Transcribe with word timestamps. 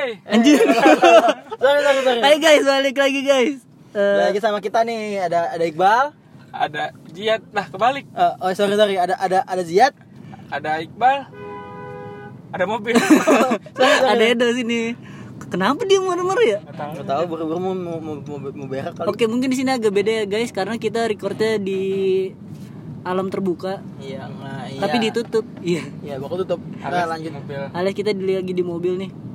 Hey. 0.00 0.16
Anjir. 0.32 0.64
sorry 1.60 1.80
sorry 1.84 2.00
sorry 2.00 2.20
Hai 2.24 2.40
guys, 2.40 2.64
balik 2.64 2.96
lagi 2.96 3.20
guys. 3.20 3.60
Eh, 3.92 4.32
lagi 4.32 4.40
sama 4.40 4.64
kita 4.64 4.80
nih 4.80 5.28
ada 5.28 5.52
ada 5.52 5.60
Iqbal 5.60 6.16
Ada 6.56 6.96
Jiat. 7.12 7.44
Nah, 7.52 7.68
kebalik. 7.68 8.08
Eh, 8.08 8.34
oh 8.40 8.48
sorry 8.56 8.80
sorry 8.80 8.96
ada 8.96 9.12
ada 9.20 9.44
ada 9.44 9.60
Ziad 9.60 9.92
Ada 10.48 10.80
Iqbal. 10.88 11.28
Ada 12.48 12.64
mobil. 12.64 12.96
sorry, 13.76 13.96
sorry. 14.00 14.08
ada 14.08 14.24
Edo 14.24 14.48
sini. 14.56 14.96
Kenapa 15.52 15.84
dia 15.84 16.00
marah-marah 16.00 16.44
ya? 16.48 16.58
Nggak 16.64 17.04
tahu. 17.04 17.22
Buru-buru 17.36 17.60
mau 17.60 17.76
mau 17.76 17.98
mau, 18.00 18.16
mau, 18.24 18.38
mau 18.40 18.66
berak 18.72 18.96
kali 18.96 19.04
Oke, 19.04 19.28
mungkin 19.28 19.52
di 19.52 19.60
sini 19.60 19.76
agak 19.76 19.92
beda 19.92 20.24
ya 20.24 20.24
guys 20.24 20.48
karena 20.48 20.80
kita 20.80 21.12
recordnya 21.12 21.60
di 21.60 21.82
alam 23.00 23.32
terbuka, 23.32 23.80
iya 23.96 24.28
nah, 24.28 24.68
iya 24.68 24.76
tapi 24.76 24.96
ditutup. 25.00 25.44
Iya. 25.64 25.88
iya 26.04 26.14
bakal 26.20 26.44
tutup 26.44 26.60
nah 26.84 27.08
lanjut 27.08 27.32
Mobil. 27.32 27.60
Alias 27.72 27.96
kita 27.96 28.12
lagi 28.12 28.52
di 28.52 28.60
mobil 28.60 28.92
nih. 29.00 29.29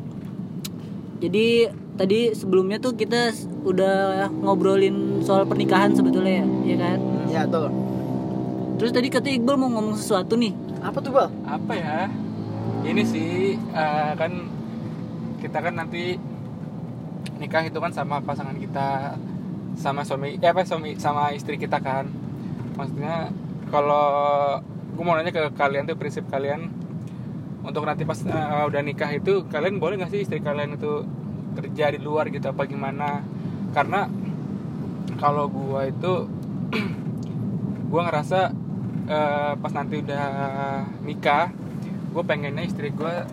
Jadi 1.23 1.71
tadi 1.95 2.19
sebelumnya 2.35 2.77
tuh 2.83 2.93
kita 2.99 3.31
udah 3.63 4.27
ngobrolin 4.43 5.23
soal 5.23 5.47
pernikahan 5.47 5.95
sebetulnya 5.95 6.43
ya, 6.43 6.45
ya 6.67 6.77
kan? 6.77 6.99
ya 7.31 7.41
tuh 7.47 7.71
Terus 8.75 8.91
tadi 8.91 9.07
kata 9.07 9.31
Iqbal 9.31 9.55
mau 9.55 9.71
ngomong 9.71 9.95
sesuatu 9.95 10.35
nih. 10.35 10.51
apa 10.83 10.99
tuh 10.99 11.15
bal 11.15 11.31
Apa 11.47 11.73
ya? 11.73 12.11
Ini 12.83 13.03
sih 13.07 13.55
eh, 13.55 14.11
kan 14.19 14.31
kita 15.39 15.57
kan 15.63 15.73
nanti 15.79 16.19
nikah 17.39 17.63
itu 17.63 17.79
kan 17.79 17.91
sama 17.95 18.19
pasangan 18.19 18.55
kita 18.59 19.15
sama 19.75 20.07
suami 20.07 20.39
eh 20.39 20.49
apa 20.51 20.67
suami 20.67 20.99
sama 20.99 21.31
istri 21.31 21.55
kita 21.55 21.79
kan. 21.79 22.11
Maksudnya 22.75 23.31
kalau 23.71 24.07
gue 24.95 25.03
mau 25.03 25.15
nanya 25.15 25.31
ke 25.31 25.55
kalian 25.55 25.87
tuh 25.87 25.95
prinsip 25.95 26.27
kalian 26.27 26.71
untuk 27.65 27.83
nanti 27.83 28.05
pas 28.05 28.19
eh, 28.21 28.63
udah 28.69 28.81
nikah 28.85 29.09
itu 29.11 29.43
kalian 29.49 29.81
boleh 29.81 29.97
nggak 29.97 30.11
sih 30.13 30.21
istri 30.21 30.39
kalian 30.39 30.77
itu 30.77 31.03
kerja 31.55 31.91
di 31.91 31.99
luar 31.99 32.29
gitu 32.29 32.45
apa 32.51 32.63
gimana 32.69 33.25
karena 33.73 34.07
kalau 35.17 35.49
gua 35.49 35.89
itu 35.89 36.29
gua 37.91 38.01
ngerasa 38.07 38.39
eh, 39.09 39.53
pas 39.57 39.71
nanti 39.73 40.01
udah 40.01 40.23
nikah 41.03 41.49
gue 42.15 42.23
pengennya 42.23 42.63
istri 42.63 42.95
gua 42.95 43.27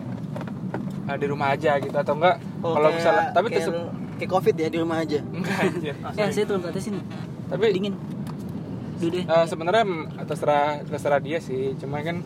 eh, 1.07 1.17
di 1.19 1.25
rumah 1.27 1.55
aja 1.55 1.79
gitu 1.79 1.95
atau 1.95 2.15
enggak 2.19 2.37
Oh, 2.63 2.79
kalau 2.79 2.95
misalnya 2.95 3.35
tapi 3.35 3.51
kayak, 3.51 3.75
kayak 4.15 4.31
covid 4.31 4.55
ya 4.55 4.71
di 4.71 4.79
rumah 4.79 5.03
aja 5.03 5.19
enggak 5.19 5.57
anjir. 5.67 5.95
Ya, 6.15 6.31
saya 6.31 6.47
turun 6.47 6.63
ke 6.63 6.71
atas 6.71 6.87
sini. 6.87 7.03
tapi 7.51 7.75
Dingin. 7.75 7.91
Deh. 9.03 9.27
Eh, 9.27 9.45
sebenarnya 9.51 9.83
mm, 9.83 10.23
terserah 10.23 10.79
terserah 10.87 11.19
dia 11.19 11.43
sih 11.43 11.75
cuma 11.75 11.99
kan 11.99 12.23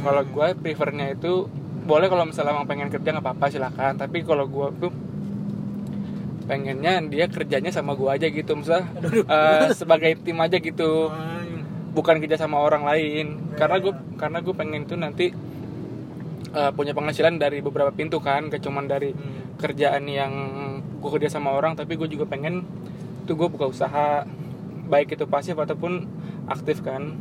kalau 0.00 0.22
gue 0.22 0.48
prefernya 0.58 1.14
itu 1.14 1.50
boleh 1.88 2.06
kalau 2.12 2.28
misalnya 2.28 2.52
emang 2.52 2.68
pengen 2.68 2.92
kerja 2.92 3.16
nggak 3.16 3.24
apa-apa 3.24 3.46
silakan. 3.48 3.96
Tapi 3.96 4.20
kalau 4.24 4.44
gue 4.44 4.66
tuh 4.76 4.92
pengennya 6.48 7.04
dia 7.08 7.28
kerjanya 7.28 7.72
sama 7.72 7.96
gue 7.96 8.08
aja 8.08 8.26
gitu. 8.28 8.52
Misalnya 8.56 8.88
eh, 9.24 9.68
sebagai 9.72 10.20
tim 10.20 10.38
aja 10.40 10.60
gitu. 10.60 11.08
Bukan 11.96 12.20
kerja 12.20 12.36
sama 12.36 12.60
orang 12.60 12.84
lain. 12.84 13.56
Karena 13.56 13.76
gue 13.80 13.94
karena 14.20 14.38
gue 14.44 14.54
pengen 14.54 14.84
tuh 14.84 15.00
nanti 15.00 15.32
eh, 16.52 16.70
punya 16.76 16.92
penghasilan 16.92 17.40
dari 17.40 17.64
beberapa 17.64 17.90
pintu 17.92 18.20
kan. 18.20 18.52
Gak 18.52 18.60
cuman 18.64 18.84
dari 18.84 19.16
kerjaan 19.58 20.04
yang 20.06 20.32
gue 20.98 21.10
kerja 21.14 21.30
sama 21.30 21.54
orang 21.54 21.74
tapi 21.78 21.96
gue 21.96 22.06
juga 22.10 22.28
pengen 22.28 22.68
tuh 23.24 23.34
gue 23.34 23.48
buka 23.48 23.64
usaha. 23.64 24.28
Baik 24.88 25.20
itu 25.20 25.28
pasif 25.28 25.56
ataupun 25.56 26.08
aktif 26.48 26.80
kan 26.80 27.16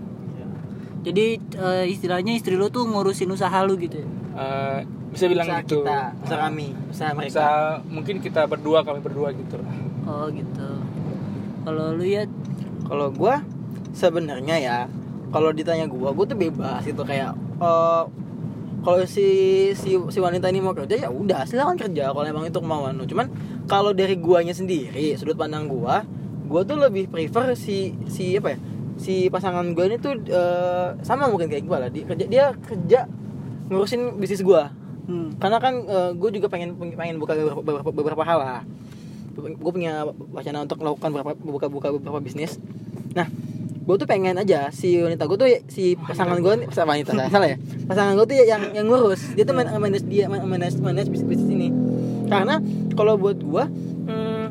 Jadi 1.07 1.25
eh, 1.39 1.85
istilahnya 1.87 2.35
istri 2.35 2.59
lu 2.59 2.67
tuh 2.67 2.83
ngurusin 2.83 3.31
usaha 3.31 3.63
lu 3.63 3.79
gitu 3.79 4.03
ya. 4.03 4.07
Eh, 4.35 4.79
bisa 5.15 5.25
bilang 5.31 5.47
usaha 5.47 5.63
gitu. 5.63 5.79
kita 5.79 5.97
usaha 6.19 6.39
kami 6.51 6.67
usaha 6.91 7.09
mereka. 7.15 7.31
Bisa 7.31 7.47
mungkin 7.87 8.15
kita 8.19 8.41
berdua 8.43 8.83
kami 8.83 8.99
berdua 8.99 9.31
gitu 9.31 9.55
lah. 9.55 9.71
Oh 10.03 10.27
gitu. 10.27 10.69
Kalau 11.63 11.95
lu 11.95 12.03
ya? 12.03 12.27
Kalau 12.83 13.07
gua 13.15 13.39
sebenarnya 13.95 14.55
ya 14.59 14.77
kalau 15.31 15.55
ditanya 15.55 15.87
gua 15.87 16.11
gua 16.11 16.27
tuh 16.27 16.35
bebas 16.39 16.83
gitu 16.83 17.03
kayak 17.07 17.31
eh 17.63 18.03
kalau 18.83 19.03
si 19.03 19.27
si 19.75 19.99
si 19.99 20.19
wanita 20.21 20.47
ini 20.47 20.63
mau 20.63 20.71
kerja 20.71 21.07
ya 21.07 21.09
udah 21.11 21.43
silakan 21.43 21.75
kerja 21.75 22.11
kalau 22.11 22.27
emang 22.27 22.51
itu 22.51 22.59
kemauan 22.59 22.99
lu. 22.99 23.07
Cuman 23.07 23.31
kalau 23.67 23.95
dari 23.95 24.19
guanya 24.19 24.51
sendiri 24.51 25.15
sudut 25.15 25.39
pandang 25.39 25.71
gua 25.71 26.03
gua 26.47 26.67
tuh 26.67 26.79
lebih 26.79 27.07
prefer 27.07 27.55
si 27.55 27.95
si 28.11 28.35
apa 28.35 28.55
ya 28.55 28.59
si 28.97 29.29
pasangan 29.29 29.65
gua 29.71 29.85
ini 29.89 29.97
tuh 30.01 30.17
eh, 30.27 30.97
sama 31.05 31.29
mungkin 31.31 31.47
kayak 31.47 31.65
gua 31.65 31.85
lah. 31.85 31.89
Dia 31.89 32.03
kerja 32.05 32.25
dia 32.27 32.45
kerja 32.57 32.99
ngurusin 33.71 34.17
bisnis 34.19 34.43
gua. 34.43 34.73
Hmm. 35.07 35.39
karena 35.39 35.55
kan 35.63 35.71
gue 36.19 36.29
juga 36.35 36.51
pengen 36.51 36.75
pengen 36.75 37.15
buka 37.15 37.31
beberapa, 37.31 37.63
beberapa, 37.63 37.89
beberapa 37.95 38.23
hal 38.27 38.39
lah. 38.43 38.61
Gue 39.39 39.71
punya 39.71 40.03
wacana 40.35 40.67
untuk 40.67 40.83
melakukan 40.83 41.15
beberapa 41.15 41.31
buka 41.39 41.67
buka 41.71 41.87
beberapa 41.95 42.19
bisnis. 42.19 42.59
Nah 43.15 43.31
gue 43.87 43.95
tuh 43.95 44.03
pengen 44.03 44.35
aja 44.35 44.67
si 44.75 44.99
wanita 44.99 45.23
gue 45.31 45.37
tuh 45.39 45.47
si 45.71 45.95
pasangan 45.95 46.43
gue 46.43 46.53
nih 46.59 46.67
pasangan 46.67 46.91
wanita 46.91 47.15
salah, 47.15 47.31
salah 47.31 47.47
ya. 47.55 47.57
Pasangan 47.87 48.19
gue 48.19 48.25
tuh 48.27 48.35
ya 48.35 48.45
yang 48.51 48.63
yang 48.75 48.83
ngurus. 48.91 49.31
Dia 49.31 49.47
tuh 49.47 49.55
man- 49.55 49.71
manage 49.79 50.03
dia 50.11 50.27
man- 50.27 50.43
manage 50.43 50.75
manage 50.75 51.07
bisnis, 51.07 51.39
bisnis 51.39 51.55
ini. 51.55 51.69
Karena 52.27 52.59
kalau 52.99 53.15
buat 53.15 53.39
gue 53.39 53.63
hmm, 54.11 54.45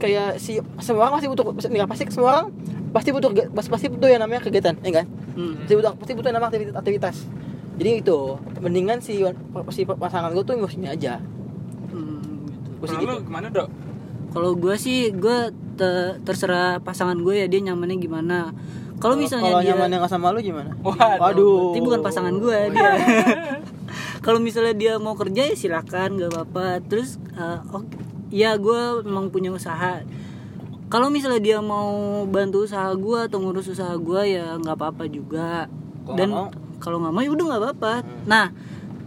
kayak 0.00 0.40
si 0.40 0.56
semua 0.80 1.12
orang 1.12 1.20
pasti 1.20 1.28
butuh 1.28 1.44
nggak 1.52 1.88
pasti 1.92 2.04
semua 2.08 2.28
orang 2.32 2.46
pasti 2.94 3.10
butuh 3.10 3.26
pasti 3.50 3.68
pasti 3.68 3.86
butuh 3.88 4.06
yang 4.06 4.22
namanya 4.22 4.40
kegiatan 4.40 4.78
ya 4.80 4.92
kan 4.94 5.06
Hmm. 5.34 5.58
pasti 5.60 5.74
butuh 5.74 5.92
pasti 5.94 6.12
butuh 6.14 6.30
nama 6.30 6.46
aktivitas, 6.46 6.74
aktivitas. 6.76 7.16
jadi 7.74 7.90
itu 7.98 8.18
mendingan 8.56 9.02
si 9.02 9.18
si 9.68 9.82
pasangan 9.82 10.30
gue 10.30 10.40
tuh 10.40 10.54
ngurusin 10.54 10.86
aja 10.86 11.18
Hmm, 11.90 12.22
gitu. 12.46 12.70
gue 12.72 12.86
sih 12.86 12.96
Kalau 12.96 13.18
gitu 13.18 13.26
gimana 13.26 13.46
dok 13.48 13.68
Kalau 14.30 14.50
gue 14.52 14.74
sih 14.76 15.10
gue 15.10 15.38
te- 15.72 16.18
terserah 16.20 16.78
pasangan 16.78 17.14
gue 17.16 17.34
ya 17.36 17.46
dia 17.46 17.62
nyamannya 17.62 17.98
gimana. 17.98 18.50
Kalau 18.96 19.14
misalnya 19.16 19.46
kalau 19.48 19.60
dia 19.60 19.68
nyamannya 19.70 19.96
nggak 19.96 20.12
sama 20.12 20.30
lu 20.30 20.38
gimana 20.40 20.70
Waduh. 20.80 21.18
waduh 21.18 21.58
Berarti 21.68 21.80
bukan 21.82 22.00
pasangan 22.00 22.34
gue 22.36 22.58
dia. 22.72 22.92
Kalau 24.20 24.38
misalnya 24.38 24.72
dia 24.72 24.92
mau 24.96 25.14
kerja 25.14 25.44
ya 25.44 25.54
silakan 25.54 26.16
gak 26.16 26.30
apa-apa. 26.30 26.80
Terus 26.84 27.20
eh, 27.30 27.60
oke, 27.68 27.86
ya 28.30 28.56
gue 28.56 28.80
memang 29.02 29.28
punya 29.28 29.50
usaha. 29.50 30.00
Kalau 30.94 31.10
misalnya 31.10 31.42
dia 31.42 31.58
mau 31.58 31.90
bantu 32.22 32.62
usaha 32.62 32.86
gue 32.94 33.18
atau 33.26 33.42
ngurus 33.42 33.66
usaha 33.66 33.90
gue 33.98 34.20
ya 34.30 34.54
nggak 34.62 34.78
apa-apa 34.78 35.10
juga. 35.10 35.66
Kalau 36.06 36.14
Dan 36.14 36.28
kalau 36.78 37.02
nggak 37.02 37.10
mau 37.10 37.18
ya 37.18 37.30
udah 37.34 37.44
nggak 37.50 37.62
apa-apa. 37.66 37.94
Nah 38.30 38.54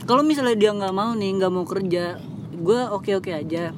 kalau 0.03 0.19
misalnya 0.19 0.59
dia 0.59 0.75
nggak 0.75 0.91
mau 0.91 1.15
nih 1.15 1.31
nggak 1.39 1.51
mau 1.51 1.63
kerja, 1.63 2.19
gue 2.51 2.79
oke-oke 2.91 3.31
aja. 3.31 3.71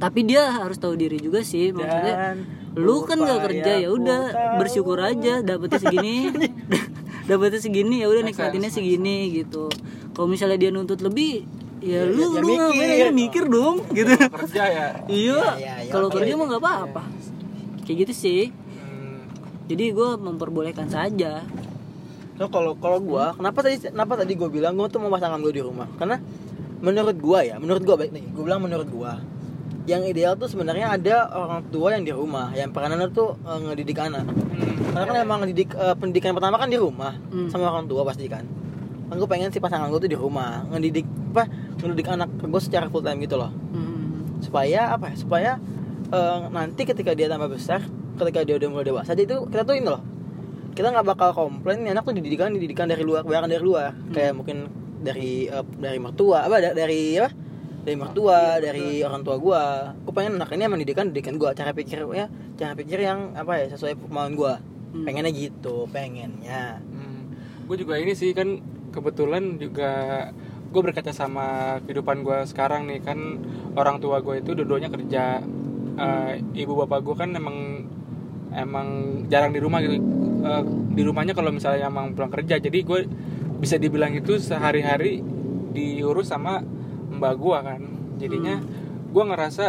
Tapi 0.00 0.20
dia 0.24 0.56
harus 0.56 0.80
tahu 0.80 0.96
diri 0.96 1.20
juga 1.20 1.44
sih 1.44 1.68
maksudnya. 1.68 2.16
Dan 2.16 2.36
lu 2.74 3.04
kan 3.04 3.20
nggak 3.20 3.40
kerja 3.44 3.72
ya 3.76 3.88
udah 3.92 4.20
bersyukur 4.58 4.98
aja 4.98 5.44
dapetnya 5.46 5.78
segini 5.78 6.26
dapetnya 7.30 7.62
segini 7.62 8.02
ya 8.02 8.10
udah 8.10 8.26
nikmatinnya 8.26 8.66
sense, 8.66 8.82
segini 8.82 9.30
gitu 9.30 9.70
kalau 10.10 10.26
misalnya 10.26 10.58
dia 10.58 10.74
nuntut 10.74 10.98
lebih 10.98 11.46
ya, 11.78 12.02
Ya, 12.02 12.10
lu 12.10 12.34
ya, 12.34 12.42
lu 12.42 12.50
mikir. 12.74 13.08
mikir 13.14 13.44
dong 13.46 13.78
gitu 13.94 14.18
kerja 14.18 14.62
ya 14.66 14.86
iya 15.06 15.38
Ya, 15.38 15.54
ya, 15.54 15.74
ya, 15.86 15.92
kalau 15.94 16.10
oke. 16.10 16.18
kerja 16.18 16.34
mah 16.34 16.46
nggak 16.50 16.62
apa-apa 16.66 17.02
kayak 17.84 18.08
gitu 18.08 18.14
sih 18.16 18.42
Hmm, 18.50 19.24
jadi 19.68 19.92
gue 19.92 20.08
memperbolehkan 20.18 20.88
saja 20.88 21.44
So 22.34 22.50
kalau 22.50 22.74
kalau 22.82 22.98
gua, 22.98 23.30
kenapa 23.38 23.62
tadi 23.62 23.78
kenapa 23.78 24.18
tadi 24.18 24.34
gua 24.34 24.50
bilang 24.50 24.74
gua 24.74 24.90
tuh 24.90 24.98
mau 24.98 25.06
pasangan 25.06 25.38
gua 25.38 25.54
di 25.54 25.62
rumah? 25.62 25.86
Karena 25.94 26.18
menurut 26.82 27.14
gua 27.22 27.46
ya, 27.46 27.62
menurut 27.62 27.86
gua 27.86 27.94
baik 27.94 28.10
nih, 28.10 28.26
gua 28.34 28.42
bilang 28.42 28.62
menurut 28.66 28.90
gua 28.90 29.22
yang 29.86 30.02
ideal 30.02 30.34
tuh 30.34 30.50
sebenarnya 30.50 30.98
ada 30.98 31.30
orang 31.30 31.62
tua 31.70 31.94
yang 31.94 32.02
di 32.02 32.10
rumah, 32.10 32.50
yang 32.58 32.74
peranan 32.74 33.06
tuh 33.14 33.38
eh, 33.38 33.58
ngedidik 33.70 34.02
anak. 34.02 34.26
hmm. 34.26 34.90
Karena 34.90 35.04
kan 35.06 35.16
emang 35.22 35.38
ngedidik 35.46 35.78
eh, 35.78 35.94
pendidikan 35.94 36.34
pertama 36.34 36.58
kan 36.58 36.66
di 36.66 36.74
rumah 36.74 37.14
Hmm. 37.30 37.46
sama 37.54 37.70
orang 37.70 37.86
tua 37.86 38.02
pasti 38.02 38.26
kan. 38.26 38.42
Kan 39.06 39.14
gua 39.14 39.30
pengen 39.30 39.54
si 39.54 39.62
pasangan 39.62 39.86
gua 39.86 40.02
tuh 40.02 40.10
di 40.10 40.18
rumah, 40.18 40.66
ngedidik 40.74 41.06
apa? 41.30 41.46
Ngedidik 41.86 42.10
anak 42.10 42.34
gua 42.42 42.58
secara 42.58 42.90
full 42.90 43.06
time 43.06 43.22
gitu 43.22 43.38
loh. 43.38 43.54
Hmm. 43.70 44.42
Supaya 44.42 44.90
apa 44.90 45.14
ya? 45.14 45.16
Supaya 45.22 45.50
eh, 46.14 46.38
nanti 46.54 46.82
ketika 46.86 47.12
dia 47.12 47.26
tambah 47.26 47.50
besar, 47.50 47.82
ketika 48.16 48.40
dia 48.46 48.54
udah 48.56 48.68
mulai 48.70 48.86
dewasa, 48.86 49.12
jadi 49.12 49.26
itu 49.26 49.50
kita 49.50 49.62
tuh 49.66 49.74
ini 49.74 49.86
loh. 49.90 50.02
Kita 50.74 50.90
nggak 50.90 51.06
bakal 51.06 51.30
komplain 51.34 51.86
nih 51.86 51.94
anak 51.94 52.06
tuh 52.06 52.14
dididikan 52.18 52.50
didikan 52.54 52.86
dari 52.86 53.02
luar 53.02 53.22
kebanyakan 53.22 53.50
dari 53.50 53.62
luar. 53.62 53.90
Kayak 54.10 54.32
mungkin 54.38 54.56
dari 55.02 55.46
eh, 55.46 55.66
dari 55.78 55.98
mertua 55.98 56.46
apa 56.46 56.56
da- 56.62 56.74
dari 56.74 57.18
apa? 57.18 57.30
Dari 57.84 57.96
mertua 58.00 58.38
dari 58.64 59.04
orang 59.04 59.20
tua 59.22 59.36
gua. 59.36 59.62
Aku 60.02 60.10
pengen 60.16 60.40
anak 60.40 60.56
ini 60.56 60.62
emang 60.64 60.80
didikan 60.80 61.12
didikan 61.12 61.36
gua. 61.36 61.52
Cara 61.52 61.76
pikir 61.76 62.02
ya 62.10 62.26
cara 62.56 62.72
pikir 62.72 62.98
yang 63.02 63.36
apa 63.36 63.60
ya 63.60 63.66
sesuai 63.74 63.98
kemauan 63.98 64.34
gua. 64.38 64.56
Hmm. 64.94 65.02
pengennya 65.02 65.34
gitu 65.34 65.90
pengennya. 65.90 66.78
Gue 67.66 67.76
juga 67.82 67.98
ini 67.98 68.14
sih 68.14 68.30
kan 68.30 68.62
kebetulan 68.94 69.58
juga 69.58 69.90
gue 70.70 70.80
berkaca 70.86 71.10
sama 71.10 71.78
kehidupan 71.82 72.22
gue 72.22 72.38
sekarang 72.46 72.86
nih. 72.86 73.02
Kan 73.02 73.42
orang 73.74 73.98
tua 73.98 74.22
gue 74.22 74.38
itu 74.38 74.54
dua-duanya 74.54 74.94
kerja 74.94 75.42
Eh, 75.94 76.32
ibu 76.56 76.74
bapak 76.76 77.00
gue 77.00 77.14
kan 77.14 77.30
emang 77.30 77.86
emang 78.50 78.88
jarang 79.26 79.50
di 79.50 79.60
rumah 79.60 79.78
gitu. 79.78 79.98
Eh, 80.42 80.62
di 80.90 81.02
rumahnya 81.02 81.32
kalau 81.32 81.50
misalnya 81.50 81.86
emang 81.86 82.12
pulang 82.12 82.30
kerja. 82.30 82.58
Jadi 82.58 82.78
gue 82.80 83.00
bisa 83.56 83.78
dibilang 83.78 84.10
itu 84.10 84.36
sehari-hari 84.36 85.22
diurus 85.70 86.28
sama 86.28 86.62
mbak 87.10 87.34
gue 87.34 87.58
kan. 87.60 87.80
Jadinya 88.16 88.58
Hmm. 88.58 88.68
gue 89.10 89.24
ngerasa 89.24 89.64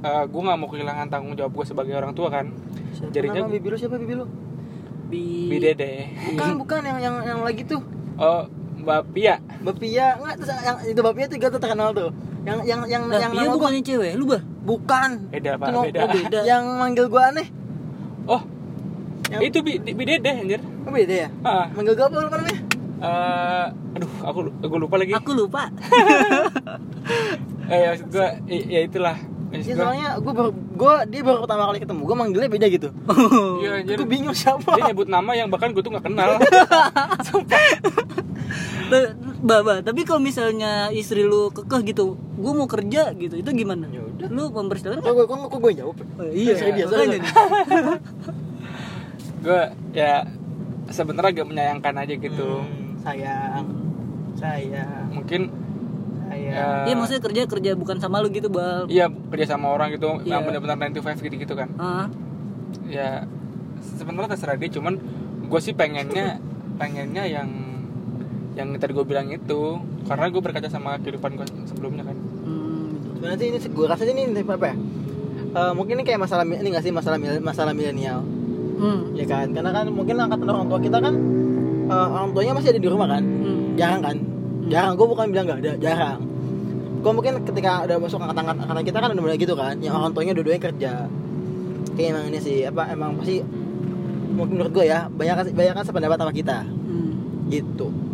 eh 0.00 0.24
gue 0.24 0.40
nggak 0.40 0.56
mau 0.56 0.68
kehilangan 0.68 1.06
tanggung 1.08 1.36
jawab 1.36 1.52
gue 1.52 1.66
sebagai 1.66 1.92
orang 1.92 2.14
tua 2.14 2.30
kan. 2.30 2.48
Siapa 2.92 3.10
Jadinya- 3.10 3.44
nama 3.44 3.52
bibi 3.52 3.66
lu? 3.68 3.76
Siapa 3.76 3.96
bibi 3.98 4.14
lu? 4.14 4.26
Bi 5.10 5.50
bidede 5.50 6.06
bukan 6.30 6.50
bukan. 6.56 6.80
Yang 6.86 6.98
yang 7.02 7.16
yang 7.26 7.40
lagi 7.42 7.62
tuh. 7.66 7.82
Oh 8.16 8.46
mbak 8.80 9.10
Pia. 9.12 9.42
Bapia 9.60 10.16
nggak 10.16 10.34
terus 10.40 10.50
yang 10.56 10.76
itu 10.80 11.00
Bapia 11.02 11.26
tuh 11.28 11.36
gak 11.36 11.52
terkenal 11.52 11.90
tuh. 11.92 12.10
Yang 12.40 12.58
yang 12.64 12.80
yang 12.88 13.02
Lah, 13.10 13.20
yang 13.20 13.32
nama 13.36 13.52
bukan 13.52 13.76
yang 13.76 13.84
cewek, 13.84 14.16
lu 14.16 14.24
bah. 14.24 14.40
Bukan. 14.60 15.10
Beda 15.28 15.56
pak. 15.56 15.68
No- 15.70 15.84
beda. 15.84 16.00
oh, 16.00 16.08
beda. 16.08 16.40
yang 16.44 16.64
manggil 16.76 17.06
gua 17.08 17.30
aneh. 17.30 17.48
Oh 18.24 18.42
Yang- 19.30 19.42
itu 19.46 19.58
bi 19.62 19.72
di- 19.78 19.94
bidede 19.94 20.30
anjir. 20.30 20.60
Oh 20.84 20.90
beda 20.90 21.14
ya? 21.14 21.28
Ah. 21.40 21.66
Manggil 21.72 21.94
gua 21.94 22.06
apa 22.06 22.18
namanya? 22.30 22.58
Eh, 23.00 23.66
aduh 23.96 24.12
aku 24.20 24.38
aku 24.60 24.74
lupa 24.76 24.94
lagi. 25.00 25.12
Aku 25.14 25.32
lupa. 25.32 25.72
eh 27.72 27.86
maksud 27.88 28.08
gue 28.10 28.28
ya 28.50 28.80
itulah. 28.84 29.16
Iya 29.50 29.74
soalnya 29.74 30.08
gua 30.22 30.32
baru 30.36 30.50
gua 30.76 30.94
dia 31.08 31.24
baru 31.24 31.42
pertama 31.42 31.72
kali 31.72 31.80
ketemu. 31.80 32.00
Gua 32.04 32.16
manggilnya 32.18 32.50
beda 32.50 32.66
gitu. 32.68 32.88
Iya 33.58 33.70
anjir. 33.80 33.96
Gua 33.96 34.06
bingung 34.06 34.36
siapa. 34.36 34.76
Dia 34.76 34.92
nyebut 34.92 35.08
nama 35.08 35.32
yang 35.32 35.48
bahkan 35.48 35.72
gue 35.72 35.80
tuh 35.80 35.90
nggak 35.90 36.06
kenal. 36.06 36.36
Ba- 37.50 38.28
Bah, 39.40 39.80
tapi 39.80 40.04
kalau 40.04 40.20
misalnya 40.20 40.90
istri 40.90 41.22
lu 41.22 41.48
kekeh 41.48 41.80
gitu, 41.86 42.04
gua 42.36 42.52
mau 42.52 42.66
kerja 42.66 43.14
gitu, 43.14 43.34
itu 43.34 43.50
gimana? 43.54 43.88
Ya 43.88 44.02
udah. 44.02 44.28
Lu 44.28 44.50
mempersilahkan 44.50 45.00
kok 45.00 45.06
nggak? 45.06 45.16
gue 45.16 45.26
kok 45.26 45.48
kok 45.48 45.58
gue 45.58 45.72
jawab 45.72 45.96
ya? 45.96 46.06
Oh, 46.12 46.28
iya, 46.28 46.52
makanya 46.52 46.86
sorry. 46.86 47.08
nih. 47.08 47.22
gue 49.40 49.62
ya 49.90 50.12
sebenarnya 50.90 51.30
agak 51.32 51.46
menyayangkan 51.46 51.94
aja 51.96 52.14
gitu 52.14 52.48
Hmm, 52.60 52.92
sayang 53.00 53.64
sayang 54.36 55.08
mungkin 55.08 55.48
sayang 56.22 56.52
ya 56.52 56.84
Iya, 56.84 56.94
maksudnya 56.94 57.22
kerja 57.22 57.42
kerja 57.46 57.70
bukan 57.72 57.96
sama 57.96 58.20
lu 58.20 58.28
gitu, 58.28 58.52
Bal. 58.52 58.84
iya 58.86 59.08
kerja 59.08 59.56
sama 59.56 59.72
orang 59.72 59.96
gitu 59.96 60.20
yang 60.22 60.44
Iya. 60.44 60.60
benar-benar 60.60 60.76
9 60.76 60.92
to 60.92 61.00
5 61.00 61.24
gitu 61.24 61.34
gitu 61.40 61.54
kan 61.56 61.68
Ah, 61.80 62.06
ya 62.84 63.24
sebenarnya 63.96 64.36
terserah 64.36 64.60
dia 64.60 64.68
cuman 64.68 65.00
gue 65.40 65.60
sih 65.62 65.72
pengennya 65.72 66.36
pengennya 66.76 67.24
yang 67.24 67.48
yang 68.58 68.74
tadi 68.82 68.92
gue 68.92 69.06
bilang 69.06 69.30
itu 69.30 69.78
karena 70.10 70.26
gue 70.26 70.42
berkaca 70.42 70.66
sama 70.66 70.98
kehidupan 70.98 71.38
gue 71.38 71.46
sebelumnya 71.70 72.02
kan. 72.02 72.16
Hmm, 72.18 73.38
sih 73.38 73.46
ini 73.54 73.58
gue 73.62 73.86
rasa 73.86 74.02
ini 74.08 74.26
apa 74.42 74.66
ya? 74.74 74.76
Eh, 75.50 75.72
mungkin 75.74 75.98
ini 75.98 76.04
kayak 76.06 76.20
masalah 76.22 76.42
ini 76.46 76.68
nggak 76.70 76.84
sih 76.84 76.92
masalah 76.94 77.16
masalah 77.38 77.72
milenial? 77.74 78.26
Hmm, 78.80 79.14
ya 79.14 79.26
kan? 79.26 79.54
Karena 79.54 79.70
kan 79.70 79.86
mungkin 79.92 80.18
angkatan 80.18 80.46
orang 80.50 80.66
tua 80.66 80.80
kita 80.82 80.98
kan 80.98 81.14
eh, 81.90 82.08
orang 82.10 82.30
tuanya 82.34 82.52
masih 82.58 82.68
ada 82.74 82.80
di 82.82 82.88
rumah 82.90 83.06
kan? 83.06 83.22
Hmm. 83.22 83.78
jarang 83.78 84.02
kan? 84.02 84.16
Jarang. 84.66 84.92
Gue 84.98 85.06
bukan 85.06 85.26
bilang 85.30 85.44
nggak 85.46 85.60
ada 85.62 85.72
jarang. 85.78 86.18
Gue 87.00 87.12
mungkin 87.14 87.32
ketika 87.46 87.86
udah 87.86 87.96
masuk 88.02 88.18
angkatan 88.18 88.44
angkatan 88.50 88.84
kita 88.84 88.98
kan 88.98 89.08
udah 89.14 89.22
mulai 89.22 89.38
gitu 89.38 89.54
kan? 89.54 89.78
Yang 89.78 89.94
orang 89.94 90.10
tuanya 90.10 90.32
dua-duanya 90.34 90.62
kerja. 90.62 90.92
Kayak 91.94 92.08
emang 92.12 92.24
ini 92.34 92.38
sih 92.42 92.56
apa 92.66 92.82
emang 92.90 93.14
pasti 93.18 93.42
mungkin 94.30 94.58
menurut 94.58 94.72
gue 94.74 94.86
ya 94.90 95.06
banyak 95.10 95.34
kan 95.38 95.46
banyak 95.54 95.74
kan 95.78 95.84
sependapat 95.86 96.18
sama 96.18 96.34
kita. 96.34 96.58
Hmm. 96.66 97.14
gitu 97.50 98.09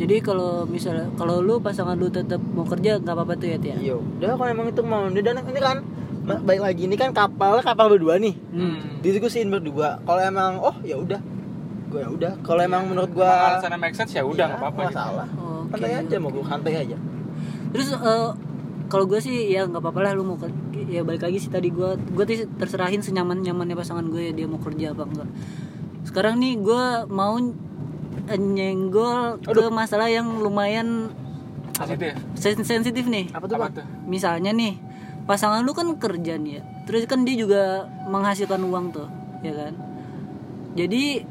Jadi 0.00 0.16
kalau 0.24 0.64
misalnya 0.64 1.12
kalau 1.20 1.44
lu 1.44 1.60
pasangan 1.60 1.92
lu 1.92 2.08
tetap 2.08 2.40
mau 2.40 2.64
kerja 2.64 2.96
nggak 2.96 3.12
apa-apa 3.12 3.36
tuh 3.36 3.48
ya, 3.52 3.58
Tia. 3.60 3.76
iya 3.76 3.94
udah 4.00 4.32
kalau 4.40 4.48
emang 4.48 4.66
itu 4.72 4.80
mau 4.80 5.04
dan 5.12 5.44
ini 5.44 5.60
kan 5.60 5.84
ba- 6.24 6.40
baik 6.40 6.60
lagi 6.64 6.82
ini 6.88 6.96
kan 6.96 7.12
kapal 7.12 7.60
kapal 7.60 7.92
berdua 7.92 8.16
nih 8.16 8.32
hmm. 8.32 9.04
diskusiin 9.04 9.52
berdua 9.52 10.00
kalau 10.08 10.20
emang 10.24 10.56
oh 10.56 10.72
ya 10.80 10.96
udah 10.96 11.20
gue 11.90 12.00
ya 12.00 12.08
udah 12.08 12.32
kalau 12.46 12.64
emang 12.64 12.86
menurut 12.88 13.12
gue 13.12 13.26
Kalau 13.26 13.60
alasannya 13.60 13.78
make 13.82 13.92
sense 13.98 14.14
ya 14.14 14.22
udah 14.24 14.46
nggak 14.46 14.60
apa-apa 14.62 14.80
gitu. 14.80 14.90
masalah 14.94 15.26
santai 15.68 15.92
aja 16.00 16.16
mau 16.16 16.30
gue 16.32 16.44
santai 16.48 16.74
aja 16.80 16.96
Terus 17.70 17.88
eh, 17.94 18.28
kalau 18.90 19.04
gue 19.06 19.20
sih 19.22 19.54
ya 19.54 19.66
nggak 19.70 19.78
apa-apa 19.78 20.00
lah 20.02 20.12
lu 20.18 20.26
mau 20.26 20.36
ya 20.90 21.06
balik 21.06 21.22
lagi 21.22 21.38
sih 21.38 21.50
tadi 21.50 21.70
gue 21.70 21.94
gue 21.94 22.24
terserahin 22.58 23.02
senyaman 23.02 23.38
nyamannya 23.42 23.78
pasangan 23.78 24.06
gue 24.10 24.30
ya 24.30 24.32
dia 24.34 24.46
mau 24.50 24.58
kerja 24.58 24.90
apa 24.90 25.06
enggak. 25.06 25.28
Sekarang 26.02 26.42
nih 26.42 26.58
gue 26.58 26.82
mau 27.06 27.38
nyenggol 28.30 29.38
ke 29.40 29.62
masalah 29.68 30.06
yang 30.06 30.38
lumayan 30.38 31.10
sensitif. 31.72 32.12
sen- 32.34 32.64
sensitif 32.64 33.04
nih. 33.06 33.30
apa 33.30 33.44
tuh 33.44 33.56
apa 33.56 33.68
tuh? 33.72 33.84
Misalnya 34.04 34.50
nih 34.50 34.76
pasangan 35.24 35.60
lu 35.60 35.70
kan 35.70 35.86
kerja 35.94 36.34
nih 36.34 36.58
ya, 36.58 36.62
terus 36.84 37.04
kan 37.04 37.22
dia 37.22 37.34
juga 37.34 37.62
menghasilkan 38.04 38.60
uang 38.60 38.90
tuh, 38.90 39.06
ya 39.40 39.52
kan. 39.52 39.72
Jadi 40.72 41.22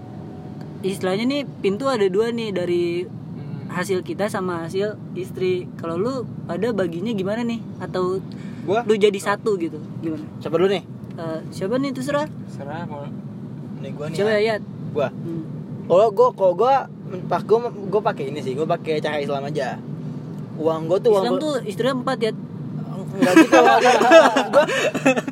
istilahnya 0.81 1.25
nih 1.25 1.41
pintu 1.59 1.85
ada 1.85 2.05
dua 2.05 2.29
nih 2.29 2.49
dari 2.49 3.03
Hmm. 3.03 3.67
hasil 3.69 3.99
kita 4.01 4.27
sama 4.27 4.65
hasil 4.65 4.95
istri. 5.13 5.67
Kalau 5.75 5.95
lu 5.95 6.13
pada 6.45 6.71
baginya 6.71 7.11
gimana 7.11 7.43
nih? 7.43 7.59
Atau 7.77 8.23
gue 8.61 8.79
lu 8.81 8.93
jadi 8.95 9.15
satu 9.15 9.55
gitu 9.55 9.79
gimana? 9.99 10.23
Siapa 10.39 10.55
dulu 10.55 10.69
nih? 10.69 10.83
Eh, 11.13 11.39
siapa 11.49 11.75
nih? 11.75 11.91
Terserah. 11.91 12.27
Serah 12.47 12.83
mau 12.83 13.03
nih 13.77 13.91
gue 13.91 14.05
nih 14.05 14.15
coba 14.17 14.31
ya. 14.31 14.39
Yat. 14.49 14.61
gue 14.89 15.07
Hmm. 15.07 15.43
Kalau 15.89 16.07
gue 16.09 16.27
kalau 16.31 16.53
gue 16.53 16.73
pas 17.25 17.41
gue 17.41 17.57
gue 17.65 18.01
pakai 18.03 18.23
ini 18.27 18.39
sih 18.39 18.53
gue 18.53 18.63
pakai 18.63 18.99
cara 18.99 19.17
Islam 19.17 19.43
aja. 19.43 19.81
Uang 20.55 20.85
gue 20.85 20.99
tuh 20.99 21.09
uang 21.09 21.19
Islam 21.19 21.33
gua- 21.33 21.41
tuh 21.41 21.55
istrinya 21.65 21.95
empat 21.97 22.17
ya 22.19 22.31
Enggak 23.09 23.33
gitu 23.33 23.57
gua, 24.47 24.63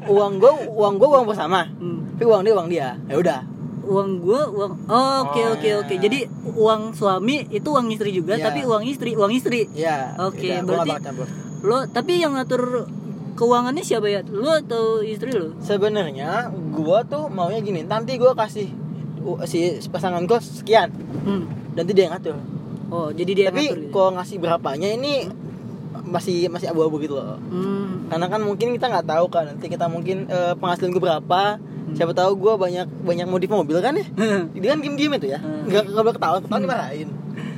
uang 0.10 0.34
gue 0.38 0.52
uang 0.74 0.94
gue 0.96 1.08
uang 1.10 1.26
bersama 1.26 1.68
Hmm. 1.70 2.00
tapi 2.12 2.26
uang 2.26 2.42
dia 2.42 2.54
uang 2.54 2.68
dia. 2.68 2.88
Ya 3.06 3.16
udah. 3.16 3.40
Uang 3.84 4.20
gua 4.20 4.42
uang 4.50 4.72
oh, 4.84 5.16
oke 5.24 5.40
Oh, 5.40 5.54
oke 5.54 5.64
ya. 5.66 5.76
oke 5.78 5.94
jadi 5.96 6.20
uang 6.50 6.82
suami 6.92 7.46
itu 7.48 7.64
uang 7.66 7.88
istri 7.90 8.10
juga 8.12 8.36
Ya. 8.36 8.50
tapi 8.50 8.64
uang 8.64 8.84
istri 8.84 9.14
uang 9.14 9.32
istri. 9.32 9.70
Ya 9.72 10.18
Oke, 10.18 10.50
udah, 10.50 10.64
gua 10.64 10.84
berarti- 10.84 11.30
lo 11.60 11.78
tapi 11.88 12.18
yang 12.18 12.34
ngatur 12.34 12.88
keuangannya 13.34 13.82
siapa 13.82 14.08
ya 14.08 14.22
lu 14.24 14.48
atau 14.48 15.00
istri 15.00 15.30
lu 15.30 15.54
sebenarnya 15.60 16.50
gue 16.50 17.00
tuh 17.06 17.28
maunya 17.28 17.60
gini. 17.60 17.84
Nanti 17.84 18.16
gue 18.16 18.32
kasih 18.34 18.68
si 19.50 19.76
pasangan 19.92 20.24
gue 20.24 20.40
sekian. 20.40 20.90
Hmm. 21.28 21.46
nanti 21.76 21.92
dia 21.94 22.08
yang 22.08 22.14
ngatur. 22.16 22.38
Oh 22.88 23.10
jadi 23.12 23.32
dia 23.36 23.44
yang 23.50 23.56
tapi 23.56 23.64
ngatur 23.68 23.92
kalau 23.92 24.10
ngasih 24.16 24.38
berapanya 24.40 24.90
ini 24.94 25.28
masih 26.08 26.48
masih 26.48 26.72
abu-abu 26.72 27.04
gitu 27.04 27.20
loh. 27.20 27.36
Hmm. 27.52 28.08
karena 28.08 28.32
kan 28.32 28.40
mungkin 28.40 28.72
kita 28.80 28.88
nggak 28.88 29.08
tahu 29.12 29.26
kan 29.28 29.44
nanti 29.52 29.68
kita 29.68 29.92
mungkin 29.92 30.32
eh, 30.32 30.54
penghasilan 30.56 30.92
gue 30.96 31.04
berapa. 31.04 31.42
Siapa 31.88 32.12
tahu 32.12 32.36
gue 32.36 32.54
banyak 32.60 32.88
banyak 33.08 33.28
modif 33.32 33.48
mobil 33.48 33.80
kan 33.80 33.96
ya? 33.96 34.04
Dia 34.60 34.76
kan 34.76 34.80
diem 34.84 34.96
diem 34.96 35.12
itu 35.20 35.28
ya. 35.32 35.40
Hmm. 35.40 35.68
nggak 35.68 35.84
nggak 35.92 36.04
boleh 36.04 36.16
ketahuan 36.16 36.42
ketahuan 36.44 36.64
dimarahin. 36.64 37.10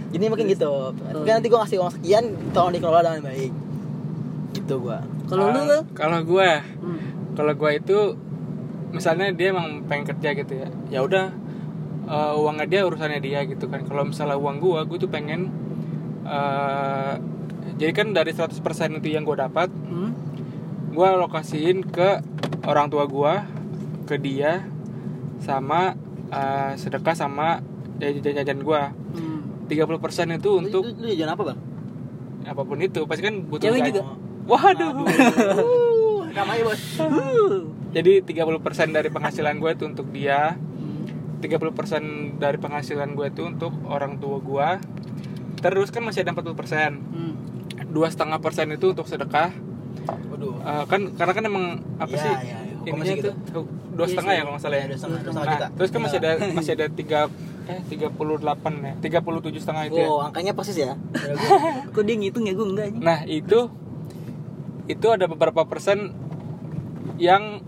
Jadi 0.10 0.24
mungkin 0.26 0.46
gitu. 0.50 0.74
Tapi 0.94 1.30
nanti 1.30 1.48
gue 1.50 1.60
ngasih 1.62 1.78
uang 1.78 1.94
sekian 2.02 2.24
tolong 2.54 2.74
dikelola 2.74 3.06
dengan 3.06 3.30
baik. 3.30 3.52
Gitu 4.58 4.76
gue 4.82 5.00
kalau 5.30 5.46
lu 5.54 5.78
kalau 5.94 6.20
gue 6.26 6.50
hmm. 6.82 7.00
kalau 7.38 7.54
gue 7.54 7.72
itu 7.78 7.98
misalnya 8.90 9.30
dia 9.30 9.54
emang 9.54 9.86
pengen 9.86 10.10
kerja 10.10 10.30
gitu 10.34 10.54
ya 10.58 10.70
ya 10.90 11.00
udah 11.06 11.30
eh, 12.10 12.34
uangnya 12.36 12.66
dia 12.66 12.82
urusannya 12.84 13.20
dia 13.20 13.46
gitu 13.46 13.66
kan. 13.66 13.86
Kalau 13.86 14.04
misalnya 14.04 14.36
uang 14.36 14.58
gue 14.58 14.80
gue 14.84 14.98
tuh 15.00 15.08
pengen 15.08 15.54
eh, 16.26 17.14
jadi 17.78 17.92
kan 17.94 18.12
dari 18.12 18.32
100% 18.32 18.60
itu 18.98 19.08
yang 19.08 19.24
gue 19.24 19.36
dapat 19.36 19.70
Hmm. 19.70 20.12
gue 20.90 21.06
alokasiin 21.08 21.86
ke 21.86 22.20
orang 22.64 22.90
tua 22.90 23.06
gue 23.06 23.34
ke 24.04 24.18
dia 24.18 24.66
sama 25.40 25.96
eh, 26.30 26.74
sedekah 26.76 27.14
sama 27.14 27.62
jajan-jajan 27.98 28.60
gue 28.60 28.82
Hmm. 29.10 29.40
30% 29.66 30.02
itu 30.34 30.50
untuk 30.52 30.82
lu, 30.82 30.92
lu, 30.92 31.04
lu 31.04 31.08
jajan 31.10 31.30
apa 31.30 31.44
bang? 31.46 31.60
apa 32.42 32.62
pun 32.64 32.80
itu 32.80 33.06
pasti 33.06 33.22
kan 33.22 33.36
butuh 33.44 33.70
Cewek 33.70 33.82
juga? 33.88 34.02
waduh. 34.44 34.92
Uh, 35.06 36.26
rekam 36.26 36.48
aja 36.48 36.64
bos. 36.64 36.82
Jadi 37.96 38.12
30% 38.24 38.66
dari 38.90 39.10
penghasilan 39.10 39.56
gue 39.56 39.72
itu 39.72 39.84
untuk 39.86 40.10
dia 40.10 40.58
30% 41.40 41.56
dari 42.36 42.58
penghasilan 42.58 43.12
gue 43.12 43.28
itu 43.28 43.44
untuk 43.44 43.72
orang 43.86 44.18
tua 44.18 44.38
gue 44.38 44.70
terus 45.60 45.88
kan 45.88 46.02
masih 46.02 46.24
ada 46.24 46.32
40% 46.32 46.56
Hmm. 46.96 47.34
dua 47.90 48.08
setengah 48.08 48.38
persen 48.38 48.70
itu 48.70 48.92
untuk 48.92 49.04
sedekah. 49.04 49.50
Waduh. 50.30 50.56
Eh, 50.58 50.84
kan 50.86 51.02
karena 51.12 51.34
kan 51.34 51.44
emang 51.44 51.66
apa 51.98 52.10
Iya, 52.10 52.22
sih? 52.22 52.30
iya, 52.30 52.58
iya. 52.62 52.76
Hukum 52.80 52.88
ininya 52.96 53.00
masih 53.02 53.16
tuh 53.20 53.66
dua 53.90 54.06
Iya 54.06 54.12
setengah 54.14 54.30
sih. 54.30 54.38
ya 54.38 54.42
kalau 54.42 54.54
nggak 54.54 54.64
salah 54.64 54.78
ya? 54.78 54.86
Dua 54.86 54.98
setengah, 54.98 55.20
dua 55.20 55.32
setengah 55.34 55.58
nah, 55.58 55.70
terus 55.74 55.90
kan 55.90 56.00
masih 56.00 56.18
ada 56.18 56.30
masih 56.54 56.72
ada 56.74 56.86
tiga 56.90 57.20
eh 57.66 57.80
38 57.86 58.74
ya? 58.80 58.94
37 59.00 59.60
setengah 59.60 59.84
itu 59.86 59.98
ya? 59.98 60.08
Wow 60.08 60.20
angkanya 60.24 60.54
persis 60.54 60.78
ya? 60.78 60.94
Kok 61.94 62.04
dia 62.04 62.16
ngitung 62.16 62.46
ya? 62.46 62.54
Gue 62.54 62.68
enggak. 62.68 62.88
Nah 62.96 63.20
itu 63.26 63.60
itu 64.86 65.08
ada 65.08 65.26
beberapa 65.26 65.64
persen 65.64 66.14
yang 67.16 67.60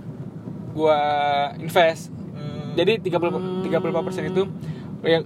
gua 0.72 1.00
invest. 1.58 2.11
Jadi 2.76 3.02
30 3.04 3.68
35 3.68 4.06
persen 4.08 4.24
itu 4.28 4.44
ya 5.04 5.20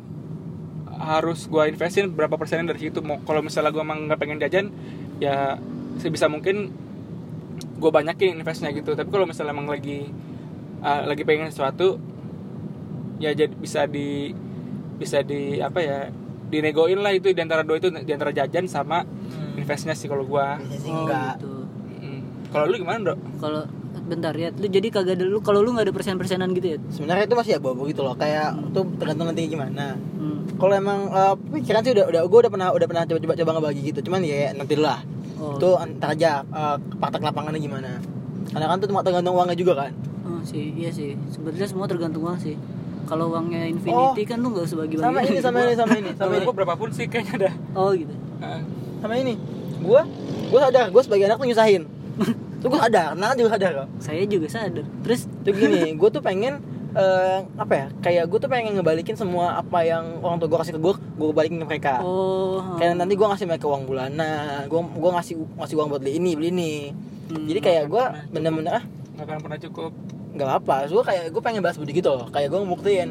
harus 0.96 1.46
gua 1.46 1.68
investin 1.68 2.08
berapa 2.10 2.36
persen 2.36 2.66
dari 2.66 2.80
situ. 2.80 3.04
Mau 3.04 3.20
kalau 3.24 3.44
misalnya 3.44 3.70
gua 3.70 3.84
emang 3.84 4.08
nggak 4.08 4.20
pengen 4.20 4.40
jajan 4.40 4.66
ya 5.20 5.60
sebisa 6.00 6.26
mungkin 6.28 6.72
gua 7.78 7.92
banyakin 7.92 8.40
investnya 8.40 8.72
gitu. 8.72 8.96
Tapi 8.96 9.10
kalau 9.12 9.28
misalnya 9.28 9.52
emang 9.54 9.68
lagi 9.68 10.10
uh, 10.82 11.04
lagi 11.06 11.24
pengen 11.28 11.52
sesuatu 11.52 12.00
ya 13.20 13.32
jadi 13.32 13.52
bisa 13.56 13.88
di 13.88 14.32
bisa 14.96 15.24
di 15.24 15.60
apa 15.60 15.80
ya 15.84 16.00
dinegoin 16.48 17.00
lah 17.04 17.12
itu 17.12 17.32
di 17.32 17.42
antara 17.42 17.64
dua 17.64 17.80
itu 17.80 17.92
di 17.92 18.12
antara 18.12 18.32
jajan 18.32 18.68
sama 18.68 19.04
Hmm. 19.26 19.58
investnya 19.58 19.98
sih 19.98 20.06
kalau 20.06 20.22
sih 20.28 20.92
Oh, 20.92 21.02
enggak 21.02 21.42
gitu. 21.42 21.66
Kalau 22.54 22.66
lu 22.70 22.78
gimana 22.78 23.12
dok 23.12 23.18
Kalau 23.42 23.64
bentar 24.06 24.32
ya, 24.32 24.54
lu 24.54 24.68
jadi 24.68 24.88
kagak 24.88 25.18
ada 25.18 25.26
lu 25.26 25.42
kalau 25.42 25.60
lu 25.60 25.74
nggak 25.74 25.90
ada 25.90 25.94
persen-persenan 25.94 26.54
gitu 26.54 26.68
ya? 26.74 26.78
sebenarnya 26.90 27.26
itu 27.26 27.34
masih 27.34 27.52
abu-abu 27.58 27.90
gitu 27.90 28.02
loh 28.02 28.14
kayak 28.14 28.54
itu 28.54 28.80
tergantung 28.96 29.26
nanti 29.26 29.46
gimana 29.46 29.98
Hmm. 30.16 30.46
kalau 30.56 30.74
emang 30.74 31.00
eh, 31.08 31.34
pikiran 31.52 31.82
sih 31.82 31.92
udah 31.92 32.06
udah 32.08 32.22
gue 32.24 32.40
udah 32.40 32.52
pernah 32.52 32.70
udah 32.72 32.88
pernah 32.88 33.04
coba-coba 33.04 33.34
coba 33.36 33.50
ngebagi 33.52 33.82
gitu 33.84 34.00
cuman 34.06 34.22
ya 34.22 34.54
nanti 34.54 34.76
lah 34.76 35.02
Oh, 35.36 35.60
itu 35.60 35.68
antar 35.76 36.16
aja 36.16 36.32
eh, 36.42 36.76
praktek 36.96 37.20
lapangannya 37.22 37.60
gimana 37.60 38.00
karena 38.48 38.66
kan 38.66 38.78
itu 38.78 38.88
cuma 38.88 39.02
tergantung 39.02 39.36
uangnya 39.36 39.54
juga 39.54 39.74
kan 39.76 39.92
oh, 40.24 40.42
sih, 40.42 40.72
iya 40.72 40.90
sih. 40.90 41.18
Sebenarnya 41.28 41.66
semua 41.66 41.86
tergantung 41.86 42.24
uang 42.24 42.38
sih. 42.38 42.56
Kalau 43.04 43.30
uangnya 43.30 43.68
infinity 43.68 44.24
kan 44.24 44.38
lu 44.40 44.50
nggak 44.50 44.66
usah 44.66 44.78
bagi-bagi. 44.80 45.02
Oh. 45.02 45.06
sama 45.06 45.20
ini 45.22 45.38
sama 45.38 45.58
ini 45.62 45.74
sama 45.76 45.94
ini 46.00 46.10
sama 46.12 46.24
sama 46.24 46.34
ini 46.34 46.46
gua 46.46 46.56
berapapun 46.56 46.90
sih 46.90 47.06
kayaknya 47.06 47.50
dah 47.50 47.54
Oh 47.74 47.92
gitu. 47.92 48.14
Sama 49.02 49.14
ini 49.18 49.34
gue 49.76 50.02
gue 50.46 50.60
sadar 50.60 50.90
gue 50.90 51.02
sebagai 51.04 51.26
anak 51.26 51.38
tuh 51.38 51.46
nyusahin 51.46 51.84
tuh 52.66 52.70
gue 52.74 52.80
sadar 52.82 53.14
anak 53.14 53.38
juga 53.38 53.50
sadar 53.54 53.72
kok. 53.78 53.88
Saya 54.02 54.26
juga 54.26 54.48
sadar. 54.50 54.86
Terus? 55.06 55.30
Tuh 55.46 55.54
gini 55.54 55.94
gue 55.94 56.10
tuh 56.10 56.22
pengen 56.26 56.58
eh, 56.98 57.40
apa 57.60 57.74
ya 57.76 57.86
kayak 58.02 58.24
gue 58.26 58.40
tuh 58.42 58.50
pengen 58.50 58.74
ngebalikin 58.74 59.14
semua 59.14 59.60
apa 59.60 59.86
yang 59.86 60.24
orang 60.26 60.42
tua 60.42 60.50
gue 60.50 60.60
kasih 60.66 60.74
ke 60.74 60.82
gue 60.82 60.94
gue 60.98 61.30
balikin 61.30 61.62
ke 61.62 61.68
mereka. 61.68 62.02
Oh, 62.02 62.64
kayak 62.82 62.98
nanti 62.98 63.14
gue 63.14 63.28
ngasih 63.28 63.46
mereka 63.46 63.70
uang 63.70 63.86
bulanan 63.86 64.66
gue 64.66 64.80
gue 64.82 65.12
ngasih 65.22 65.36
ngasih 65.62 65.76
uang 65.78 65.88
buat 65.94 66.02
beli 66.02 66.18
ini 66.18 66.32
beli 66.34 66.50
ini. 66.50 66.74
Hmm. 67.26 67.46
jadi 67.50 67.60
kayak 67.62 67.84
gue 67.90 68.04
Nah, 68.06 68.22
bener-bener 68.30 68.74
ah 68.82 68.84
nggak 69.18 69.26
akan 69.26 69.38
pernah 69.42 69.60
cukup. 69.62 69.92
nggak 70.36 70.50
apa 70.62 70.76
gue 70.92 71.04
kayak 71.06 71.24
gue 71.32 71.42
pengen 71.44 71.62
bahas 71.62 71.78
budi 71.78 71.92
gitu 71.94 72.10
loh. 72.12 72.28
Kayak 72.34 72.50
gue 72.50 72.60
ngebuktiin. 72.66 73.10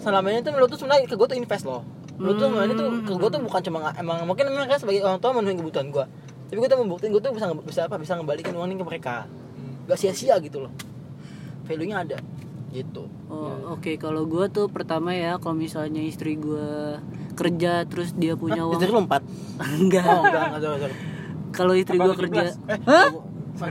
Selama 0.00 0.26
ini 0.32 0.40
tuh 0.44 0.52
menurut 0.52 0.68
tuh 0.68 0.78
sebenarnya 0.80 1.06
ke 1.06 1.16
gue 1.16 1.28
tuh 1.28 1.36
invest 1.38 1.64
loh. 1.66 1.82
Menurut 2.14 2.36
tuh 2.38 2.46
sebenarnya 2.50 2.74
tuh 2.78 2.88
ke 3.02 3.12
gue 3.14 3.28
tuh 3.30 3.40
bukan 3.42 3.60
cuma 3.66 3.78
emang 3.94 4.22
mungkin 4.26 4.44
mereka 4.52 4.78
sebagai 4.78 5.02
orang 5.02 5.18
tua 5.18 5.30
memenuhi 5.34 5.58
kebutuhan 5.58 5.88
gue 5.90 6.04
tapi 6.54 6.62
gue 6.62 6.70
tuh 6.70 6.78
membuktiin 6.86 7.10
gue 7.10 7.18
tuh 7.18 7.34
bisa 7.34 7.50
bisa 7.50 7.80
apa 7.90 7.98
bisa 7.98 8.14
ngebalikin 8.14 8.54
uang 8.54 8.70
ini 8.70 8.78
ke 8.78 8.86
mereka. 8.86 9.26
Gak 9.90 9.98
sia-sia 9.98 10.38
gitu 10.38 10.62
loh. 10.62 10.70
Value 11.66 11.90
nya 11.90 12.06
ada. 12.06 12.22
Gitu. 12.70 13.10
Oh, 13.26 13.74
oke. 13.74 13.98
Kalau 13.98 14.22
gua 14.22 14.46
tuh 14.46 14.70
pertama 14.70 15.10
ya 15.18 15.42
kalau 15.42 15.58
misalnya 15.58 15.98
istri 15.98 16.38
gua 16.38 17.02
kerja 17.34 17.82
terus 17.90 18.14
dia 18.14 18.38
punya 18.38 18.62
Hah, 18.62 18.70
uang 18.70 18.78
istri 18.78 18.94
lu 18.94 19.02
empat? 19.02 19.22
Enggak. 19.82 20.06
Oh 20.06 20.22
enggak 20.22 20.42
enggak 20.46 20.62
sorry, 20.62 20.78
sorry. 20.78 20.96
kalau 21.50 21.74
istri 21.74 21.98
17? 21.98 22.20
kerja. 22.22 22.42
eh 22.70 22.78
Hah? 22.86 23.08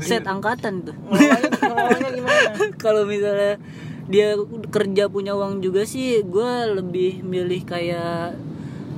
Set 0.03 0.27
angkatan 0.27 0.83
tuh. 0.83 0.95
Kalau 2.83 3.07
misalnya 3.07 3.63
dia 4.11 4.35
kerja 4.67 5.07
punya 5.07 5.39
uang 5.39 5.63
juga 5.63 5.87
sih 5.87 6.19
gua 6.27 6.67
lebih 6.67 7.23
milih 7.23 7.63
kayak 7.63 8.35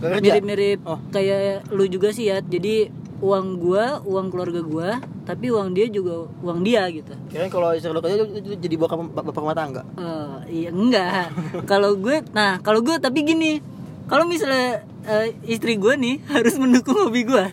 mirip-mirip 0.01 0.81
Oh. 0.85 0.97
kayak 1.09 1.69
lu 1.69 1.85
juga 1.85 2.09
sih 2.09 2.29
ya 2.29 2.41
jadi 2.41 2.89
uang 3.17 3.47
gua 3.57 3.85
uang 4.01 4.27
keluarga 4.27 4.59
gua 4.59 4.89
tapi 5.23 5.47
uang 5.47 5.71
dia 5.71 5.87
juga 5.87 6.27
uang 6.39 6.59
dia 6.61 6.83
gitu 6.89 7.15
kirain 7.27 7.47
kalau 7.47 7.71
istri 7.71 7.87
lu 7.87 7.99
kerja 7.99 8.27
jadi 8.53 8.75
bapak 8.75 8.97
bapak 9.15 9.35
rumah 9.35 9.53
tangga 9.53 9.81
Eh, 9.95 10.35
iya 10.53 10.69
enggak. 10.69 11.31
kalau 11.71 11.95
gue, 11.95 12.21
nah 12.31 12.59
kalau 12.59 12.79
gue 12.79 12.93
tapi 12.97 13.23
gini, 13.23 13.57
kalau 14.05 14.23
misalnya 14.23 14.83
eh, 15.03 15.33
istri 15.43 15.75
gue 15.75 15.95
nih 15.95 16.21
harus 16.27 16.55
mendukung 16.55 16.99
hobi 16.99 17.23
gue. 17.23 17.45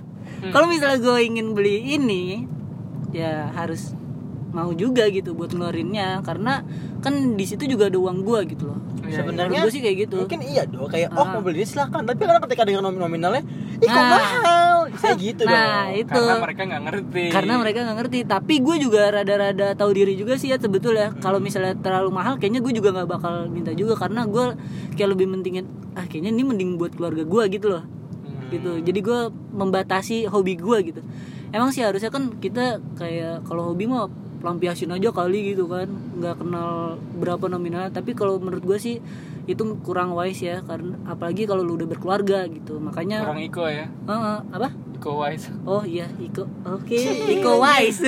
Kalau 0.45 0.67
misalnya 0.67 0.99
gue 0.99 1.19
ingin 1.23 1.53
beli 1.53 1.95
ini, 1.95 2.45
ya 3.11 3.49
harus 3.53 3.95
mau 4.51 4.69
juga 4.71 5.07
gitu 5.07 5.33
buat 5.33 5.49
ngeluarinnya 5.49 6.21
karena 6.21 6.61
kan 6.99 7.15
di 7.33 7.45
situ 7.45 7.65
juga 7.67 7.87
ada 7.87 7.97
uang 7.97 8.21
gue 8.21 8.41
gitu 8.51 8.69
loh. 8.69 8.79
Iya, 9.03 9.17
sebenarnya 9.19 9.49
Menurut 9.57 9.65
gue 9.65 9.73
sih 9.73 9.81
kayak 9.81 9.97
gitu. 10.03 10.15
mungkin 10.19 10.41
iya 10.43 10.63
dong 10.65 10.87
kayak 10.87 11.09
oh 11.11 11.21
Ah. 11.21 11.31
mau 11.31 11.41
beli 11.41 11.63
silakan 11.63 12.05
tapi 12.05 12.21
karena 12.21 12.41
ketika 12.41 12.63
dengan 12.63 12.83
nomin 12.85 13.01
nominalnya 13.01 13.43
ih 13.77 13.87
kok 13.87 13.95
Nah. 13.95 14.11
mahal 14.13 14.72
saya 14.99 15.15
gitu 15.17 15.43
Nah, 15.45 15.89
dong 15.89 16.01
itu. 16.03 16.13
karena 16.13 16.37
mereka 16.43 16.63
nggak 16.69 16.83
ngerti 16.89 17.23
Karena 17.31 17.53
mereka 17.59 17.79
nggak 17.85 17.99
ngerti, 18.03 18.19
tapi 18.29 18.55
gue 18.61 18.77
juga 18.77 19.01
rada-rada 19.11 19.67
tahu 19.73 19.91
diri 19.93 20.15
juga 20.15 20.37
sih 20.37 20.53
ya 20.53 20.59
sebetulnya. 20.61 21.15
Kalau 21.19 21.39
misalnya 21.39 21.77
terlalu 21.79 22.11
mahal, 22.13 22.37
kayaknya 22.37 22.61
gue 22.61 22.73
juga 22.77 22.93
nggak 22.93 23.09
bakal 23.09 23.49
minta 23.49 23.73
juga 23.73 23.97
karena 23.97 24.29
gue 24.29 24.57
kayak 24.97 25.11
lebih 25.13 25.27
mentingin, 25.29 25.65
ah 25.97 26.05
kayaknya 26.05 26.31
ini 26.33 26.43
mending 26.45 26.71
buat 26.77 26.93
keluarga 26.93 27.25
gue 27.25 27.43
gitu 27.53 27.69
loh. 27.73 27.85
Hmm. 28.23 28.49
gitu 28.53 28.73
jadi 28.85 29.01
gue 29.01 29.21
membatasi 29.57 30.29
hobi 30.29 30.61
gue 30.61 30.79
gitu 30.93 31.01
emang 31.53 31.73
sih 31.73 31.81
harusnya 31.81 32.13
kan 32.13 32.37
kita 32.37 32.85
kayak 33.01 33.49
kalau 33.49 33.73
hobi 33.73 33.89
mah 33.89 34.13
lampiasin 34.43 34.91
aja 34.91 35.09
kali 35.15 35.55
gitu 35.55 35.71
kan. 35.71 35.89
Nggak 36.19 36.43
kenal 36.43 36.99
berapa 37.17 37.47
nominal 37.47 37.89
tapi 37.95 38.13
kalau 38.13 38.37
menurut 38.43 38.63
gue 38.67 38.79
sih 38.79 38.97
itu 39.47 39.63
kurang 39.83 40.15
wise 40.15 40.47
ya 40.47 40.63
karena 40.63 40.95
apalagi 41.03 41.51
kalau 41.51 41.67
lu 41.67 41.75
udah 41.79 41.89
berkeluarga 41.89 42.47
gitu. 42.47 42.79
Makanya 42.79 43.27
orang 43.27 43.43
Iko 43.43 43.65
ya? 43.67 43.87
Heeh, 43.89 44.39
apa? 44.55 44.71
Iko 45.03 45.19
Wise. 45.19 45.51
Oh 45.67 45.83
iya 45.83 46.07
Iko. 46.15 46.47
Oke. 46.63 46.95
Iko 47.35 47.59
wise. 47.59 48.07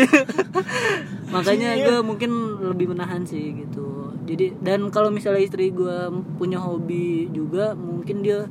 Makanya 1.34 1.74
gue 1.82 1.98
mungkin 2.06 2.30
lebih 2.62 2.94
menahan 2.94 3.26
sih 3.26 3.50
gitu. 3.66 4.14
Jadi 4.22 4.54
dan 4.62 4.86
kalau 4.94 5.10
misalnya 5.10 5.42
istri 5.42 5.74
gue 5.74 6.06
punya 6.38 6.62
hobi 6.62 7.26
juga 7.34 7.74
mungkin 7.74 8.22
dia 8.22 8.46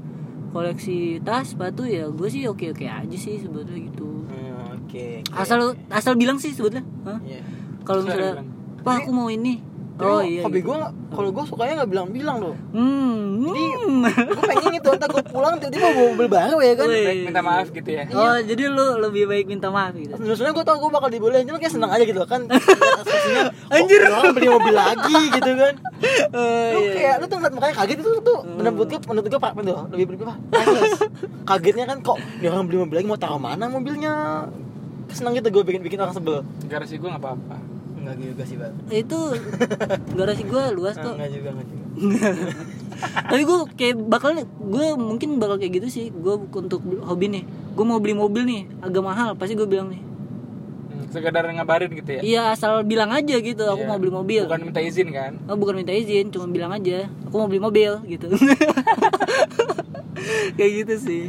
koleksi 0.51 1.23
tas 1.23 1.55
sepatu 1.55 1.87
ya 1.87 2.11
gue 2.11 2.27
sih 2.29 2.45
oke 2.45 2.75
oke 2.75 2.83
aja 2.83 3.17
sih 3.17 3.39
sebetulnya 3.39 3.79
gitu. 3.89 4.27
Hmm, 4.27 4.75
oke 4.75 5.23
oke. 5.23 5.39
asal 5.39 5.79
asal 5.87 6.19
bilang 6.19 6.35
sih 6.35 6.51
sebetulnya. 6.51 6.83
Hah? 7.07 7.23
Iya. 7.23 7.62
Kalau 7.83 8.01
misalnya 8.03 8.43
pak 8.83 8.93
aku 9.03 9.11
mau 9.11 9.27
ini. 9.31 9.73
Tapi 9.93 10.09
oh 10.09 10.21
iya 10.25 10.41
hobi 10.41 10.65
gitu. 10.65 10.73
gue 10.73 10.77
kalau 11.13 11.29
gue 11.29 11.43
sukanya 11.45 11.73
nggak 11.85 11.91
bilang-bilang 11.93 12.37
loh 12.41 12.55
hmm, 12.73 13.45
Jadi, 13.45 13.63
hmm. 13.77 14.01
gue 14.25 14.43
pengen 14.49 14.71
itu 14.73 14.89
ntar 14.97 15.09
gue 15.13 15.21
pulang 15.29 15.53
tiba-tiba 15.61 15.85
bawa 15.85 16.07
mobil 16.17 16.27
baru 16.33 16.57
ya 16.65 16.73
kan? 16.73 16.87
Wih. 16.89 17.05
Baik, 17.05 17.21
minta 17.29 17.41
maaf 17.45 17.67
gitu 17.69 17.89
ya. 17.93 18.03
Oh 18.09 18.37
jadi 18.41 18.63
lu 18.73 18.85
lebih 19.05 19.29
baik 19.29 19.45
minta 19.45 19.69
maaf 19.69 19.93
gitu? 19.93 20.17
Sebenarnya 20.17 20.53
gue 20.57 20.65
tau 20.65 20.77
gue 20.81 20.89
bakal 20.89 21.09
dibolehin 21.13 21.45
Cuma 21.45 21.61
kayak 21.61 21.73
seneng 21.77 21.93
aja 21.93 22.03
gitu 22.09 22.25
kan? 22.25 22.41
Anjir. 23.77 24.01
Orang 24.09 24.33
beli 24.33 24.49
mobil 24.49 24.73
lagi 24.73 25.17
gitu 25.29 25.51
kan? 25.53 25.73
Oh, 26.35 26.67
Lu 26.75 26.79
iya. 26.83 26.93
kayak 26.99 27.15
Lu 27.23 27.25
tuh 27.31 27.37
ngeliat 27.39 27.53
mukanya 27.55 27.75
kaget 27.79 27.97
itu 28.03 28.11
tuh 28.19 28.39
Menurut 28.43 28.91
gue 28.91 28.99
Menurut 29.07 29.27
gue 29.31 29.39
Pak 29.39 29.51
tuh? 29.55 29.77
Lebih 29.87 30.19
Nangis 30.51 30.91
Kagetnya 31.47 31.85
kan 31.87 31.97
kok 32.03 32.19
Ini 32.43 32.51
orang 32.51 32.67
beli 32.67 32.77
mobil 32.83 32.95
lagi 32.99 33.07
Mau 33.07 33.15
taruh 33.15 33.39
mana 33.39 33.71
mobilnya? 33.71 34.43
Seneng 35.15 35.37
gitu 35.39 35.47
gue 35.47 35.63
bikin 35.63 35.79
bikin 35.85 35.99
orang 36.01 36.11
sebel. 36.11 36.41
Garasi 36.67 36.99
gue 36.99 37.07
nggak 37.07 37.23
apa-apa 37.23 37.72
Enggak 38.03 38.15
juga 38.19 38.43
sih 38.43 38.55
bang. 38.55 38.73
Itu 38.89 39.19
garasi 40.13 40.43
gue 40.43 40.63
luas 40.71 40.95
kok 40.95 41.15
Enggak 41.15 41.31
juga 41.31 41.47
Enggak 41.51 41.67
juga. 41.67 41.83
Tapi 43.25 43.41
gue 43.41 43.57
kayak 43.73 43.93
bakal 44.03 44.29
gue 44.43 44.85
mungkin 44.95 45.37
bakal 45.37 45.55
kayak 45.55 45.79
gitu 45.79 45.87
sih. 45.87 46.05
Gue 46.09 46.37
untuk 46.37 46.79
hobi 47.01 47.25
nih. 47.31 47.43
Gue 47.73 47.83
mau 47.83 47.97
beli 47.97 48.13
mobil 48.13 48.43
nih 48.43 48.61
agak 48.79 49.01
mahal. 49.01 49.29
Pasti 49.33 49.53
gue 49.53 49.63
bilang 49.63 49.87
nih. 49.87 50.01
Hmm, 50.03 51.03
sekedar 51.07 51.41
ngabarin 51.45 51.89
gitu 51.89 52.09
ya? 52.11 52.19
Iya 52.21 52.41
asal 52.51 52.83
bilang 52.83 53.09
aja 53.09 53.33
gitu 53.33 53.63
aku 53.63 53.81
Iya. 53.81 53.87
mau 53.87 53.97
beli 53.97 54.11
mobil. 54.11 54.41
Bukan 54.43 54.61
minta 54.67 54.79
izin 54.79 55.07
kan? 55.09 55.31
Oh, 55.47 55.55
bukan 55.55 55.79
minta 55.79 55.91
izin 55.91 56.27
cuma 56.27 56.45
bilang 56.45 56.69
aja 56.69 57.07
aku 57.23 57.33
mau 57.33 57.47
beli 57.47 57.59
mobil 57.59 57.91
gitu. 58.05 58.27
Kayak 60.55 60.71
gitu 60.83 60.93
sih. 61.01 61.23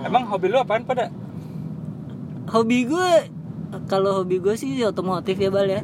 Emang 0.00 0.24
hobi 0.24 0.48
lu 0.48 0.56
apaan 0.56 0.84
pada 0.84 1.08
hobi 2.50 2.82
gue 2.82 3.10
kalau 3.86 4.18
hobi 4.18 4.38
gue 4.38 4.54
sih 4.54 4.82
otomotif 4.82 5.36
ya 5.36 5.48
bal 5.48 5.62
ya 5.62 5.82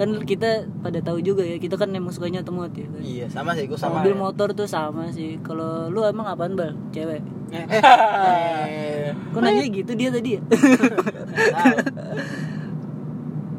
kan 0.00 0.24
kita 0.24 0.48
pada 0.78 0.96
tahu 0.98 1.20
juga 1.20 1.44
ya 1.44 1.56
kita 1.56 1.76
kan 1.76 1.92
emang 1.92 2.08
sukanya 2.08 2.40
otomotif 2.40 2.88
kan. 2.88 3.00
Iya 3.00 3.28
sama 3.28 3.52
sih 3.52 3.68
Gue 3.68 3.76
sama 3.76 4.00
mobil 4.00 4.10
ya. 4.10 4.18
motor 4.18 4.48
tuh 4.50 4.64
sama 4.64 5.08
sih 5.10 5.36
kalau 5.40 5.86
lu 5.86 6.00
emang 6.02 6.24
apaan 6.26 6.56
bal 6.56 6.72
cewek 6.88 7.20
Eh, 7.50 7.66
eh. 7.66 9.10
kok 9.28 9.38
nanya 9.38 9.60
gitu 9.62 9.92
dia 9.92 10.08
tadi 10.08 10.30
ya 10.34 10.40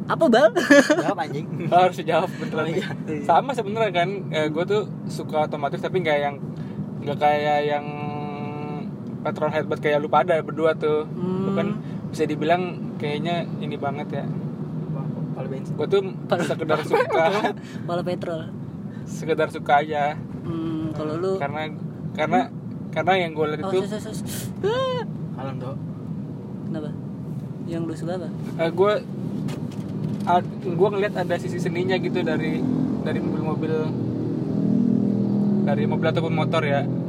apa 0.08 0.26
bal 0.28 0.52
Jawab 0.98 1.20
anjing 1.22 1.48
Lo 1.66 1.76
harus 1.78 2.00
jawab 2.02 2.28
beneran 2.34 2.66
nih. 2.68 2.76
Iya. 2.76 3.24
sama 3.24 3.52
sebenarnya 3.52 3.94
kan 3.94 4.10
gue 4.50 4.64
tuh 4.66 4.82
suka 5.06 5.46
otomotif 5.46 5.80
tapi 5.80 6.00
nggak 6.00 6.18
yang 6.20 6.36
nggak 7.00 7.18
kayak 7.18 7.60
yang 7.66 7.86
petrol 9.22 9.48
head 9.48 9.66
buat 9.66 9.80
kayak 9.80 10.00
lu 10.00 10.10
pada 10.10 10.42
berdua 10.42 10.74
tuh 10.74 11.06
Lu 11.08 11.22
Hmm. 11.48 11.56
kan 11.56 11.68
bisa 12.10 12.24
dibilang 12.26 12.64
kayaknya 12.98 13.44
ini 13.58 13.76
banget 13.76 14.08
ya 14.14 14.26
Kalau 15.42 15.50
bensin 15.50 15.74
gue 15.74 15.88
tuh 15.90 16.02
sekedar 16.46 16.80
suka 16.88 17.26
Pala 17.82 18.04
petrol. 18.06 18.42
sekedar 19.04 19.50
suka 19.50 19.82
aja 19.82 20.14
Hmm, 20.42 20.94
kalau 20.94 21.18
lu 21.18 21.38
karena 21.38 21.74
karena 22.14 22.40
karena 22.90 23.14
yang 23.16 23.32
gue 23.32 23.46
lihat 23.48 23.62
Oh, 23.64 23.72
itu 23.72 23.88
sus, 23.88 24.02
sus, 24.04 24.18
sus. 24.22 24.54
Ah, 24.62 25.02
Alam 25.36 25.58
dong 25.58 25.78
Kenapa? 26.66 26.90
Yang 27.64 27.82
lu 27.82 27.94
suka 27.96 28.12
apa? 28.16 28.30
gue 28.70 28.94
gue 30.64 30.90
ngeliat 30.92 31.14
ada 31.16 31.36
sisi 31.36 31.58
seninya 31.58 31.98
gitu 31.98 32.22
dari 32.22 32.62
dari 33.02 33.18
mobil-mobil 33.18 33.74
dari 35.64 35.84
mobil 35.86 36.08
ataupun 36.08 36.34
motor 36.36 36.62
ya 36.62 36.86
Hmm. 36.86 37.02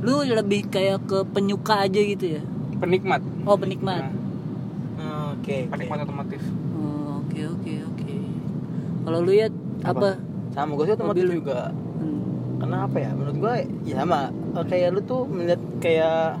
Lu 0.00 0.22
lebih 0.22 0.66
kayak 0.68 1.02
ke 1.04 1.26
penyuka 1.26 1.82
aja 1.82 1.98
gitu 1.98 2.38
ya? 2.38 2.42
penikmat 2.76 3.22
Oh, 3.42 3.54
penikmat. 3.54 4.02
Nah, 4.02 4.21
Oke 5.42 5.66
penikmat 5.66 6.06
otomotif 6.06 6.38
Oh, 6.72 7.18
oke 7.20 7.40
oke 7.50 7.72
oke. 7.84 8.14
Kalau 9.02 9.18
lu 9.20 9.32
ya 9.32 9.50
apa? 9.82 10.14
Sama 10.50 10.78
gue 10.78 10.84
sih 10.84 10.94
otomotif 10.94 11.22
Mobil. 11.22 11.36
juga 11.36 11.74
Hmm. 11.98 12.22
Karena 12.58 12.76
apa 12.86 12.96
ya? 12.96 13.10
Menurut 13.10 13.36
gue 13.36 13.54
ya 13.82 13.94
sama 13.98 14.30
Kayak 14.64 14.88
lu 14.92 15.00
tuh 15.02 15.26
melihat 15.26 15.58
kayak 15.78 16.38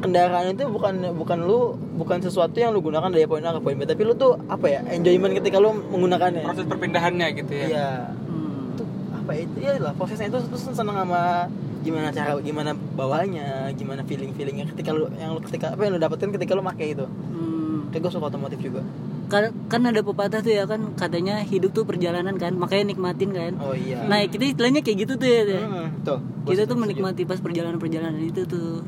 kendaraan 0.00 0.50
itu 0.50 0.66
bukan 0.66 0.94
bukan 1.14 1.38
lu 1.40 1.60
bukan 1.94 2.18
sesuatu 2.18 2.58
yang 2.58 2.74
lu 2.74 2.82
gunakan 2.82 3.06
dari 3.06 3.22
poin 3.22 3.40
A 3.40 3.54
ke 3.54 3.60
poin 3.60 3.72
B 3.72 3.86
tapi 3.86 4.02
lu 4.02 4.12
tuh 4.12 4.34
apa 4.46 4.66
ya 4.66 4.80
enjoyment 4.90 5.30
ketika 5.32 5.56
lu 5.56 5.72
menggunakannya 5.88 6.42
proses 6.42 6.66
perpindahannya 6.66 7.26
gitu 7.38 7.52
ya 7.54 7.66
iya 7.66 7.88
Hmm. 8.26 8.74
itu 8.74 8.82
apa 9.14 9.30
ya 9.30 9.40
itu 9.40 9.56
ya 9.60 9.72
lah 9.78 9.92
prosesnya 9.94 10.26
itu 10.26 10.42
terus 10.42 10.62
seneng 10.66 10.96
sama 10.96 11.46
gimana 11.80 12.10
cara 12.10 12.34
gimana 12.40 12.70
bawanya 12.92 13.70
gimana 13.72 14.02
feeling 14.02 14.34
feelingnya 14.34 14.66
ketika 14.66 14.90
lu 14.90 15.06
yang 15.14 15.34
lu 15.34 15.40
ketika 15.40 15.70
apa 15.70 15.80
yang 15.80 15.94
lu 15.94 16.00
dapetin 16.00 16.34
ketika 16.34 16.52
lu 16.52 16.62
pakai 16.64 16.86
itu 16.92 17.06
Hmm. 17.06 17.51
Kayak 17.92 18.02
gue 18.08 18.12
suka 18.12 18.32
otomotif 18.32 18.58
juga. 18.58 18.80
Kan, 19.28 19.52
kan 19.68 19.80
ada 19.88 20.00
pepatah 20.04 20.44
tuh 20.44 20.52
ya 20.52 20.68
kan 20.68 20.92
katanya 20.92 21.40
hidup 21.40 21.72
tuh 21.72 21.84
perjalanan 21.88 22.36
kan 22.36 22.56
makanya 22.56 22.92
nikmatin 22.92 23.30
kan. 23.32 23.52
Oh 23.60 23.76
iya. 23.76 24.04
Nah 24.08 24.24
kita 24.28 24.48
istilahnya 24.48 24.80
kayak 24.80 25.08
gitu 25.08 25.12
tuh 25.20 25.28
ya, 25.28 25.40
ya. 25.44 25.62
Hmm, 25.62 25.88
tuh 26.04 26.18
kita 26.48 26.64
tuh 26.64 26.76
menikmati 26.76 27.28
pas 27.28 27.40
perjalanan 27.40 27.76
perjalanan 27.76 28.20
itu 28.20 28.48
tuh. 28.48 28.80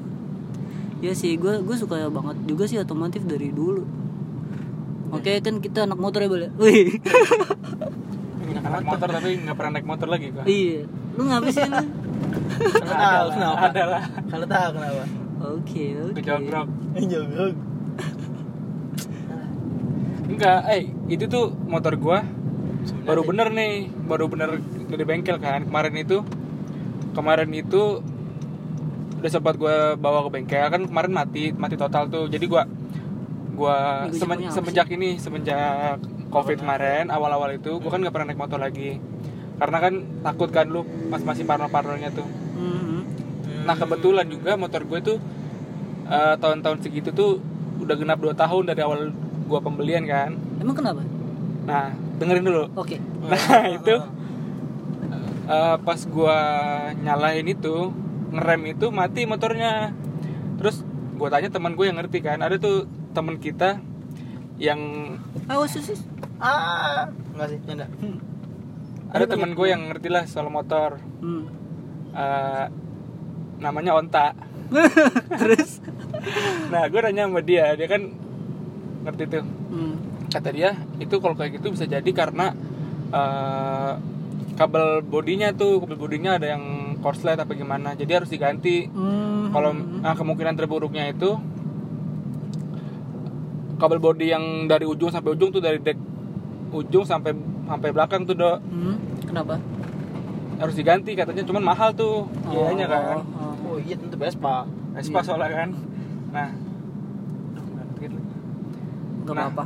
Ya 1.04 1.12
sih 1.12 1.36
gue 1.36 1.60
gue 1.60 1.76
suka 1.76 2.08
banget 2.08 2.36
juga 2.48 2.64
sih 2.64 2.80
otomotif 2.80 3.24
dari 3.28 3.52
dulu. 3.52 3.84
Oke 5.12 5.38
kan 5.44 5.60
kita 5.60 5.84
anak 5.84 6.00
motor 6.00 6.24
ya 6.24 6.28
boleh 6.32 6.50
wih. 6.56 6.98
Anak 8.64 8.84
motor 8.88 9.08
tapi 9.12 9.44
nggak 9.44 9.56
pernah 9.56 9.72
naik 9.76 9.86
motor 9.86 10.08
lagi 10.08 10.32
gua 10.32 10.44
iya. 10.48 10.88
Lu 11.14 11.28
ngapa 11.28 11.48
sih 11.52 11.64
lu 11.68 11.76
Kalau 12.80 12.96
tahu 12.96 13.26
kenapa? 13.36 13.56
Ada 13.68 13.82
lah 13.84 14.02
kalau 14.32 14.46
tahu 14.48 14.68
kenapa? 14.72 15.04
Oke 15.44 15.84
oke. 16.00 16.16
Kejogrok 16.20 16.68
jogrok 16.96 17.54
enggak 20.34 20.60
eh 20.68 20.82
itu 21.08 21.24
tuh 21.26 21.50
motor 21.64 21.94
gua. 21.96 22.22
Baru 23.04 23.24
bener 23.24 23.48
nih 23.48 23.88
baru 24.04 24.28
bener 24.28 24.60
dari 24.86 25.04
bengkel 25.04 25.38
kan. 25.38 25.64
Kemarin 25.64 25.94
itu 25.96 26.20
kemarin 27.12 27.50
itu 27.50 28.02
udah 29.20 29.30
sempat 29.30 29.56
gua 29.56 29.94
bawa 29.94 30.26
ke 30.26 30.30
bengkel. 30.34 30.66
Kan 30.68 30.82
kemarin 30.84 31.12
mati 31.12 31.50
mati 31.50 31.74
total 31.74 32.10
tuh. 32.10 32.26
Jadi 32.26 32.44
gua 32.44 32.68
gua 33.54 34.04
Ini 34.04 34.12
gua 34.12 34.18
semen- 34.18 34.50
semenjak 34.50 34.88
ini 34.90 35.16
semenjak 35.16 36.02
covid 36.28 36.58
kemarin 36.58 37.08
awal-awal 37.08 37.54
itu 37.54 37.78
gua 37.78 37.90
kan 37.90 38.02
nggak 38.02 38.12
pernah 38.12 38.26
naik 38.28 38.40
motor 38.40 38.58
lagi. 38.58 38.98
Karena 39.54 39.78
kan 39.78 39.94
takut 40.20 40.50
kan 40.50 40.66
lu 40.66 40.82
mas 41.08 41.22
masih 41.22 41.46
parno-parnonya 41.46 42.10
tuh. 42.10 42.26
Mhm. 42.54 43.00
nah 43.64 43.72
kebetulan 43.72 44.28
juga 44.28 44.60
motor 44.60 44.84
gue 44.84 45.00
tuh 45.00 45.16
eh, 46.04 46.34
tahun-tahun 46.36 46.84
segitu 46.84 47.16
tuh 47.16 47.40
udah 47.80 47.96
genap 47.96 48.20
2 48.20 48.36
tahun 48.36 48.68
dari 48.68 48.84
awal 48.84 49.08
gua 49.46 49.60
pembelian 49.60 50.04
kan. 50.08 50.36
Emang 50.60 50.76
kenapa? 50.76 51.02
Nah 51.64 51.92
dengerin 52.20 52.44
dulu. 52.44 52.64
Oke. 52.76 52.98
Nah 53.24 53.64
itu 53.72 53.96
eh, 55.48 55.76
pas 55.80 56.00
gua 56.08 56.38
nyalain 57.00 57.46
itu 57.48 57.92
ngerem 58.32 58.76
itu 58.76 58.86
mati 58.92 59.24
motornya. 59.24 59.92
Terus 60.60 60.84
gua 61.14 61.28
tanya 61.30 61.48
teman 61.48 61.78
gue 61.78 61.86
yang 61.86 61.96
ngerti 61.96 62.18
kan, 62.20 62.42
ada 62.42 62.58
tuh 62.58 62.90
teman 63.14 63.38
kita 63.38 63.78
yang 64.58 64.80
awas 65.50 65.74
sus 65.74 66.06
ah 66.38 67.10
enggak 67.34 67.48
sih 67.50 67.58
canda 67.66 67.86
ada 69.14 69.24
teman 69.30 69.54
gue 69.54 69.66
yang 69.70 69.82
ngerti 69.90 70.10
lah 70.10 70.26
soal 70.26 70.50
motor. 70.50 70.98
hmm. 71.22 71.46
Eh, 72.14 72.66
namanya 73.62 73.94
Onta. 73.94 74.34
terus? 75.42 75.78
Nah 76.70 76.86
gue 76.90 76.98
nanya 76.98 77.30
sama 77.30 77.38
dia, 77.42 77.78
dia 77.78 77.86
kan 77.86 78.10
ngerti 79.04 79.22
tuh. 79.28 79.44
hmm. 79.44 79.94
Kata 80.28 80.48
dia 80.50 80.70
itu 80.96 81.14
kalau 81.16 81.32
kayak 81.32 81.56
gitu 81.56 81.70
bisa 81.70 81.84
jadi 81.84 82.10
karena 82.10 82.50
eh, 83.10 83.92
kabel 84.54 85.02
bodinya 85.02 85.50
tuh 85.50 85.78
kabel 85.78 85.96
bodinya 85.96 86.34
ada 86.34 86.46
yang 86.48 86.62
korslet 86.98 87.36
apa 87.36 87.52
gimana 87.52 87.92
jadi 87.92 88.18
harus 88.18 88.28
diganti 88.28 88.86
Hmm. 88.86 89.50
kalau 89.50 89.70
nah, 89.74 90.12
kemungkinan 90.12 90.54
terburuknya 90.54 91.08
itu 91.08 91.36
kabel 93.76 93.98
body 93.98 94.26
yang 94.26 94.44
dari 94.64 94.84
ujung 94.84 95.10
sampai 95.10 95.34
ujung 95.34 95.50
tuh 95.50 95.60
dari 95.60 95.78
deck 95.78 95.98
ujung 96.70 97.04
sampai 97.04 97.34
sampai 97.64 97.88
belakang 97.90 98.24
tuh 98.24 98.34
dok 98.34 98.58
Hmm. 98.64 98.96
kenapa 99.22 99.58
harus 100.54 100.74
diganti 100.74 101.12
katanya 101.12 101.42
cuman 101.42 101.62
mahal 101.64 101.90
tuh 101.92 102.30
biayanya 102.44 102.86
kan 102.86 103.02
oh. 103.18 103.24
oh 103.66 103.78
iya 103.80 103.94
tentu 103.94 104.14
Vespa 104.14 104.64
Vespa 104.94 105.20
soalnya 105.20 105.50
kan 105.52 105.70
nah 106.30 106.48
Aduh, 107.52 107.64
nggak 107.68 107.84
ngerti 107.88 108.06
lagi. 108.08 108.32
Nggak 109.24 109.36
Nah. 109.40 109.48
apa-apa 109.48 109.64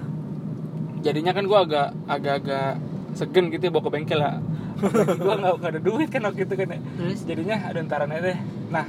jadinya 1.03 1.33
kan 1.35 1.45
gua 1.47 1.59
agak 1.67 1.89
agak-agak 2.07 2.71
segen 3.15 3.45
gitu 3.51 3.63
ya 3.67 3.71
bawa 3.75 3.83
ke 3.87 3.91
bengkel 3.91 4.19
lah 4.23 4.39
gua 5.25 5.35
nggak 5.39 5.71
ada 5.75 5.81
duit 5.83 6.09
kan 6.11 6.23
waktu 6.27 6.47
itu 6.47 6.55
kan 6.55 6.69
ya. 6.71 6.79
terus 6.79 7.21
jadinya 7.27 7.57
ada 7.67 7.79
ntaran 7.83 8.11
aja 8.15 8.23
deh 8.35 8.39
nah 8.71 8.87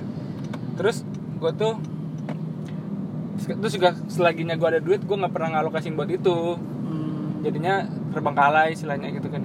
terus 0.80 1.04
gue 1.40 1.52
tuh 1.60 1.76
terus 3.40 3.74
juga 3.76 3.96
selaginya 4.12 4.56
gue 4.56 4.68
ada 4.68 4.82
duit 4.84 5.04
gue 5.04 5.16
nggak 5.16 5.32
pernah 5.32 5.60
ngalokasin 5.60 5.96
buat 5.96 6.08
itu 6.12 6.56
hmm. 6.60 7.44
jadinya 7.44 7.88
terbengkalai 8.12 8.76
istilahnya 8.76 9.12
gitu 9.16 9.28
kan 9.32 9.44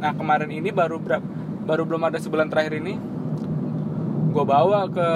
nah 0.00 0.12
kemarin 0.12 0.52
ini 0.52 0.68
baru 0.72 1.00
berapa 1.00 1.24
baru 1.64 1.88
belum 1.88 2.02
ada 2.04 2.20
sebulan 2.20 2.52
terakhir 2.52 2.80
ini 2.80 3.00
gue 4.32 4.44
bawa 4.44 4.88
ke 4.92 5.08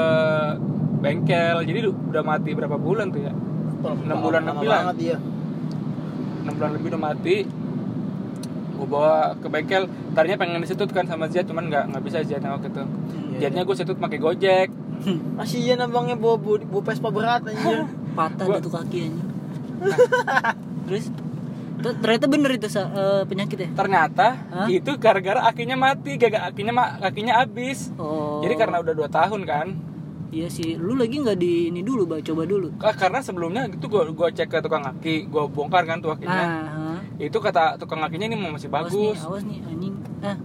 bengkel 1.04 1.64
jadi 1.68 1.92
udah 1.92 2.22
mati 2.24 2.56
berapa 2.56 2.76
bulan 2.80 3.12
tuh 3.12 3.22
ya 3.28 3.32
Enam 3.78 4.18
bulan 4.18 4.42
lebih 4.42 4.68
lah. 4.68 4.82
Dia 6.48 6.54
6 6.54 6.58
bulan 6.58 6.70
lebih 6.72 6.88
udah 6.88 7.02
mati. 7.02 7.36
Gue 8.70 8.86
bawa 8.86 9.36
ke 9.36 9.46
bengkel. 9.46 9.84
Tadinya 10.14 10.38
pengen 10.38 10.62
disetut 10.62 10.88
kan 10.88 11.04
sama 11.04 11.26
Ziad 11.26 11.44
cuman 11.44 11.68
nggak 11.68 11.84
nggak 11.90 12.02
bisa 12.02 12.22
Ziadnya 12.22 12.54
waktu 12.54 12.68
itu. 12.68 12.82
Iya. 13.28 13.38
Ziadnya 13.38 13.62
gue 13.62 13.76
setut 13.76 13.98
pakai 13.98 14.18
gojek. 14.18 14.68
Kasihan 15.38 15.78
abangnya 15.80 16.16
bawa 16.16 16.36
bawa, 16.36 16.56
bawa 16.60 16.82
Vespa 16.82 17.08
berat 17.08 17.42
aja 17.44 17.86
patah 18.18 18.44
Gua- 18.44 18.58
tuh 18.58 18.72
kakinya 18.72 19.22
terus? 20.90 21.06
Tuh, 21.78 21.94
ternyata 21.94 22.26
bener 22.26 22.50
itu 22.50 22.66
Sa, 22.66 22.90
eh, 22.90 23.22
penyakit 23.22 23.54
ya? 23.54 23.68
Ternyata 23.70 24.34
Hah? 24.50 24.66
itu 24.66 24.98
gara-gara 24.98 25.38
akinya 25.38 25.78
mati 25.78 26.18
gagal 26.18 26.42
akinya 26.42 26.72
ma- 26.74 26.98
kakinya 26.98 27.38
habis. 27.38 27.94
Oh. 27.94 28.42
Jadi 28.42 28.58
karena 28.58 28.82
udah 28.82 28.90
dua 28.90 29.06
tahun 29.06 29.46
kan 29.46 29.66
iya 30.28 30.46
sih 30.46 30.76
lu 30.76 30.92
lagi 30.92 31.18
nggak 31.18 31.34
di 31.34 31.68
ini 31.68 31.80
dulu 31.80 32.04
bah 32.04 32.20
coba 32.20 32.44
dulu. 32.44 32.68
Ka- 32.76 32.92
karena 32.92 33.24
sebelumnya 33.24 33.64
itu 33.64 33.86
gua 33.86 34.04
gua 34.08 34.28
cek 34.28 34.46
ke 34.46 34.58
tukang 34.60 34.84
aki 34.84 35.24
gua 35.26 35.48
bongkar 35.48 35.84
kan 35.84 35.98
tuh 35.98 36.12
akinya. 36.12 36.44
Nah 36.64 37.00
itu 37.16 37.34
kata 37.34 37.76
tukang 37.76 38.00
akinya 38.00 38.26
ini 38.26 38.36
masih 38.36 38.68
awas 38.68 38.92
nih 38.92 39.08
bagus. 39.08 39.18
awas 39.24 39.42
nih 39.42 39.58
anjing. 39.64 39.94
Ah. 40.20 40.36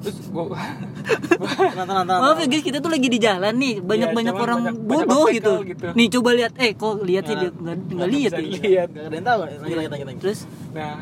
Terus 0.00 0.16
gua 0.30 0.54
tenang 0.54 1.84
tenang 1.84 2.06
tenang 2.06 2.20
Maaf 2.22 2.38
ya 2.38 2.46
guys, 2.46 2.62
kita 2.62 2.78
tuh 2.78 2.88
lagi 2.88 3.06
di 3.06 3.18
jalan 3.18 3.54
nih, 3.54 3.74
banyak-banyak 3.78 4.32
cuman 4.32 4.44
orang 4.46 4.58
banyak- 4.62 4.78
banyak 4.80 5.06
bodoh 5.06 5.22
obstacle 5.22 5.34
gitu. 5.34 5.52
gitu. 5.68 5.86
Nih 5.92 6.06
coba 6.08 6.30
lihat, 6.32 6.52
eh 6.56 6.70
kok 6.72 6.94
lihat 7.02 7.22
sih? 7.26 7.34
Nah, 7.34 7.42
dia 7.42 7.50
nggak 7.52 7.76
nggak 7.92 8.08
lihat 8.08 8.32
ya. 8.32 8.40
lihat 8.40 8.88
Gak 8.88 9.04
ada 9.04 9.14
yang 9.14 9.26
tahu 9.26 9.40
lanjut 9.42 9.76
lanjut 9.76 10.06
lanjut. 10.06 10.22
Terus? 10.22 10.40
Nah 10.72 10.94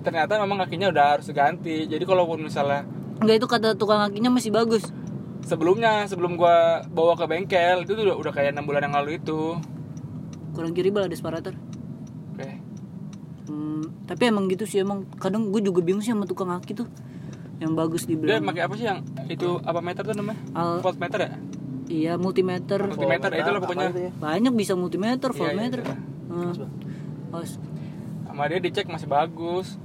ternyata 0.00 0.32
memang 0.38 0.56
kakinya 0.62 0.86
udah 0.88 1.04
harus 1.18 1.26
ganti. 1.30 1.76
Jadi 1.84 2.04
kalaupun 2.06 2.38
misalnya 2.40 2.86
enggak 3.18 3.36
itu 3.42 3.46
kata 3.46 3.68
tukang 3.74 4.00
kakinya 4.00 4.30
masih 4.30 4.54
bagus. 4.54 4.86
Sebelumnya 5.46 6.04
sebelum 6.04 6.34
gua 6.34 6.56
bawa 6.84 7.14
ke 7.14 7.24
bengkel 7.24 7.78
itu 7.80 7.92
tuh 7.92 8.04
udah, 8.04 8.16
udah 8.18 8.32
kayak 8.32 8.50
enam 8.50 8.66
bulan 8.66 8.82
yang 8.82 8.94
lalu 8.94 9.16
itu 9.16 9.54
Kurang 10.50 10.72
kiri 10.72 10.88
bal 10.88 11.04
ada 11.04 11.14
separator. 11.14 11.54
oke 12.32 12.50
Hmm, 13.46 13.86
tapi 14.04 14.26
emang 14.26 14.48
gitu 14.48 14.66
sih 14.66 14.82
emang 14.82 15.06
kadang 15.14 15.48
gue 15.48 15.62
juga 15.62 15.78
bingung 15.78 16.02
sih 16.02 16.10
sama 16.10 16.26
tukang 16.26 16.50
kaki 16.50 16.74
tuh 16.74 16.90
yang 17.56 17.72
bagus 17.72 18.02
dia 18.02 18.18
dibilang 18.18 18.42
pakai 18.42 18.62
apa 18.64 18.74
sih 18.74 18.84
yang 18.84 18.98
itu 19.28 19.62
apa 19.62 19.78
meter 19.78 20.02
tuh 20.02 20.12
namanya 20.12 20.34
Al- 20.52 20.82
voltmeter 20.82 21.18
ya 21.20 21.30
iya 21.86 22.12
multimeter 22.16 22.82
multimeter 22.82 23.30
ya 23.30 23.38
itulah 23.38 23.60
pokoknya 23.62 23.86
Apa 23.86 23.94
itu 23.94 24.02
ya? 24.02 24.12
banyak 24.12 24.52
bisa 24.52 24.72
multimeter 24.74 25.30
Iya, 25.30 25.38
voltmeter 25.38 25.80
iya, 25.80 25.96
Hmm. 26.26 26.42
Mas, 26.42 26.58
Bang. 26.58 26.72
Awas. 27.30 27.50
sama 28.26 28.42
dia 28.44 28.58
dicek 28.58 28.86
masih 28.86 29.06
bagus 29.06 29.78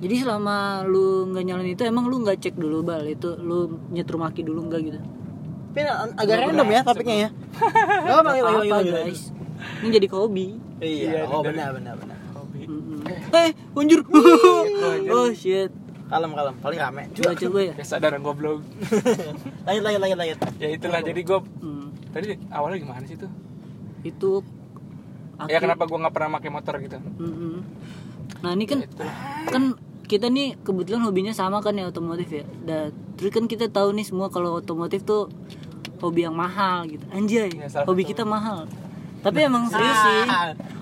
jadi 0.00 0.14
selama 0.18 0.56
lu 0.82 1.28
nggak 1.28 1.44
nyalain 1.44 1.70
itu 1.70 1.82
emang 1.82 2.04
lu 2.04 2.20
nggak 2.20 2.40
cek 2.40 2.54
dulu 2.54 2.80
bal? 2.80 3.04
Itu 3.04 3.36
lu 3.36 3.58
nyetrum 3.88 4.20
aki 4.20 4.40
dulu 4.40 4.64
nggak 4.66 4.80
gitu? 4.82 5.00
Tapi 5.70 5.80
agak 6.16 6.36
random 6.42 6.68
ya 6.68 6.80
topiknya 6.82 7.16
ya. 7.16 7.28
Gak 8.02 8.16
apa 8.16 8.28
lagi 8.28 8.42
lagi 8.42 8.58
apa 8.64 8.76
lagi. 8.76 8.90
guys? 8.90 9.22
Ini 9.78 9.88
jadi 9.92 10.06
hobi. 10.10 10.46
Iya, 10.80 11.08
Iya, 11.14 11.20
oh 11.26 11.40
benar 11.40 11.68
benar 11.72 11.94
benar. 11.94 12.18
hobi. 12.32 12.60
Eh 13.30 13.50
unjur. 13.72 14.00
Oh 15.08 15.30
shit. 15.30 15.70
Kalem 16.08 16.34
kalem, 16.34 16.54
paling 16.58 16.80
rame. 16.80 17.02
coba 17.12 17.32
coba. 17.36 17.58
ya. 17.62 17.72
Kesadaran 17.76 18.18
goblok. 18.18 18.66
Lanjut 19.68 19.82
lanjut 19.84 20.00
lanjut 20.00 20.18
lanjut. 20.18 20.38
ya 20.58 20.68
itulah. 20.68 21.00
Jadi 21.00 21.20
gue 21.22 21.38
Hmm, 21.60 21.86
tadi 22.10 22.34
awalnya 22.50 22.78
gimana 22.80 23.04
sih 23.04 23.14
tuh 23.14 23.30
itu 24.00 24.40
ya 25.44 25.56
kenapa 25.56 25.84
gue 25.84 25.98
nggak 25.98 26.10
pernah 26.10 26.30
pakai 26.34 26.50
motor 26.50 26.74
gitu? 26.80 26.98
Mm-mm. 27.16 27.62
nah 28.40 28.50
ini 28.50 28.64
kan 28.64 28.80
Ya, 28.80 28.88
kan 29.46 29.76
kita 30.10 30.26
nih 30.26 30.58
kebetulan 30.60 31.06
hobinya 31.06 31.30
sama 31.30 31.62
kan 31.62 31.78
ya 31.78 31.86
otomotif 31.86 32.26
ya. 32.26 32.42
Dan 32.66 32.90
terus 33.14 33.30
kan 33.30 33.46
kita 33.46 33.70
tahu 33.70 33.94
nih 33.94 34.02
semua 34.02 34.26
kalau 34.26 34.58
otomotif 34.58 35.06
tuh 35.06 35.30
hobi 36.02 36.26
yang 36.26 36.34
mahal 36.34 36.82
gitu. 36.90 37.06
Anjay 37.14 37.54
Ya, 37.54 37.70
hobi 37.86 38.02
kita 38.02 38.26
mahal. 38.26 38.66
Tapi 39.20 39.44
emang 39.44 39.68
serius 39.68 40.00
sih 40.00 40.20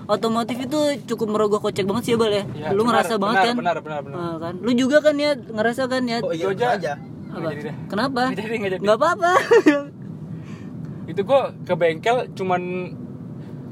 otomotif 0.07 0.57
itu 0.57 0.79
cukup 1.05 1.27
merogoh 1.29 1.61
kocek 1.61 1.85
banget 1.85 2.03
sih 2.07 2.13
ya 2.15 2.17
bal 2.17 2.31
ya, 2.31 2.43
Ya, 2.55 2.73
lu 2.73 2.81
benar, 2.81 3.03
ngerasa 3.03 3.13
banget 3.21 3.35
benar, 3.35 3.45
kan? 3.45 3.55
benar 3.59 3.77
benar 3.83 3.99
benar. 4.01 4.17
Ah, 4.17 4.35
kan? 4.41 4.53
Lu 4.63 4.71
juga 4.73 4.97
kan 5.03 5.15
ya 5.19 5.31
ngerasa 5.37 5.83
kan 5.85 6.01
ya? 6.09 6.17
Oh 6.25 6.33
iya, 6.33 6.49
aja. 6.49 6.67
aja. 6.73 6.93
apa? 7.29 7.49
Jadi 7.53 7.69
kenapa? 7.85 8.21
Nggak 8.33 8.41
jadi, 8.41 8.55
nggak 8.57 8.71
jadi. 8.73 8.81
nggak 8.81 8.97
apa-apa. 8.97 9.31
Itu 11.09 11.17
itu 11.17 11.21
gue 11.25 11.41
ke 11.65 11.73
bengkel 11.73 12.17
cuman 12.37 12.61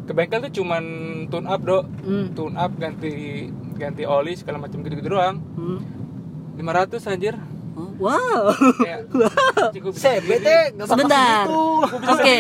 ke 0.03 0.11
bengkel 0.11 0.39
tuh 0.49 0.53
cuman 0.57 0.83
tune 1.29 1.45
up 1.45 1.61
do 1.61 1.85
Hmm. 2.01 2.33
tune 2.33 2.57
up 2.57 2.73
ganti 2.75 3.45
ganti 3.77 4.03
oli 4.03 4.33
segala 4.33 4.57
macam 4.57 4.81
gitu 4.81 4.93
gitu 4.93 5.09
doang 5.09 5.37
Hmm. 5.53 5.79
500 6.55 6.97
anjir 7.07 7.35
Oh, 7.73 7.93
Wow. 7.99 8.57
kayak 8.75 9.05
cukup 9.77 9.93
bisa 9.93 10.09
CB 10.11 10.25
sendiri. 10.27 10.41
teh 10.41 10.61
gak 10.67 10.77
bakal 10.79 10.89
Sebentar. 10.89 11.43
Oke. 12.09 12.35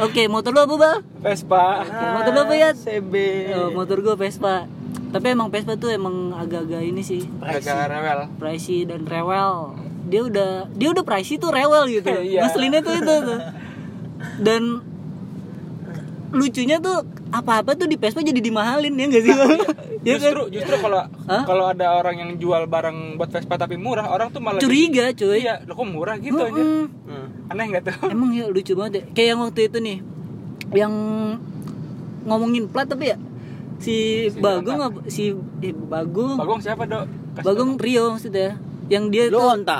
Oke, 0.00 0.22
motor 0.26 0.52
lu 0.52 0.60
apa, 0.62 0.74
Bal? 0.74 0.96
Vespa 1.18 1.80
motor 2.12 2.30
lu 2.30 2.40
apa, 2.42 2.54
Yat? 2.54 2.76
CB 2.76 3.14
Oh, 3.54 3.68
motor 3.72 4.00
gua 4.00 4.14
Vespa. 4.14 4.68
Tapi 5.08 5.26
emang 5.30 5.48
Vespa 5.48 5.76
tuh 5.76 5.88
emang 5.88 6.34
agak-agak 6.34 6.82
ini 6.82 7.00
sih, 7.00 7.24
agak 7.38 7.88
rewel 7.88 8.28
pricey 8.34 8.84
dan 8.84 9.04
rewel. 9.04 9.72
Dia 10.04 10.20
udah 10.22 10.50
dia 10.70 10.88
udah 10.90 11.00
pricey 11.00 11.38
tuh 11.38 11.48
rewel 11.48 11.88
gitu. 11.88 12.12
Iya. 12.26 12.44
Ngeselinnya 12.44 12.80
tuh 12.80 12.94
itu 12.94 13.14
tuh. 13.22 13.40
Dan 14.40 14.62
lucunya 16.30 16.76
tuh 16.78 17.06
apa-apa 17.34 17.74
tuh 17.74 17.84
di 17.84 17.98
Vespa 17.98 18.20
jadi 18.20 18.38
dimahalin 18.38 18.94
ya 18.94 19.04
enggak 19.04 19.22
sih? 19.22 19.32
Bang? 19.32 19.58
Ya 20.04 20.20
kan? 20.20 20.36
justru 20.36 20.60
justru 20.60 20.76
kalau 20.84 21.00
kalau 21.24 21.64
ada 21.64 21.96
orang 21.96 22.16
yang 22.20 22.30
jual 22.36 22.68
barang 22.68 23.16
buat 23.16 23.32
Vespa 23.32 23.56
tapi 23.56 23.80
murah 23.80 24.04
orang 24.06 24.28
tuh 24.28 24.38
malah 24.38 24.60
Curiga, 24.60 25.16
cuy. 25.16 25.40
iya 25.40 25.64
lo 25.64 25.72
kok 25.72 25.88
murah 25.88 26.20
gitu 26.20 26.36
aja 26.36 26.60
Mm-mm. 26.60 26.84
Hmm. 27.08 27.26
aneh 27.48 27.64
nggak 27.72 27.82
tuh 27.82 27.96
Emang 28.12 28.30
ya 28.30 28.44
lucu 28.46 28.76
banget 28.76 28.92
ya. 28.92 29.02
Kayak 29.10 29.28
yang 29.32 29.40
waktu 29.40 29.60
itu 29.64 29.78
nih. 29.80 29.98
Yang 30.76 30.92
ngomongin 32.24 32.64
plat 32.68 32.84
tapi 32.84 33.12
ya 33.12 33.18
si, 33.80 34.28
Si 34.28 34.36
Bagong 34.36 34.80
apa 34.80 34.98
si 35.08 35.32
eh, 35.60 35.72
Bagong 35.72 36.36
Bagong 36.36 36.60
siapa 36.60 36.84
dok 36.84 37.04
Bagong 37.40 37.80
Rio 37.80 38.12
maksudnya. 38.12 38.60
Yang 38.84 39.04
dia 39.08 39.24
Lu 39.26 39.36
tuh 39.36 39.48
onta 39.50 39.78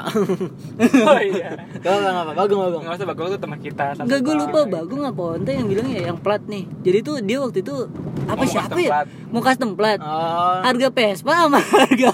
oh 1.07 1.21
iya 1.21 1.51
Gak 1.77 1.93
apa 1.95 2.09
apa 2.15 2.33
Bagong 2.35 2.61
Bagong 2.63 2.83
nggak 2.83 2.97
usah 2.97 3.07
Bagong 3.07 3.27
tuh 3.29 3.39
teman 3.39 3.59
kita 3.59 3.85
satu 3.93 4.05
Enggak 4.05 4.21
gue 4.21 4.35
lupa 4.35 4.61
Bagong 4.65 5.03
apa 5.05 5.23
Onta 5.35 5.51
yang 5.51 5.67
bilang 5.67 5.89
ya 5.89 6.01
yang 6.07 6.17
plat 6.17 6.41
nih. 6.43 6.65
Jadi 6.81 6.99
tuh 7.01 7.17
dia 7.21 7.39
waktu 7.39 7.61
itu 7.61 7.75
apa 8.25 8.33
Oh, 8.35 8.37
mau 8.39 8.47
siapa 8.47 8.65
custom 8.67 8.81
ya? 8.81 8.91
plat. 8.91 9.07
Mau 9.29 9.43
custom 9.43 9.71
plat. 9.75 9.99
Oh 9.99 10.57
Harga 10.59 10.89
Vespa 10.91 11.33
sama 11.39 11.61
harga 11.77 12.13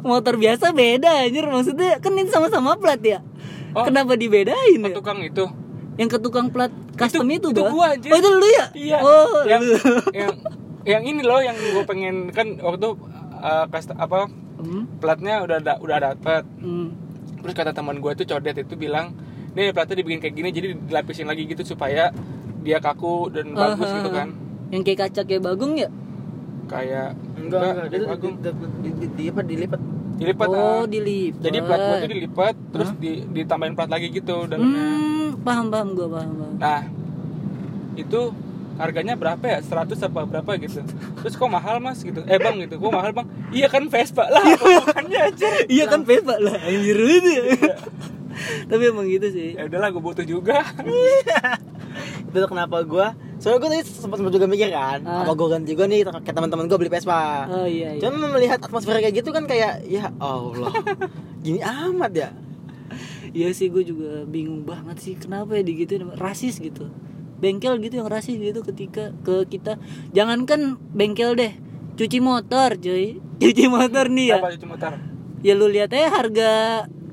motor 0.00 0.34
biasa 0.34 0.66
beda 0.70 1.10
anjir 1.22 1.44
maksudnya 1.44 1.98
kan 1.98 2.10
ini 2.12 2.26
sama-sama 2.26 2.74
plat 2.74 2.98
ya. 2.98 3.22
Oh. 3.70 3.82
Kenapa 3.82 4.14
dibedain 4.14 4.54
Oh, 4.76 4.86
ya? 4.86 4.94
tukang 4.94 5.18
itu 5.20 5.46
Yang 5.94 6.08
ke 6.10 6.18
tukang 6.20 6.46
plat 6.48 6.70
custom 6.94 7.26
itu, 7.28 7.48
itu 7.48 7.54
Bang. 7.56 7.70
gua, 7.70 7.94
anjir. 7.94 8.10
Oh, 8.10 8.18
itu 8.18 8.28
lu 8.28 8.48
ya? 8.48 8.64
iya 8.72 8.98
Oh, 8.98 9.42
yang, 9.44 9.62
yang 10.10 10.30
yang 10.84 11.02
ini 11.02 11.22
loh 11.22 11.38
yang 11.38 11.54
gue 11.54 11.84
pengen 11.84 12.28
kan 12.28 12.54
waktu 12.56 12.98
uh, 13.36 13.64
custom- 13.68 13.96
apa 13.96 14.26
Hmm. 14.64 14.84
platnya 14.98 15.40
udah 15.40 15.58
da, 15.60 15.76
udah 15.76 15.98
dapet 16.02 16.42
Hmm. 16.58 16.88
terus 17.38 17.52
kata 17.52 17.70
teman 17.70 18.00
gue 18.00 18.12
tuh 18.14 18.26
codet 18.26 18.56
itu 18.56 18.74
bilang 18.74 19.12
nih 19.52 19.70
platnya 19.70 20.00
dibikin 20.00 20.18
kayak 20.18 20.34
gini 20.34 20.48
jadi 20.50 20.68
dilapisin 20.74 21.28
lagi 21.28 21.44
gitu 21.44 21.62
supaya 21.62 22.10
dia 22.60 22.80
kaku 22.80 23.28
dan 23.28 23.52
bagus 23.52 23.86
Aha. 23.86 23.96
gitu 24.00 24.10
kan 24.10 24.28
Yang 24.68 24.82
kayak 24.82 24.98
kaca 25.04 25.20
kayak 25.22 25.42
Bagong 25.44 25.74
ya? 25.76 25.88
kayak 26.64 27.12
Enggak 27.36 27.60
enggak 27.62 27.86
Dia 27.86 27.98
tuh 27.98 28.08
bagus 28.08 28.32
di- 28.32 28.56
di- 28.80 28.96
di- 28.96 29.12
di 29.12 29.24
apa 29.28 29.40
dilipat 29.44 29.80
dilipat 30.14 30.46
oh, 30.48 30.56
ah. 30.56 30.82
dilipat. 30.86 31.42
jadi 31.42 31.58
plat 31.60 31.80
gua 31.80 31.96
tuh 31.98 32.08
dilipat 32.08 32.54
terus 32.70 32.90
di, 32.96 33.10
ditambahin 33.28 33.74
plat 33.74 33.90
lagi 33.90 34.06
gitu 34.08 34.46
dalamnya 34.46 34.80
Hmm, 34.80 35.28
paham 35.42 35.66
paham 35.68 35.88
gua 35.92 36.06
paham 36.08 36.32
paham. 36.32 36.54
nah 36.56 36.82
itu 37.94 38.20
harganya 38.76 39.14
berapa 39.14 39.44
ya? 39.44 39.58
100 39.62 39.94
apa 40.06 40.20
berapa 40.26 40.50
gitu. 40.58 40.82
Terus 41.22 41.34
kok 41.34 41.50
mahal 41.50 41.78
mas? 41.78 42.02
Gitu. 42.02 42.20
Eh 42.26 42.38
bang 42.38 42.56
gitu. 42.66 42.78
Kok 42.78 42.92
mahal 42.92 43.10
bang? 43.14 43.26
Iya 43.54 43.66
kan 43.70 43.86
Vespa. 43.86 44.26
Lah 44.30 44.42
bukannya 44.58 45.20
aja 45.30 45.46
Iya 45.70 45.84
kan 45.86 46.02
Vespa. 46.02 46.38
Lah 46.38 46.58
anjir. 46.58 46.96
Itu. 46.98 47.30
ya. 47.30 47.44
Tapi 48.66 48.82
emang 48.90 49.06
gitu 49.06 49.30
sih. 49.30 49.54
ya 49.54 49.70
udahlah 49.70 49.94
gue 49.94 50.02
butuh 50.02 50.26
juga. 50.26 50.66
Itu 52.26 52.36
tuh 52.42 52.50
kenapa 52.50 52.82
gua? 52.82 53.14
Soalnya 53.38 53.62
gua 53.62 53.70
tadi 53.70 53.82
sempat 53.86 54.18
sempat 54.18 54.32
juga 54.34 54.46
mikir 54.50 54.74
kan 54.74 54.98
Ah. 55.06 55.22
Apa 55.22 55.38
gua 55.38 55.54
ganti 55.54 55.70
juga 55.78 55.86
nih 55.86 56.02
Kayak 56.02 56.34
teman-teman 56.34 56.66
gua 56.66 56.78
beli 56.82 56.90
Vespa. 56.90 57.46
Oh 57.46 57.66
iya 57.68 57.94
iya. 57.94 58.00
Cuman 58.02 58.34
melihat 58.34 58.58
atmosfer 58.58 58.98
kayak 58.98 59.14
gitu 59.22 59.30
kan 59.30 59.46
kayak 59.46 59.86
Ya 59.86 60.10
Allah 60.18 60.74
Gini 61.46 61.62
amat 61.62 62.12
ya. 62.14 62.28
Iya 63.34 63.50
sih 63.50 63.66
gue 63.66 63.82
juga 63.82 64.22
bingung 64.30 64.62
banget 64.62 64.94
sih 65.02 65.14
kenapa 65.18 65.58
ya 65.58 65.66
digituin 65.66 66.06
rasis 66.14 66.62
gitu. 66.62 66.86
Bengkel 67.44 67.76
gitu 67.78 68.00
yang 68.00 68.08
rasis 68.08 68.34
gitu 68.34 68.64
ketika 68.64 69.12
ke 69.20 69.44
kita. 69.44 69.76
Jangankan 70.10 70.80
bengkel 70.90 71.36
deh, 71.36 71.52
cuci 71.94 72.18
motor 72.18 72.72
cuy. 72.74 73.20
Cuci 73.44 73.68
motor 73.68 74.08
nih 74.08 74.26
ya. 74.30 74.36
Berapa 74.38 74.54
cuci 74.54 74.66
motor 74.66 74.92
Ya 75.40 75.52
lu 75.52 75.68
lihat 75.68 75.92
aja 75.92 76.08
harga 76.08 76.50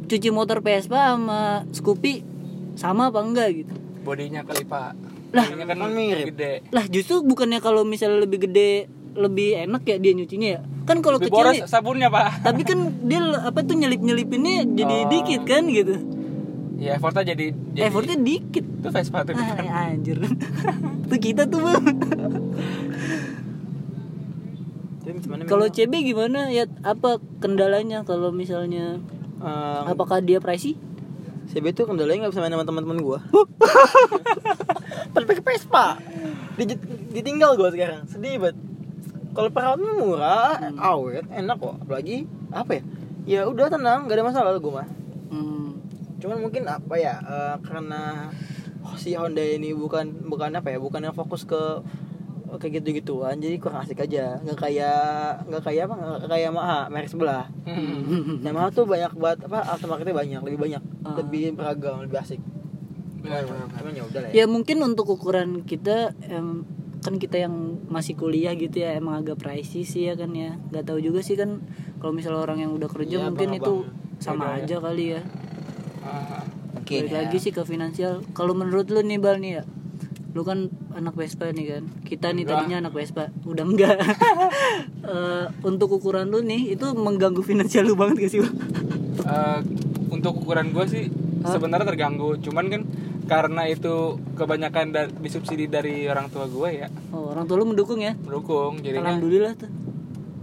cuci 0.06 0.30
motor 0.30 0.62
Vespa 0.62 1.12
sama 1.12 1.68
Scoopy 1.68 2.24
sama 2.74 3.12
apa 3.12 3.20
enggak 3.20 3.50
gitu. 3.58 3.74
bodinya 4.02 4.40
kali 4.42 4.64
pak 4.64 4.96
Lah, 5.32 5.44
Bodinya 5.46 5.66
kan 5.68 5.92
mirip. 5.92 6.32
gede 6.32 6.64
Lah 6.70 6.86
justru 6.86 7.20
bukannya 7.22 7.60
kalau 7.60 7.84
misalnya 7.84 8.22
lebih 8.22 8.46
gede 8.46 8.88
lebih 9.12 9.60
enak 9.62 9.84
ya 9.84 9.96
dia 9.98 10.12
nyucinya 10.14 10.50
ya. 10.50 10.62
Kan 10.82 11.00
kalau 11.00 11.20
kecil 11.20 11.36
boros 11.36 11.60
sabunnya 11.66 12.08
pak 12.08 12.40
tapi 12.42 12.64
kan 12.64 12.80
dia 13.04 13.20
apa 13.42 13.60
tuh 13.62 13.76
nyelip-nyelipinnya 13.76 14.64
jadi 14.70 14.96
Oh. 14.98 15.10
dikit 15.10 15.42
kan 15.44 15.68
gitu. 15.68 15.96
Ya 16.82 16.92
effortnya 16.92 17.24
jadi, 17.28 17.54
jadi 17.72 17.88
Effortnya 17.88 18.18
dikit. 18.18 18.66
itu 18.66 18.90
Vespa 18.90 19.22
tuh 19.22 19.34
Ah, 19.34 19.54
kan 19.54 19.94
anjir. 19.94 20.18
tuh 21.10 21.20
kita 21.20 21.46
tuh, 21.46 21.62
Bang. 21.62 21.86
Tapi 25.02 25.18
Kalau? 25.46 25.66
CB 25.68 25.94
gimana 26.04 26.50
ya 26.50 26.66
apa 26.82 27.18
kendalanya 27.38 28.02
kalau 28.02 28.30
misalnya 28.32 28.98
Eh, 29.38 29.82
apakah 29.88 30.20
dia 30.20 30.38
pricey? 30.38 30.78
CB 31.48 31.74
tuh 31.74 31.86
kendalanya 31.86 32.26
gak 32.26 32.32
bisa 32.32 32.42
main 32.42 32.50
sama 32.52 32.62
teman-teman 32.62 32.98
gua 33.00 33.18
Pada 35.10 35.26
pakai 35.28 35.42
Vespa 35.44 35.98
Di- 36.56 36.78
Ditinggal 37.12 37.54
gua 37.56 37.70
sekarang 37.70 38.06
Sedih 38.06 38.38
banget 38.38 38.62
Kalau 39.32 39.50
perawatannya 39.50 39.94
murah, 39.96 40.54
awet, 40.78 41.26
enak 41.28 41.58
kok 41.58 41.74
Apalagi, 41.80 42.24
apa 42.50 42.72
ya 42.72 42.84
Ya 43.24 43.42
udah 43.44 43.66
tenang, 43.68 44.06
gak 44.06 44.14
ada 44.14 44.24
masalah 44.24 44.54
gua 44.56 44.74
mah 44.78 44.88
Hmm. 44.88 45.01
Cuman 46.22 46.38
mungkin 46.40 46.64
apa 46.66 46.96
ya 46.96 47.16
eh, 47.20 47.56
karena 47.62 48.30
si 48.96 49.14
Honda 49.14 49.42
ini 49.42 49.74
bukan 49.74 50.06
bukan 50.24 50.54
apa 50.54 50.70
ya 50.70 50.78
bukan 50.78 51.02
yang 51.02 51.14
fokus 51.14 51.44
ke 51.44 51.60
kayak 52.52 52.84
gitu 52.84 52.90
gituan 52.94 53.38
jadi 53.38 53.56
kurang 53.58 53.80
asik 53.80 54.02
aja 54.02 54.36
nggak 54.38 54.60
kayak 54.60 55.00
nggak 55.46 55.64
kayak 55.64 55.88
apa 55.88 55.96
nggak 55.96 56.30
kayak 56.30 56.50
Maha 56.52 56.80
merek 56.88 57.08
sebelah 57.08 57.48
Hmm. 57.64 58.44
nah 58.44 58.52
Maha 58.52 58.68
tuh 58.70 58.84
banyak 58.84 59.14
buat 59.14 59.40
apa 59.40 59.64
aftermarketnya 59.70 60.12
banyak 60.12 60.42
lebih 60.44 60.60
banyak 60.60 60.84
Ah. 61.02 61.16
lebih 61.16 61.54
beragam 61.54 62.02
lebih 62.02 62.20
asik 62.20 62.42
Benar, 63.18 63.46
benar, 63.46 63.66
benar. 63.66 63.80
cuman 63.80 63.94
ya 63.94 64.04
udah 64.04 64.20
lah 64.20 64.30
ya 64.30 64.34
Ya 64.36 64.46
mungkin 64.46 64.78
untuk 64.82 65.06
ukuran 65.08 65.62
kita 65.62 66.12
em, 66.24 66.66
kan 67.00 67.16
kita 67.16 67.38
yang 67.40 67.54
masih 67.88 68.14
kuliah 68.14 68.52
gitu 68.54 68.78
ya 68.78 68.94
emang 68.94 69.18
agak 69.18 69.38
pricey 69.38 69.82
sih 69.82 70.06
ya 70.06 70.14
kan 70.14 70.30
ya. 70.32 70.58
Gak 70.70 70.86
tahu 70.86 70.98
juga 71.00 71.22
sih 71.22 71.34
kan 71.34 71.62
kalau 71.98 72.12
misalnya 72.12 72.42
orang 72.42 72.60
yang 72.60 72.72
udah 72.72 72.86
kerja 72.88 73.16
Iya, 73.16 73.26
mungkin 73.28 73.50
itu 73.54 73.74
abang-abang. 73.86 74.18
sama 74.18 74.44
Beda 74.44 74.50
ya. 74.52 74.58
aja 74.60 74.76
kali 74.80 75.06
ya. 75.08 75.22
Ah, 76.02 76.44
mungkin 76.74 77.00
Balik 77.00 77.12
ya. 77.12 77.18
lagi 77.22 77.38
sih 77.38 77.50
ke 77.50 77.62
finansial. 77.64 78.26
Kalau 78.32 78.52
menurut 78.52 78.88
lu 78.88 79.02
nih 79.02 79.18
Bal 79.18 79.38
nih 79.38 79.52
ya. 79.56 79.64
Lu 80.32 80.42
kan 80.42 80.66
anak 80.92 81.14
Vespa 81.14 81.48
nih 81.48 81.66
kan. 81.70 81.84
Kita 82.02 82.30
nih 82.30 82.44
Enggak. 82.44 82.58
tadinya 82.58 82.78
anak 82.80 82.94
Vespa. 82.94 83.24
Udah 83.44 83.64
enggak. 83.64 83.98
Eh, 85.02 85.46
untuk 85.64 85.92
ukuran 85.92 86.28
lu 86.28 86.40
nih 86.40 86.72
itu 86.72 86.86
mengganggu 86.88 87.42
finansial 87.42 87.84
lu 87.84 87.96
banget 87.96 88.22
gak 88.22 88.32
sih, 88.32 88.40
Bang? 88.40 88.54
eh, 89.20 89.60
untuk 90.10 90.38
ukuran 90.38 90.70
gue 90.70 90.86
sih 90.86 91.04
Hah? 91.42 91.52
sebenarnya 91.52 91.84
terganggu 91.88 92.38
cuman 92.38 92.66
kan 92.68 92.82
karena 93.26 93.66
itu 93.66 93.94
kebanyakan 94.36 94.86
da- 94.90 95.10
disubsidi 95.12 95.66
dari 95.66 96.06
orang 96.06 96.30
tua 96.30 96.46
gue 96.46 96.70
ya 96.76 96.88
Oh, 97.10 97.34
orang 97.34 97.44
tua 97.44 97.58
lu 97.58 97.66
mendukung 97.66 97.98
ya? 97.98 98.14
mendukung 98.16 98.78
jadinya 98.78 99.10
Alhamdulillah 99.10 99.54
tuh. 99.58 99.70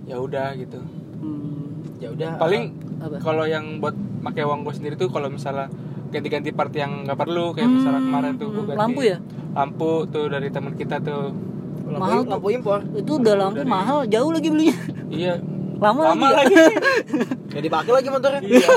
ya 0.04 0.16
udah 0.18 0.48
gitu 0.56 0.80
Hmm, 1.16 1.64
ya 1.96 2.08
udah 2.10 2.30
paling 2.36 2.74
apa? 2.98 3.16
kalau 3.20 3.44
yang 3.44 3.78
buat 3.78 3.94
pakai 4.28 4.42
uang 4.44 4.60
gue 4.60 4.74
sendiri 4.74 4.94
tuh 4.94 5.08
kalau 5.08 5.26
misalnya 5.26 5.72
ganti-ganti 6.08 6.50
part 6.50 6.70
yang 6.70 7.02
nggak 7.02 7.16
perlu 7.16 7.52
kayak 7.52 7.68
misalnya 7.70 7.98
Hmm, 7.98 8.08
kemarin 8.08 8.32
tuh 8.34 8.48
gue 8.50 8.64
ganti 8.66 8.78
lampu 8.78 9.00
ya? 9.02 9.16
lampu 9.50 9.90
tuh 10.06 10.24
dari 10.26 10.48
teman 10.48 10.72
kita 10.72 10.96
tuh. 10.98 11.32
Lampu, 11.82 11.96
mahal 11.98 12.20
lampu 12.22 12.48
impor. 12.50 12.80
Itu 12.92 13.16
udah 13.16 13.34
lampu 13.38 13.58
Dari- 13.58 13.70
mahal, 13.70 13.98
jauh 14.06 14.28
lagi 14.28 14.48
belinya. 14.48 14.76
iya. 15.10 15.34
Lama, 15.78 16.12
lama 16.12 16.26
lagi. 16.34 16.52
lagi. 16.52 16.74
Nggak 17.48 17.62
dipakai 17.64 17.92
lagi 17.94 18.08
motornya. 18.08 18.40
Iya. 18.42 18.68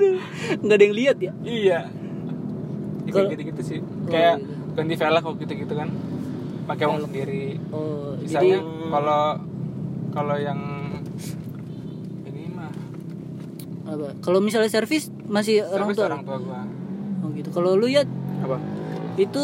Enggak 0.62 0.76
ada 0.76 0.84
yang 0.84 0.94
lihat 0.94 1.16
ya. 1.18 1.32
iya. 1.42 1.78
Ya, 3.02 3.10
kayak 3.10 3.28
gitu-gitu 3.34 3.60
sih. 3.62 3.78
Kayak 4.06 4.34
gitu. 4.38 4.52
ganti 4.72 4.94
velg 4.94 5.20
kok 5.20 5.34
gitu-gitu 5.38 5.74
kan. 5.74 5.88
Pakai 6.64 6.84
uang 6.86 7.00
sendiri. 7.02 7.58
Oh, 7.68 8.14
Misalnya 8.16 8.62
jadi 8.62 8.62
kalau 8.88 9.22
kalau 10.12 10.36
yang 10.36 10.60
ini 12.24 12.46
mah 12.48 12.70
apa? 13.92 14.16
Kalau 14.18 14.38
misalnya 14.38 14.68
servis 14.68 15.08
masih 15.24 15.62
orang 15.62 15.86
service 15.86 15.98
tua. 15.98 16.06
orang 16.08 16.22
tua 16.22 16.38
gua. 16.38 16.60
Oh 17.20 17.28
gitu. 17.30 17.48
Kalau 17.50 17.74
lu 17.74 17.86
ya 17.86 18.02
Apa? 18.40 18.56
itu 19.14 19.42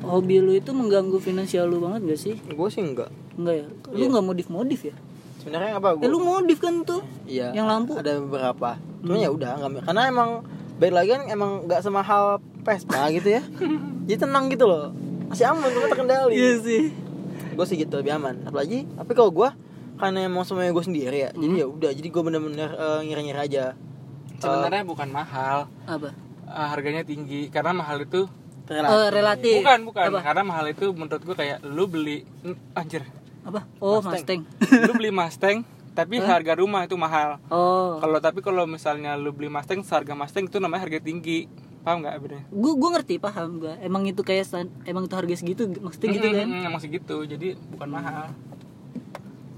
hobi 0.00 0.38
lu 0.38 0.52
itu 0.52 0.70
mengganggu 0.70 1.18
finansial 1.18 1.66
lu 1.66 1.80
banget 1.80 2.00
gak 2.06 2.20
sih? 2.20 2.34
gue 2.38 2.68
sih 2.68 2.80
enggak 2.80 3.10
Enggak 3.34 3.54
ya? 3.56 3.66
Lu 3.88 3.96
Iya. 3.96 4.06
nggak 4.08 4.24
modif-modif 4.24 4.80
ya? 4.84 4.94
sebenarnya 5.38 5.76
apa 5.76 5.94
gue 5.94 6.02
Eh 6.02 6.08
lu 6.08 6.18
modif 6.18 6.58
kan 6.58 6.82
tuh? 6.82 7.00
Iya. 7.24 7.52
Yang 7.52 7.66
lampu? 7.66 7.92
Ada 7.94 8.18
beberapa. 8.18 8.70
Cuma 8.98 9.14
Hmm. 9.14 9.22
ya 9.22 9.30
udah 9.30 9.50
nggak 9.56 9.84
karena 9.84 10.02
emang 10.04 10.30
baik 10.76 10.92
lagi 10.92 11.08
kan 11.10 11.22
emang 11.26 11.50
nggak 11.64 11.80
semahal 11.80 12.24
Vespa 12.60 13.10
gitu 13.10 13.28
ya 13.30 13.42
jadi 14.06 14.18
tenang 14.20 14.46
gitu 14.46 14.64
loh 14.64 14.94
masih 15.26 15.44
aman 15.44 15.66
gue 15.66 15.82
terkendali 15.84 16.32
Iya 16.32 16.52
sih. 16.58 16.82
gue 17.50 17.64
sih 17.64 17.76
gitu 17.76 17.94
lebih 17.96 18.14
aman 18.14 18.38
apalagi 18.44 18.86
tapi 18.88 19.12
kalau 19.12 19.30
gue 19.30 19.50
karena 19.96 20.24
emang 20.24 20.42
semuanya 20.42 20.70
gue 20.70 20.84
sendiri 20.84 21.18
ya 21.18 21.30
jadi 21.32 21.54
ya 21.56 21.66
udah 21.66 21.90
jadi 21.90 22.06
gue 22.06 22.22
bener-bener 22.22 22.70
eh, 22.70 23.00
ngira-ngira 23.02 23.40
aja 23.42 23.64
sebenarnya 24.38 24.82
bukan 24.82 25.08
mahal 25.08 25.58
Apa? 25.84 26.10
eh, 26.44 26.66
harganya 26.68 27.02
tinggi 27.02 27.46
karena 27.48 27.72
mahal 27.72 28.00
itu 28.00 28.26
Relatif. 28.64 28.92
Eh, 28.94 29.08
relatif. 29.10 29.54
bukan 29.58 29.80
bukan 29.82 30.06
Apa? 30.10 30.18
karena 30.22 30.42
mahal 30.44 30.66
itu 30.66 30.86
menurut 30.90 31.22
gue 31.22 31.32
kayak 31.34 31.64
lu 31.64 31.84
beli 31.86 32.20
anjir 32.72 33.00
Apa? 33.42 33.64
Oh, 33.78 33.98
Mustang. 33.98 34.44
Mustang. 34.44 34.84
lu 34.84 34.92
beli 34.94 35.10
Mustang 35.10 35.56
tapi 35.92 36.20
harga 36.20 36.54
rumah 36.54 36.84
itu 36.84 36.94
mahal 36.94 37.40
Oh. 37.48 37.96
kalau 37.98 38.18
tapi 38.18 38.38
kalau 38.38 38.64
misalnya 38.64 39.14
lu 39.14 39.32
beli 39.32 39.48
Mustang 39.48 39.80
harga 39.82 40.12
Mustang 40.12 40.46
itu 40.46 40.56
namanya 40.56 40.84
harga 40.84 41.00
tinggi 41.00 41.48
paham 41.78 42.04
nggak 42.04 42.14
bedanya 42.18 42.44
Gue 42.50 42.72
gue 42.74 42.90
ngerti 42.92 43.14
paham 43.16 43.58
gue. 43.58 43.72
Emang 43.80 44.04
itu 44.04 44.20
kayak 44.20 44.44
emang 44.84 45.04
itu 45.04 45.14
harga 45.16 45.34
segitu 45.34 45.64
maksudnya 45.74 46.08
gitu 46.12 46.28
kan? 46.28 46.46
Mm, 46.46 46.68
emang 46.68 46.78
segitu 46.78 47.16
jadi 47.24 47.56
bukan 47.68 47.88
mahal 47.88 48.28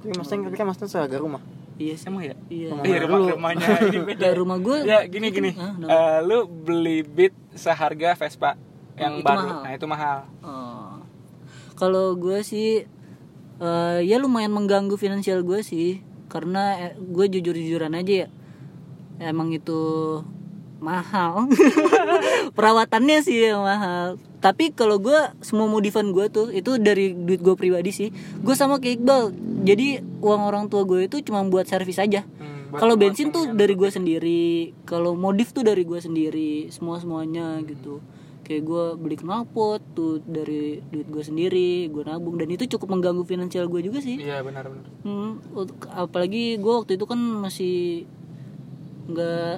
tapi 0.00 0.12
Mustang 0.14 0.40
tapi 0.46 0.54
kan 0.54 0.64
Mustang 0.64 0.86
seharga 0.86 1.18
rumah 1.18 1.42
Iya 1.80 1.94
sih. 1.96 2.06
emang 2.06 2.22
ya 2.22 2.34
Iya. 2.46 2.68
Rumah 2.70 2.84
Iya 2.84 2.96
rumah 3.00 3.18
dulu? 3.18 3.28
rumahnya 3.32 3.66
ini 3.82 3.98
beda. 4.04 4.26
Rumah 4.34 4.58
gue. 4.58 4.76
Ya 4.84 4.98
gini 5.04 5.26
gini. 5.30 5.50
Ah, 5.54 5.72
kenapa? 5.72 5.90
Eh, 5.90 6.18
lu 6.22 6.38
beli 6.44 6.98
Beat 7.02 7.32
seharga 7.52 8.12
Vespa 8.14 8.60
yang 8.94 9.16
itu 9.16 9.24
baru. 9.24 9.40
mahal. 9.42 9.60
Nah 9.64 9.72
itu 9.72 9.86
mahal. 9.86 10.18
Oh. 10.40 11.00
Kalau 11.74 12.12
gue 12.14 12.38
sih 12.42 12.84
eh, 13.58 13.98
ya 14.02 14.16
lumayan 14.16 14.52
mengganggu 14.52 14.94
finansial 14.94 15.40
gue 15.40 15.60
sih 15.60 16.04
karena 16.28 16.76
gue 16.94 17.26
jujur-jujuran 17.28 17.90
aja 17.92 18.14
ya 18.22 18.28
emang 19.22 19.50
itu 19.50 20.20
mahal 20.78 21.44
perawatannya 22.56 23.18
sih 23.20 23.50
yang 23.50 23.60
mahal 23.60 24.16
tapi 24.40 24.72
kalau 24.72 24.96
gue 24.96 25.20
semua 25.44 25.68
modifan 25.68 26.16
gue 26.16 26.32
tuh 26.32 26.48
itu 26.48 26.80
dari 26.80 27.12
duit 27.12 27.44
gue 27.44 27.52
pribadi 27.52 27.92
sih. 27.92 28.08
Gue 28.40 28.56
sama 28.56 28.80
kayak 28.80 29.04
Iqbal. 29.04 29.22
Jadi 29.68 30.00
uang 30.24 30.42
orang 30.48 30.64
tua 30.72 30.88
gue 30.88 31.04
itu 31.04 31.20
cuma 31.20 31.44
buat 31.44 31.68
servis 31.68 32.00
aja. 32.00 32.24
Hmm, 32.24 32.72
kalau 32.72 32.96
bensin 32.96 33.28
tuh 33.28 33.52
dari 33.52 33.76
gue 33.76 33.92
sendiri. 33.92 34.72
Kalau 34.88 35.12
modif 35.12 35.52
tuh 35.52 35.60
dari 35.60 35.84
gue 35.84 36.00
sendiri 36.00 36.72
semua 36.72 36.96
semuanya 36.96 37.60
gitu. 37.68 38.00
Kayak 38.48 38.62
gue 38.64 38.84
beli 38.96 39.16
knalpot 39.20 39.84
tuh 39.92 40.24
dari 40.24 40.80
duit 40.88 41.06
gue 41.12 41.20
sendiri 41.20 41.92
gue 41.92 42.02
nabung. 42.08 42.40
Dan 42.40 42.48
itu 42.48 42.64
cukup 42.64 42.96
mengganggu 42.96 43.28
finansial 43.28 43.68
gue 43.68 43.84
juga 43.84 44.00
sih. 44.00 44.24
Iya 44.24 44.40
benar 44.40 44.72
benar. 44.72 44.88
Hmm, 45.04 45.44
apalagi 45.92 46.56
gue 46.56 46.72
waktu 46.80 46.96
itu 46.96 47.04
kan 47.04 47.20
masih 47.20 48.08
nggak 49.04 49.54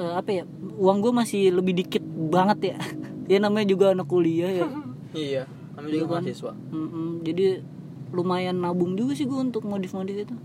eh, 0.00 0.12
apa 0.16 0.30
ya 0.32 0.44
uang 0.80 1.04
gue 1.04 1.12
masih 1.12 1.42
lebih 1.52 1.74
dikit 1.82 2.04
banget 2.06 2.72
ya 2.72 2.78
ya 3.28 3.38
namanya 3.38 3.66
juga 3.66 3.92
anak 3.92 4.04
kuliah 4.04 4.50
ya 4.50 4.66
iya 5.14 5.42
namanya 5.72 5.86
juga 5.86 5.94
Iya 5.94 6.02
kan? 6.02 6.12
mahasiswa 6.18 6.52
Mm-mm, 6.72 7.08
jadi 7.22 7.44
lumayan 8.08 8.56
nabung 8.56 8.92
juga 8.92 9.12
sih 9.12 9.24
gue 9.24 9.36
untuk 9.38 9.62
modif-modif 9.62 10.16
itu 10.18 10.36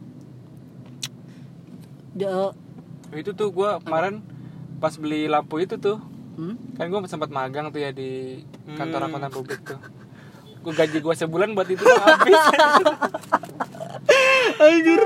Ja- 2.14 2.54
Itu 3.12 3.32
tuh 3.32 3.50
gua 3.50 3.78
kemarin 3.80 4.22
pas 4.78 4.94
beli 4.94 5.26
lampu 5.26 5.58
itu 5.58 5.78
tuh 5.78 5.98
hmm? 6.36 6.76
kan 6.76 6.86
gua 6.88 7.02
sempat 7.06 7.30
magang 7.30 7.70
tuh 7.70 7.80
ya 7.80 7.90
di 7.90 8.42
kantor 8.70 9.00
Hmm. 9.00 9.10
akuntan 9.10 9.32
publik 9.32 9.62
tuh. 9.64 9.80
Gua 10.60 10.74
gaji 10.74 10.98
gua 11.00 11.14
sebulan 11.14 11.52
buat 11.52 11.66
itu 11.68 11.80
tuh 11.80 11.98
habis. 12.00 12.38
Anjir. 14.60 15.04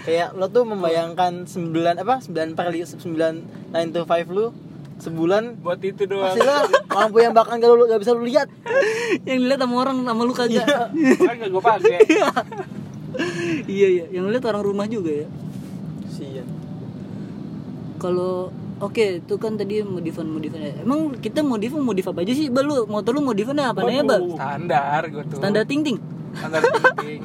kayak 0.00 0.32
lo 0.32 0.48
tuh 0.48 0.64
membayangkan 0.64 1.44
9 1.44 1.68
apa 1.98 2.14
9 2.18 2.54
per 2.54 2.66
9 2.70 2.96
9 2.96 3.42
to 3.90 4.00
5 4.02 4.08
lu 4.30 4.54
sebulan? 4.98 5.62
Buat 5.62 5.80
itu 5.82 6.04
doang. 6.04 6.34
lah 6.34 6.66
lampu 6.90 7.22
yang 7.22 7.34
bahkan 7.34 7.62
gak, 7.62 7.70
lu, 7.70 7.86
gak 7.86 8.00
bisa 8.02 8.12
lu 8.12 8.26
lihat. 8.26 8.50
Yang 9.24 9.38
dilihat 9.46 9.60
sama 9.62 9.74
orang 9.80 9.96
sama 10.02 10.22
lu 10.26 10.34
kagak. 10.34 10.66
Kan 11.22 11.34
gak 11.38 11.50
gua 11.54 11.62
pakai. 11.62 11.98
iya. 12.12 12.28
Iya 13.66 13.88
yang 14.12 14.28
lihat 14.28 14.44
orang 14.50 14.62
rumah 14.62 14.86
juga 14.90 15.24
ya. 15.24 15.28
Sian. 16.12 16.46
kalau 17.98 18.54
oke 18.78 19.22
itu 19.22 19.34
kan 19.42 19.58
tadi 19.58 19.82
modifan 19.82 20.30
modifan 20.30 20.70
emang 20.86 21.18
kita 21.18 21.42
modif 21.42 21.74
modif 21.74 22.06
apa 22.10 22.22
aja 22.22 22.34
sih? 22.34 22.46
Bal 22.50 22.66
lu 22.66 22.76
motor 22.86 23.14
lu 23.14 23.22
modifannya 23.22 23.70
apa 23.70 23.86
ya 23.90 24.02
bal? 24.06 24.22
Standar 24.34 25.02
gua 25.10 25.24
tuh. 25.26 25.38
standar 25.38 25.62
ting 25.66 25.82
ting 25.82 25.98
Standar 26.34 26.62
tinggi. 26.62 27.18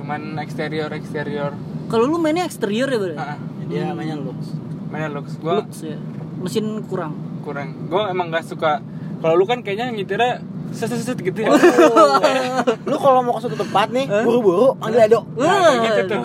Cuman 0.00 0.40
eksterior 0.40 0.88
eksterior. 0.96 1.52
kalau 1.92 2.04
lu 2.08 2.16
mainnya 2.20 2.48
eksterior 2.48 2.88
ya 2.88 2.98
bal? 3.00 3.12
Ah, 3.16 3.36
dia 3.68 3.92
namanya 3.92 4.16
looks. 4.16 4.56
Mana 4.88 5.12
looks. 5.12 5.36
Gua 5.40 5.60
Lux 5.60 5.84
ya 5.84 6.00
mesin 6.38 6.64
kurang 6.84 7.12
kurang. 7.40 7.74
Gua 7.86 8.08
emang 8.08 8.28
gak 8.28 8.44
suka. 8.44 8.78
Kalau 9.18 9.34
lu 9.34 9.44
kan 9.44 9.60
kayaknya 9.60 9.90
nyetirnya 9.90 10.38
set 10.70 10.86
set 10.86 11.00
set 11.00 11.18
gitu 11.18 11.40
ya. 11.40 11.50
lu 12.84 12.96
kalau 12.96 13.20
mau 13.20 13.34
ke 13.34 13.40
suatu 13.40 13.56
tempat 13.56 13.88
nih 13.88 14.04
buru-buru 14.20 14.76
panggil 14.76 15.00
Edo 15.02 15.20
Nah, 15.34 15.48
kayak 15.48 15.78
gitu 15.82 16.02
tuh. 16.08 16.22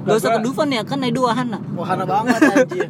Gak 0.00 0.16
usah 0.16 0.30
ke 0.32 0.40
Dufan 0.40 0.68
ya 0.68 0.82
kan 0.82 0.98
Edo 1.00 1.22
Wahana 1.22 1.58
wahana 1.72 2.02
banget 2.02 2.40
anjir 2.40 2.88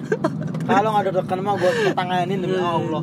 kalau 0.64 0.88
nggak 0.90 1.02
ada 1.02 1.12
rekan 1.18 1.38
mah 1.40 1.54
gue 1.54 1.70
tanganin 1.92 2.38
demi 2.38 2.56
Allah. 2.56 3.00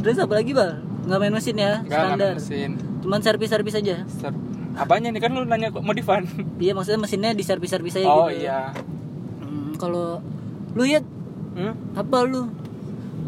Terus 0.00 0.16
apa 0.18 0.34
lagi 0.34 0.50
bal? 0.50 0.78
Nggak 1.02 1.18
main 1.18 1.32
mesin 1.32 1.56
ya? 1.56 1.72
Standar. 1.82 2.34
mesin. 2.36 2.70
Cuman 3.00 3.20
servis-servis 3.20 3.74
aja. 3.74 3.96
Ser- 4.06 4.38
Apanya 4.72 5.10
nih 5.10 5.18
kan 5.18 5.30
lu 5.30 5.42
nanya 5.42 5.68
kok 5.68 5.82
modifan? 5.82 6.24
Iya 6.56 6.72
maksudnya 6.72 6.98
mesinnya 6.98 7.30
di 7.32 7.42
servis-servis 7.42 7.98
aja 7.98 8.06
Oh 8.06 8.26
gitu. 8.26 8.46
iya. 8.46 8.70
Hmm, 9.42 9.74
kalau 9.74 10.22
lu 10.72 10.84
ya 10.84 11.02
hmm? 11.54 11.74
apa 11.94 12.16
lu? 12.24 12.42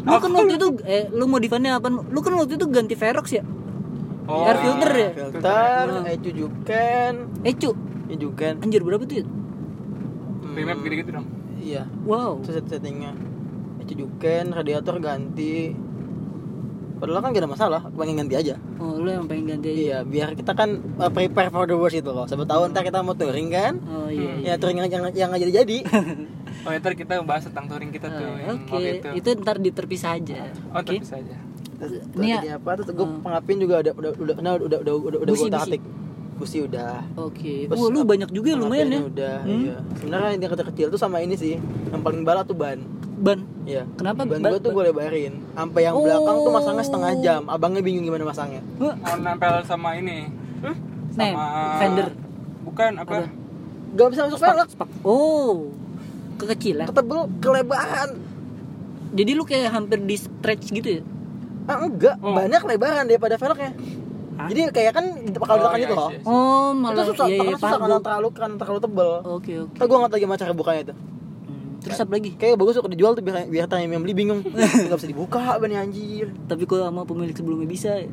Lu 0.03 0.17
kan 0.19 0.31
waktu 0.31 0.55
itu 0.55 0.67
eh 0.83 1.07
lu 1.09 1.25
modifannya 1.25 1.79
apa? 1.79 1.87
Lu 1.87 2.19
kan 2.19 2.33
waktu 2.35 2.59
itu 2.59 2.65
ganti 2.67 2.93
Verox 2.93 3.31
ya? 3.31 3.43
Oh, 4.23 4.47
Air 4.47 4.57
filter 4.59 4.91
ya? 4.93 5.09
filter 5.11 5.85
Nah. 5.91 6.07
eh 6.07 6.15
jujukan 6.15 7.13
Eh 7.43 7.53
cu, 7.53 7.71
ya 8.07 8.15
jujukan 8.15 8.53
anjir 8.59 8.79
berapa 8.79 9.03
tuh 9.03 9.19
ya? 9.19 9.25
Remap 10.53 10.79
gitu-gitu 10.81 11.11
dong. 11.11 11.27
iya 11.57 11.83
Wow. 12.03 12.39
itu 12.39 12.51
set 12.51 12.67
settingnya 12.67 13.15
eh 13.79 13.85
jujukan 13.85 14.51
radiator 14.51 14.99
ganti 14.99 15.71
padahal 17.03 17.19
kan 17.19 17.29
gak 17.29 17.43
ada 17.43 17.51
masalah 17.51 17.81
pengen 17.91 18.15
ganti 18.17 18.35
aja 18.37 18.55
Oh 18.79 18.95
lu 18.95 19.09
yang 19.09 19.27
pengen 19.27 19.45
ganti 19.49 19.67
aja. 19.67 19.75
iya 19.77 19.97
biar 20.03 20.31
kita 20.31 20.51
kan 20.53 20.69
uh, 20.95 21.11
prepare 21.11 21.49
for 21.49 21.65
the 21.65 21.75
worst 21.75 21.93
itu 21.93 22.07
loh 22.07 22.23
siapa 22.23 22.43
tahu 22.43 22.71
ntar 22.71 22.79
kita 22.81 22.99
mau 22.99 23.11
touring 23.11 23.51
kan 23.51 23.75
Oh 23.85 24.07
iya. 24.07 24.39
iya. 24.39 24.45
ya 24.45 24.53
touring 24.55 24.79
yang 24.79 24.87
yang 24.87 25.03
yang 25.11 25.27
nggak 25.27 25.41
jadi 25.41 25.53
jadi 25.57 25.77
Oh, 26.63 26.71
ntar 26.71 26.95
kita 26.95 27.19
bahas 27.21 27.43
tentang 27.43 27.67
touring 27.67 27.91
kita 27.91 28.07
tuh 28.07 28.23
Ah, 28.23 28.39
yang 28.39 28.55
Oke, 28.57 28.71
waktu 28.71 28.87
itu. 28.95 29.07
itu 29.19 29.29
ntar 29.37 29.59
diterpisah 29.59 30.15
aja. 30.15 30.47
Oh, 30.71 30.79
Oke. 30.79 30.95
tapi 30.95 31.03
saja. 31.03 31.35
Terus 31.75 31.91
Ini 32.15 32.27
ya- 32.39 32.55
apa 32.55 32.71
terus 32.73 32.87
gue 32.89 33.03
Hmm. 33.03 33.19
pengapin 33.19 33.57
juga 33.57 33.75
udah 33.81 33.93
udah 33.93 34.11
udah 34.15 34.35
udah 34.37 34.53
udah 34.63 34.79
udah 34.79 34.93
udah 35.19 35.19
Busi, 35.27 35.43
gue 35.43 35.51
busi. 35.51 35.67
atik 35.67 35.83
busi 36.33 36.57
udah 36.61 37.03
Oke. 37.13 37.67
Terus 37.67 37.75
Oh, 37.77 37.91
lu 37.91 38.01
banyak 38.01 38.31
juga 38.31 38.49
ya, 38.49 38.57
lumayan 38.57 38.87
ya. 38.87 38.99
udah 39.03 39.35
Hmm. 39.41 39.59
iya 39.61 39.75
sebenarnya 39.93 40.29
yang 40.33 40.51
kecil-kecil 40.55 40.87
tuh 40.87 40.97
sama 40.97 41.19
ini 41.19 41.35
sih 41.35 41.59
yang 41.89 41.99
paling 41.99 42.23
balak 42.23 42.47
tuh 42.47 42.55
ban 42.55 42.79
Ban. 43.19 43.43
Iya. 43.63 43.83
Kenapa? 43.93 44.21
Ban 44.23 44.39
Ba- 44.39 44.51
gue 44.51 44.59
tuh 44.59 44.71
gue 44.71 44.83
lebarin 44.85 45.33
sampai 45.51 45.81
yang 45.81 45.95
Oh. 45.95 46.03
belakang 46.03 46.37
tuh 46.37 46.51
masangnya 46.51 46.83
setengah 46.83 47.11
jam 47.19 47.41
abangnya 47.47 47.79
bingung 47.79 48.03
gimana 48.03 48.23
masangnya? 48.23 48.61
Mau 48.75 48.91
nempel 49.15 49.63
sama 49.63 49.95
ini. 49.95 50.27
Hmm? 50.59 50.75
Nih, 51.13 51.31
Sama 51.31 51.45
fender. 51.77 52.07
Bukan 52.63 52.91
apa? 52.97 53.13
Gak 53.93 54.07
bisa 54.09 54.21
masuk 54.25 54.39
velg. 54.39 54.69
Oh. 55.01 55.71
Kekecilan. 56.35 56.89
ketebel 56.89 57.19
kelebaran 57.39 58.09
Jadi 59.13 59.31
lu 59.31 59.45
kayak 59.45 59.69
hampir 59.69 60.01
di 60.01 60.17
stretch 60.17 60.73
gitu 60.73 60.89
ya? 60.91 61.03
ah 61.63 61.79
enggak 61.79 62.19
Oh. 62.19 62.33
banyak 62.33 62.59
lebaran 62.59 63.05
daripada 63.05 63.37
velgnya 63.37 63.71
Hah? 64.33 64.49
jadi 64.49 64.67
kayak 64.67 64.91
kan 64.91 65.05
kalau 65.37 65.53
Oh, 65.53 65.59
belakang 65.61 65.77
iya, 65.77 65.85
gitu 65.85 65.95
loh 65.95 66.09
iya. 66.09 66.19
Oh, 66.25 66.33
itu 66.73 66.81
malah 66.81 67.05
susah 67.05 67.27
iya, 67.29 67.37
iya, 67.37 67.55
susah 67.55 67.77
karena 67.77 67.99
terlalu 68.01 68.27
kan 68.33 68.51
terlalu 68.57 68.79
tebel 68.81 69.09
Oke, 69.29 69.53
oke. 69.61 69.77
Ntar 69.77 69.85
gue 69.85 69.95
nggak 69.95 70.09
tahu 70.09 70.19
gimana 70.19 70.39
cara 70.41 70.51
bukanya 70.51 70.81
itu 70.83 70.93
Terus 71.83 71.99
apa 71.99 72.11
lagi? 72.11 72.31
kayak 72.33 72.55
bagus 72.55 72.75
kok 72.75 72.87
dijual 72.87 73.11
tuh 73.11 73.21
biar 73.21 73.45
biar 73.45 73.65
tanya 73.65 73.85
yang 73.85 73.99
beli 73.99 74.15
bingung 74.15 74.39
nggak 74.83 74.95
bisa 74.95 75.05
dibuka 75.05 75.39
ban 75.53 75.69
anjir 75.69 76.31
Tapi 76.43 76.63
kok 76.63 76.79
sama 76.79 77.03
pemilik 77.03 77.31
sebelumnya 77.31 77.67
bisa 77.67 77.91
ya? 77.93 78.07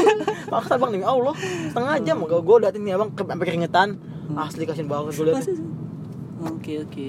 maksa 0.52 0.74
bang 0.74 0.90
demi 0.90 1.04
Allah 1.04 1.36
setengah 1.68 1.94
jam 2.00 2.16
gue 2.18 2.40
gue 2.40 2.56
liatin 2.58 2.80
nih 2.80 2.94
abang 2.94 3.12
sampai 3.12 3.44
keringetan 3.44 3.88
asli 4.32 4.64
kasian 4.64 4.86
banget 4.86 5.12
gue 5.12 5.26
liatin? 5.26 5.56
Oke, 6.40 6.80
oke. 6.80 7.08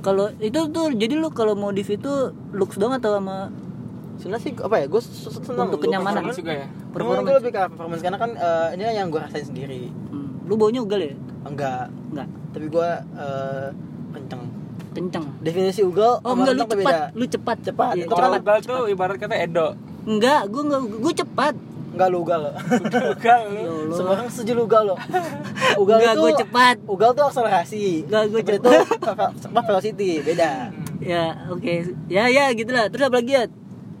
Kalau 0.00 0.32
itu 0.38 0.60
tuh 0.66 0.88
jadi 0.90 1.12
lu 1.14 1.28
kalau 1.28 1.52
modif 1.52 1.86
itu 1.86 2.08
looks 2.50 2.74
doang 2.74 2.96
atau 2.96 3.12
sama 3.12 3.52
sebenarnya 4.16 4.40
sih 4.42 4.52
apa 4.54 4.74
ya 4.74 4.86
gue 4.86 5.00
seneng 5.00 5.68
Untuk 5.68 5.78
gua 5.78 5.84
kenyamanan. 5.86 6.22
Juga 6.30 6.54
ya. 6.54 6.66
performance 6.88 7.20
gue 7.22 7.36
lebih 7.38 7.50
ke 7.50 7.60
performance 7.68 8.00
karena 8.00 8.16
kan 8.16 8.30
eh, 8.32 8.68
ini 8.74 8.88
yang 8.90 9.08
gue 9.08 9.16
rasain 9.18 9.44
sendiri 9.44 9.92
Hmm, 10.08 10.44
Lu 10.44 10.56
baunya 10.56 10.80
ugal 10.80 10.96
ya? 10.98 11.12
enggak 11.42 11.88
Enggak. 12.10 12.28
tapi 12.50 12.66
gue 12.66 12.88
eh, 13.14 13.68
kenceng 14.10 14.42
Kenceng. 14.90 15.26
definisi 15.38 15.80
ugal 15.80 16.18
Oh, 16.20 16.32
enggak 16.32 16.52
lu 16.52 16.64
cepat. 16.64 16.94
Lu 17.12 17.24
cepat. 17.24 17.56
Cepat. 17.62 17.92
Itu 17.96 18.08
Kalau 18.08 18.28
cepat. 18.32 18.40
ugal 18.40 18.58
tuh 18.60 18.80
ibarat 18.86 19.16
kata 19.16 19.36
Edo. 19.36 19.68
Enggak, 20.02 20.46
gua 20.46 20.62
enggak 20.64 20.80
gua 20.96 21.12
cepat. 21.14 21.54
enggak 21.90 22.08
lu 22.08 22.18
ugal 22.20 22.40
lo 22.40 22.52
Ugal 23.10 23.40
Ya 23.44 23.60
lu. 23.60 23.74
Allah. 23.82 23.94
semua 23.94 24.12
orang 24.14 24.28
setuju 24.28 24.52
lu 24.52 24.62
ugal 24.64 24.82
lo 24.84 24.96
ugal 25.82 25.96
Enggak, 25.96 26.14
gua 26.16 26.30
cepat. 26.36 26.76
ugal 26.84 27.10
tuh 27.12 27.24
akselerasi 27.24 27.82
Enggak, 28.04 28.22
gua 28.26 28.40
Seperti 28.40 28.58
cepat. 28.60 28.82
itu 28.86 29.08
apa 29.48 29.60
velocity 29.64 30.10
beda 30.20 30.50
Ya, 31.00 31.24
oke. 31.48 31.74
Ya, 32.06 32.28
ya 32.28 32.52
gitulah. 32.52 32.86
Terus 32.86 33.06
apa 33.06 33.16
lagi 33.16 33.32
ya? 33.32 33.44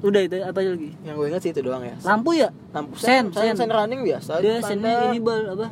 udah 0.00 0.20
itu 0.22 0.36
apa 0.38 0.58
lagi 0.58 0.96
Yang 0.98 1.14
gue 1.14 1.26
ingat 1.28 1.40
sih 1.40 1.50
itu 1.50 1.60
doang 1.60 1.82
ya. 1.82 1.92
lampu 2.00 2.30
ya 2.32 2.48
Lampu 2.70 2.92
Sen, 2.94 3.28
sen, 3.28 3.32
sen, 3.32 3.52
sen. 3.52 3.56
sen 3.58 3.68
running 3.68 4.00
biasa. 4.00 4.32
dia 4.38 4.56
sennya 4.58 5.08
ini 5.08 5.18
bal 5.18 5.44
apa 5.50 5.68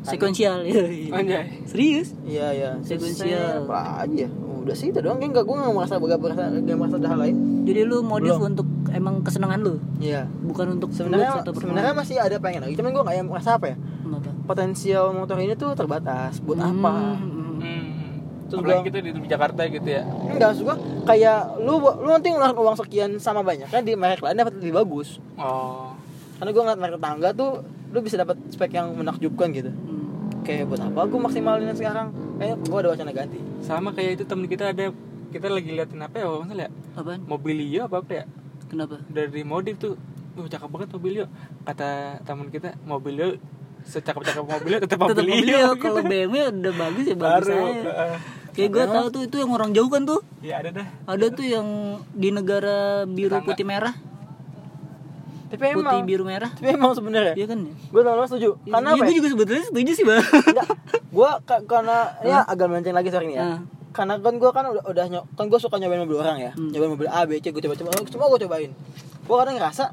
sekuensial 0.00 0.64
ya 0.64 0.82
Anjay. 1.12 1.62
serius 1.62 2.10
Iya 2.24 2.46
iya. 2.50 2.70
Sekuensial. 2.80 3.62
Sen, 3.62 3.66
Apa 3.66 4.02
aja? 4.02 4.26
Udah 4.68 4.76
sih 4.76 4.88
itu 4.88 5.00
doang. 5.00 5.16
Enggak 5.18 5.42
gue 5.42 5.54
nggak 5.54 5.72
merasa 5.72 5.96
gak 5.96 6.20
merasa 6.20 6.42
gak 6.52 6.76
merasa 6.76 6.94
ada 6.94 7.08
hal 7.08 7.18
lain. 7.18 7.36
jadi 7.64 7.80
lu 7.82 8.00
modif 8.02 8.32
Belum. 8.32 8.48
untuk 8.48 8.64
emang 8.90 9.20
kesenangan 9.20 9.58
lu 9.58 9.74
Iya. 9.98 10.28
bukan 10.42 10.76
untuk 10.76 10.92
Sebenarnya 10.92 11.40
sebenarnya 11.42 11.92
masih 11.92 12.16
ada 12.16 12.36
pengen 12.36 12.62
lagi. 12.62 12.74
Cuman 12.74 12.90
gue 12.90 13.02
nggak 13.02 13.16
yang 13.16 13.26
merasa 13.26 13.56
apa 13.56 13.72
ya. 13.72 13.76
Kenapa? 13.76 14.28
Potensial 14.46 15.04
motor 15.10 15.36
ini 15.38 15.52
tuh 15.54 15.72
terbatas. 15.72 16.38
Buat 16.38 16.58
Hmm, 16.58 16.72
apa? 16.78 16.92
hmm. 17.14 17.56
Hmm. 17.58 17.86
Terus 18.46 18.60
Apalagi 18.62 18.84
kita 18.86 18.98
di, 18.98 19.10
di 19.14 19.24
Jakarta 19.26 19.60
gitu 19.66 19.84
ya. 19.84 20.02
Enggak, 20.04 20.48
maksud 20.50 20.64
gua 20.64 20.76
kayak 21.04 21.38
lu 21.58 21.74
lu 21.78 22.08
nanti 22.08 22.28
ngeluarin 22.28 22.56
uang 22.56 22.76
sekian 22.76 23.10
sama 23.18 23.40
banyak 23.42 23.66
kan 23.66 23.80
di 23.80 23.92
merek 23.92 24.20
lain 24.20 24.36
dapat 24.36 24.56
lebih 24.56 24.72
bagus. 24.74 25.20
Oh. 25.34 25.92
Karena 26.36 26.50
gua 26.50 26.62
ngeliat 26.62 26.78
merek 26.78 26.94
tetangga 26.96 27.28
tuh 27.30 27.50
lu 27.88 27.98
bisa 27.98 28.16
dapat 28.16 28.36
spek 28.48 28.70
yang 28.70 28.92
menakjubkan 28.94 29.48
gitu. 29.50 29.68
Hmm. 29.68 29.97
Kayak 30.48 30.64
buat 30.72 30.80
apa 30.80 31.00
gua 31.04 31.20
maksimalin 31.28 31.76
sekarang? 31.76 32.08
Kayak 32.40 32.56
gua 32.64 32.78
ada 32.80 32.88
wacana 32.96 33.12
ganti. 33.12 33.38
Sama 33.60 33.92
kayak 33.92 34.16
itu 34.16 34.24
temen 34.24 34.48
kita 34.48 34.72
ada 34.72 34.88
kita 35.28 35.46
lagi 35.52 35.68
liatin 35.76 36.00
apa 36.00 36.16
ya 36.16 36.24
kalau 36.24 36.48
ya 36.48 36.68
apaan? 36.96 37.20
Mobilio 37.28 37.84
apa 37.84 38.00
apa 38.00 38.12
ya 38.16 38.24
kenapa? 38.72 38.96
Dari 39.12 39.44
modif 39.44 39.76
tuh. 39.76 40.00
Uh 40.38 40.48
cakep 40.48 40.70
banget 40.72 40.88
mobilio. 40.96 41.24
Kata 41.68 42.22
teman 42.24 42.48
kita 42.48 42.80
mobilio 42.88 43.36
secakep 43.84 44.22
cakep 44.24 44.44
mobilio 44.44 44.78
tetap 44.82 44.98
tetap 45.04 45.22
mobilio, 45.22 45.28
mobil 45.28 45.48
ya 45.52 45.68
gitu. 45.70 45.82
kalau 45.84 46.00
BMW 46.02 46.36
udah 46.50 46.74
bagus 46.74 47.04
ya 47.04 47.16
bagus 47.16 47.46
baru 47.46 47.52
aja. 47.52 47.82
Heeh. 47.84 48.16
kayak 48.58 48.70
gue 48.74 48.86
tahu 48.90 49.06
tuh 49.14 49.22
itu 49.30 49.36
yang 49.38 49.50
orang 49.54 49.70
jauh 49.70 49.86
kan 49.86 50.02
tuh? 50.02 50.20
Ya 50.42 50.58
ada 50.58 50.70
dah. 50.74 50.86
Ada 51.06 51.26
tuh 51.30 51.46
yang 51.46 51.66
di 52.10 52.28
negara 52.34 53.06
biru 53.06 53.38
Tetangga. 53.38 53.48
putih 53.54 53.66
merah 53.68 53.94
Tapi 55.48 55.64
putih 55.70 55.80
emang 55.80 56.04
biru 56.04 56.22
merah 56.22 56.50
tapi 56.50 56.68
emang 56.70 56.92
sebenarnya 56.92 57.32
iya 57.34 57.46
kan 57.46 57.58
ya 57.58 57.72
gua 57.88 58.02
lama 58.04 58.24
setuju. 58.24 58.60
Karena 58.62 58.88
Iya, 58.88 58.94
apa? 58.94 59.02
gue 59.02 59.08
Ya? 59.08 59.16
juga 59.16 59.28
sebetulnya 59.30 59.64
setuju 59.64 59.90
sih 59.90 60.04
bang 60.04 60.20
Enggak. 60.20 60.68
Gua 61.08 61.30
ka- 61.40 61.64
karena 61.64 61.98
ya 62.20 62.38
agak 62.42 62.66
melenceng 62.66 62.92
lagi 62.92 63.08
sorry 63.08 63.26
nih 63.26 63.36
ya. 63.36 63.44
Ah. 63.46 63.58
Karena 63.90 64.14
kan 64.16 64.34
gua 64.36 64.50
kan 64.50 64.64
udah, 64.66 64.84
udah 64.84 65.04
nyo- 65.08 65.26
kan 65.32 65.44
gua 65.46 65.56
suka 65.56 65.76
nyobain 65.76 66.00
mobil 66.00 66.16
orang 66.16 66.36
ya. 66.38 66.52
Hmm. 66.52 66.68
Nyobain 66.68 66.92
mobil 66.92 67.08
A, 67.08 67.24
B, 67.24 67.38
C, 67.38 67.48
gua 67.48 67.62
coba-coba. 67.62 67.88
Oh, 67.92 68.04
Semua 68.04 68.26
gua 68.26 68.38
cobain. 68.38 68.70
Gua 69.24 69.36
kadang 69.40 69.56
ngerasa 69.56 69.84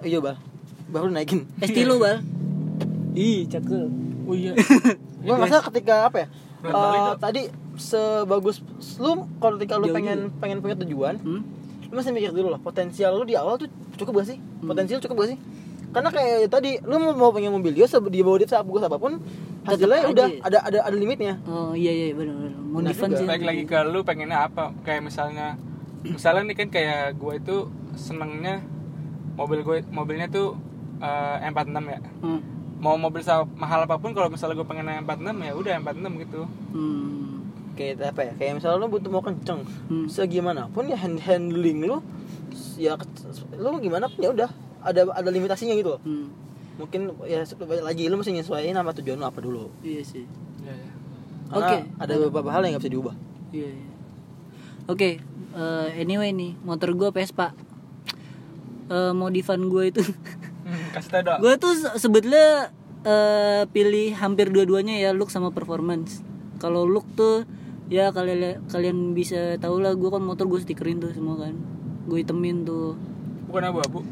iya, 0.00 0.18
Bal. 0.18 0.34
Baru 0.86 1.08
naikin. 1.08 1.46
Estilo 1.58 1.96
bal 1.96 2.18
ih 3.12 3.44
cakep 3.44 3.90
oh 4.24 4.32
iya 4.32 4.54
gue 5.24 5.32
ngerasa 5.32 5.66
ketika 5.66 6.06
apa 6.06 6.16
ya 6.22 6.26
Dok. 6.60 7.18
tadi 7.18 7.50
sebagus 7.74 8.62
lu 8.96 9.10
kalau 9.38 9.58
ketika 9.58 9.74
lu 9.74 9.90
Jauh 9.90 9.96
pengen 9.96 10.18
pengen 10.36 10.58
punya 10.58 10.78
tujuan 10.78 11.18
hmm? 11.18 11.40
Lu 11.88 11.94
masih 11.96 12.12
mikir 12.12 12.30
dulu 12.36 12.52
lah 12.52 12.60
potensial 12.60 13.16
lu 13.16 13.24
di 13.24 13.32
awal 13.32 13.56
tuh 13.56 13.68
cukup 13.96 14.20
gak 14.22 14.36
sih? 14.36 14.38
Potensial 14.60 15.00
cukup 15.00 15.24
gak 15.24 15.30
sih? 15.36 15.38
Karena 15.88 16.12
kayak 16.12 16.52
tadi 16.52 16.76
lu 16.84 17.00
mau, 17.00 17.12
mau 17.16 17.30
pengen 17.32 17.52
mobil 17.56 17.72
dia 17.72 17.88
di 17.88 18.20
bawah 18.20 18.38
dia 18.38 18.48
sebagus 18.48 18.84
apa 18.84 19.00
pun 19.00 19.24
hasilnya 19.64 20.04
aja. 20.04 20.12
udah 20.12 20.26
ada 20.44 20.58
ada 20.68 20.78
ada 20.84 20.96
limitnya. 20.96 21.40
Oh 21.48 21.72
iya 21.72 21.92
iya 21.92 22.06
benar 22.12 22.36
benar 22.36 22.92
juga. 22.92 23.16
sih. 23.16 23.26
Baik 23.28 23.44
lagi 23.48 23.62
ke 23.64 23.78
lu 23.88 24.04
pengennya 24.04 24.52
apa? 24.52 24.76
Kayak 24.84 25.08
misalnya 25.08 25.56
misalnya 26.04 26.52
nih 26.52 26.56
kan 26.60 26.68
kayak 26.68 27.16
gue 27.16 27.32
itu 27.40 27.56
senengnya 27.96 28.60
mobil 29.34 29.64
gue 29.64 29.76
mobilnya 29.88 30.28
tuh 30.28 30.60
eh, 31.00 31.48
M46 31.48 31.78
ya. 31.88 32.00
Hmm. 32.20 32.42
mau 32.78 32.94
mobil 32.94 33.26
mahal 33.58 33.90
apa 33.90 33.98
pun 33.98 34.14
kalau 34.14 34.30
misalnya 34.30 34.54
gue 34.54 34.68
pengen 34.68 34.86
M46 35.02 35.34
ya 35.42 35.52
udah 35.56 35.72
M46 35.82 36.06
gitu. 36.28 36.40
Hmm. 36.76 37.27
Kayak 37.78 38.02
apa 38.04 38.20
ya 38.20 38.32
kayak 38.34 38.52
misalnya 38.58 38.76
lu 38.76 38.90
butuh 38.90 39.06
mau 39.06 39.22
kenceng 39.22 39.62
Hmm. 39.86 40.06
segimanapun 40.06 40.84
ya 40.84 40.98
hand 40.98 41.18
handling 41.18 41.86
lu 41.86 42.02
ya 42.74 42.98
lu 43.54 43.78
gimana 43.78 44.06
pun 44.06 44.18
ya 44.18 44.30
udah 44.30 44.50
ada 44.80 45.06
ada 45.08 45.28
limitasinya 45.28 45.72
gitu 45.72 45.94
loh 45.94 46.00
Hmm. 46.02 46.26
mungkin 46.76 47.00
ya 47.24 47.46
lagi 47.80 48.06
lu 48.06 48.14
mesti 48.14 48.30
nyesuaiin 48.32 48.72
sama 48.72 48.90
tujuan 48.92 49.16
lu 49.16 49.24
apa 49.24 49.38
dulu 49.38 49.70
iya 49.80 50.02
sih 50.02 50.26
ya, 50.60 50.70
ya. 50.70 50.90
Karena 51.48 51.64
Oke. 51.64 51.78
ada 51.96 52.14
beberapa 52.20 52.50
hal 52.50 52.60
yang 52.62 52.74
gak 52.74 52.82
bisa 52.82 52.92
diubah 52.92 53.14
Iya. 53.48 53.70
iya. 53.70 53.88
Oke, 54.86 55.20
eh, 55.54 55.88
anyway 55.96 56.28
nih, 56.30 56.56
motor 56.58 56.92
gue 56.92 57.08
Vespa. 57.10 57.52
Eh, 58.86 59.12
modifan 59.12 59.68
gue 59.68 59.84
itu, 59.86 60.00
Hmm, 60.00 60.84
kasih 60.92 61.10
tau 61.10 61.22
dong 61.26 61.38
gue 61.40 61.54
tuh 61.56 61.72
se- 61.74 61.96
sebetulnya 61.98 62.72
eh, 63.00 63.64
pilih 63.66 64.12
hampir 64.14 64.48
dua-duanya 64.48 64.96
ya 64.98 65.12
look 65.12 65.28
sama 65.28 65.48
performance. 65.48 66.20
Kalau 66.56 66.84
look 66.84 67.04
tuh 67.14 67.44
ya 67.88 68.12
kalian 68.12 68.60
kalian 68.68 69.12
bisa 69.12 69.56
tahu 69.56 69.80
lah 69.80 69.92
gue 69.92 70.08
kan 70.08 70.20
motor 70.20 70.44
gue 70.44 70.60
stikerin 70.60 71.00
tuh 71.00 71.10
semua 71.10 71.40
kan, 71.40 71.56
gue 72.04 72.18
itemin 72.20 72.62
tuh. 72.62 72.94
bukan 73.48 73.64
abu-abu 73.64 74.04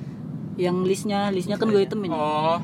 Yang 0.57 0.77
listnya, 0.89 1.29
listnya 1.29 1.61
kan 1.61 1.69
gue 1.69 1.85
itemin. 1.85 2.09
oh 2.09 2.57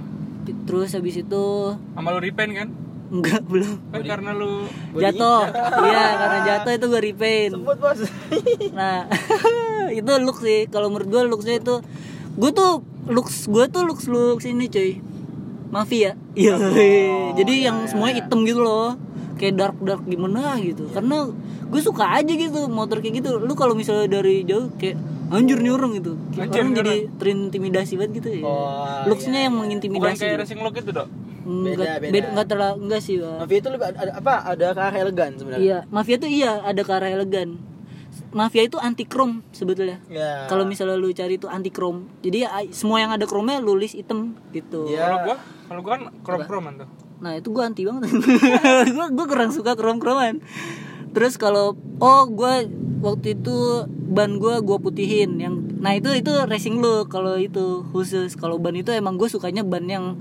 Terus 0.64 0.96
habis 0.96 1.20
itu 1.20 1.44
sama 1.92 2.10
lu 2.10 2.18
repaint 2.18 2.50
kan 2.50 2.68
enggak 3.12 3.44
belum 3.52 3.76
kan 3.92 4.00
karena 4.02 4.30
lu 4.32 4.64
jatuh. 4.96 5.44
Iya 5.86 6.04
karena 6.16 6.38
jatuh 6.42 6.72
itu 6.72 6.86
gue 6.88 7.00
repaint. 7.04 7.52
sebut 7.52 7.76
bos 7.76 8.00
Nah, 8.80 9.04
itu 9.92 10.12
look 10.24 10.40
sih. 10.40 10.64
Kalau 10.66 10.88
menurut 10.88 11.12
gue 11.12 11.22
looksnya 11.28 11.60
itu, 11.60 11.84
gue 12.34 12.50
tuh 12.50 12.80
looks 13.04 13.52
gue 13.52 13.64
tuh 13.68 13.84
looks 13.84 14.08
looks 14.08 14.48
ini 14.48 14.64
cuy, 14.66 15.04
mafia. 15.68 16.16
Iya. 16.32 16.56
Jadi 17.36 17.68
yang 17.68 17.84
semuanya 17.84 18.24
hitam 18.24 18.48
gitu 18.48 18.64
loh, 18.64 18.96
kayak 19.42 19.54
dark 19.58 19.76
dark 19.82 20.02
gimana 20.06 20.54
gitu. 20.62 20.86
Karena 20.88 21.26
gue 21.66 21.80
suka 21.82 22.06
aja 22.14 22.30
gitu 22.30 22.70
motor 22.70 23.02
kayak 23.02 23.18
gitu. 23.18 23.42
Lu 23.42 23.58
kalau 23.58 23.74
misalnya 23.74 24.06
dari 24.06 24.46
jauh 24.46 24.70
kayak 24.78 24.94
anjir 25.34 25.58
nih 25.58 25.72
orang 25.74 25.98
gitu. 25.98 26.14
Kayak 26.30 26.46
Anjir 26.46 26.60
orang 26.62 26.72
jadi 26.78 26.94
terintimidasi 27.18 27.92
banget 27.98 28.12
gitu 28.22 28.28
ya. 28.38 28.42
Oh, 28.46 29.02
Looksnya 29.10 29.50
yang 29.50 29.58
bukan 29.58 29.66
mengintimidasi. 29.66 30.20
kayak 30.22 30.30
gitu. 30.30 30.42
racing 30.46 30.60
look 30.62 30.76
itu 30.78 30.92
dok 30.94 31.08
Enggak, 31.42 31.74
Beda, 31.74 31.92
beda. 31.98 32.12
beda, 32.14 32.26
enggak 32.30 32.46
terlalu 32.46 32.76
enggak 32.86 33.00
sih, 33.02 33.14
Bang. 33.18 33.34
Mafia 33.42 33.58
itu 33.58 33.68
lebih 33.74 33.86
ada, 33.90 34.12
apa 34.14 34.34
ada 34.46 34.66
ke 34.70 34.78
arah 34.78 34.94
elegan 34.94 35.30
sebenarnya 35.34 35.64
Iya, 35.66 35.78
mafia 35.90 36.16
tuh 36.16 36.30
iya 36.30 36.52
ada 36.62 36.80
ke 36.80 36.92
arah 36.94 37.10
elegan. 37.10 37.48
Mafia 38.30 38.62
itu 38.62 38.78
anti 38.78 39.04
chrome 39.04 39.42
sebetulnya. 39.50 39.98
ya 40.06 40.46
Kalau 40.46 40.62
misalnya 40.62 40.94
lu 40.94 41.10
cari 41.10 41.36
itu 41.36 41.50
anti 41.50 41.68
chrome. 41.68 42.06
Jadi 42.22 42.46
ya, 42.46 42.62
semua 42.70 43.02
yang 43.02 43.10
ada 43.10 43.26
chrome-nya 43.26 43.58
lu 43.58 43.74
list 43.74 43.98
item 43.98 44.38
gitu. 44.54 44.86
Iya. 44.86 45.02
kalau 45.02 45.18
gua 45.18 45.36
kalau 45.66 45.80
gua 45.82 45.92
kan 45.92 46.02
krom 46.22 46.40
kroman 46.46 46.72
tuh 46.78 46.88
Nah, 47.22 47.38
itu 47.38 47.48
gua 47.54 47.70
anti 47.70 47.86
banget. 47.86 48.10
gua 48.98 49.06
gua 49.14 49.26
kurang 49.30 49.54
suka 49.54 49.78
chrome-chromean. 49.78 50.42
Terus 51.14 51.38
kalau 51.38 51.78
oh 52.02 52.22
gua 52.26 52.66
waktu 53.00 53.38
itu 53.38 53.86
ban 53.86 54.42
gua 54.42 54.58
gua 54.58 54.82
putihin 54.82 55.38
yang 55.38 55.54
nah 55.82 55.94
itu 55.94 56.10
itu 56.14 56.30
racing 56.50 56.82
look 56.82 57.14
kalau 57.14 57.38
itu 57.38 57.86
khusus. 57.94 58.34
Kalau 58.34 58.58
ban 58.58 58.74
itu 58.74 58.90
emang 58.90 59.18
gue 59.18 59.26
sukanya 59.30 59.66
ban 59.66 59.86
yang 59.86 60.18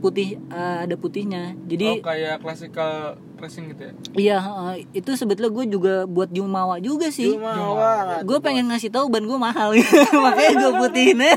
putih 0.00 0.40
eh, 0.48 0.76
ada 0.88 0.96
putihnya. 0.96 1.52
Oh 1.52 1.68
jadi 1.68 2.00
kayak 2.00 2.36
classical 2.40 3.20
racing 3.36 3.76
gitu 3.76 3.82
ya? 3.84 3.92
Iya 4.16 4.38
eh, 4.72 4.76
itu 4.96 5.12
sebetulnya 5.12 5.52
gue 5.52 5.64
juga 5.68 5.94
buat 6.08 6.32
Jumawa 6.32 6.80
juga 6.80 7.12
sih. 7.12 7.36
Jumawa. 7.36 8.24
Gue 8.24 8.40
pengen 8.40 8.72
ngasih 8.72 8.88
tahu 8.88 9.12
ban 9.12 9.24
gue 9.28 9.36
mahal. 9.36 9.76
Makanya 10.24 10.52
gue 10.56 10.72
putihin. 10.80 11.20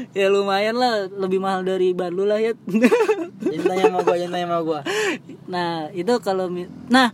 ya 0.18 0.26
lumayan 0.32 0.76
lah. 0.76 1.08
Lebih 1.08 1.38
mahal 1.42 1.64
dari 1.66 1.92
ban 1.92 2.12
lu 2.12 2.24
lah 2.26 2.40
ya 2.40 2.52
Jangan 3.42 3.66
tanya 3.70 3.84
sama 3.88 4.00
gua, 4.04 4.16
jangan 4.16 4.32
tanya 4.34 4.46
sama 4.46 4.60
gua. 4.62 4.80
nah 5.50 5.90
itu 5.90 6.12
kalau 6.22 6.46
nah 6.86 7.10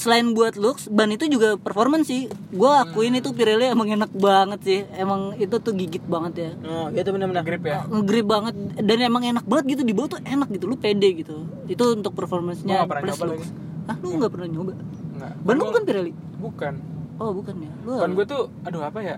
selain 0.00 0.32
buat 0.32 0.56
looks 0.56 0.88
ban 0.88 1.12
itu 1.12 1.28
juga 1.28 1.60
performance 1.60 2.08
sih. 2.08 2.32
Gue 2.56 2.72
akuin 2.72 3.12
itu 3.20 3.36
Pirelli 3.36 3.68
emang 3.68 3.84
enak 3.84 4.08
banget 4.16 4.60
sih. 4.64 4.80
Emang 4.96 5.36
itu 5.36 5.52
tuh 5.60 5.76
gigit 5.76 6.00
banget 6.08 6.32
ya. 6.40 6.50
Oh, 6.64 6.88
itu 6.88 7.10
benar-benar. 7.12 7.44
grip 7.44 7.60
ya? 7.68 7.84
Ngegrip 7.84 8.24
banget. 8.24 8.54
Dan 8.80 8.96
emang 9.04 9.28
enak 9.28 9.44
banget 9.44 9.76
gitu. 9.76 9.82
Di 9.84 9.92
bawah 9.92 10.16
tuh 10.16 10.20
enak 10.24 10.48
gitu. 10.56 10.64
Lu 10.72 10.80
pede 10.80 11.20
gitu. 11.20 11.44
Itu 11.68 11.92
untuk 11.92 12.16
performance-nya. 12.16 12.80
Gua 12.80 12.80
nggak 12.80 12.90
pernah 12.96 13.04
plus 13.04 13.20
nyoba 13.20 13.26
looks. 13.36 13.48
ah 13.90 13.96
lu 14.00 14.08
nggak 14.16 14.32
pernah 14.32 14.48
nyoba? 14.48 14.72
Enggak 15.20 15.32
ban 15.44 15.54
lu 15.60 15.64
bukan 15.68 15.82
Pirelli 15.84 16.12
bukan. 16.40 16.74
Oh 17.20 17.30
bukan 17.36 17.54
ya? 17.60 17.72
Lu 17.84 17.92
ban 18.00 18.10
gua 18.16 18.24
tuh 18.24 18.42
aduh 18.64 18.80
apa 18.80 18.98
ya? 19.04 19.16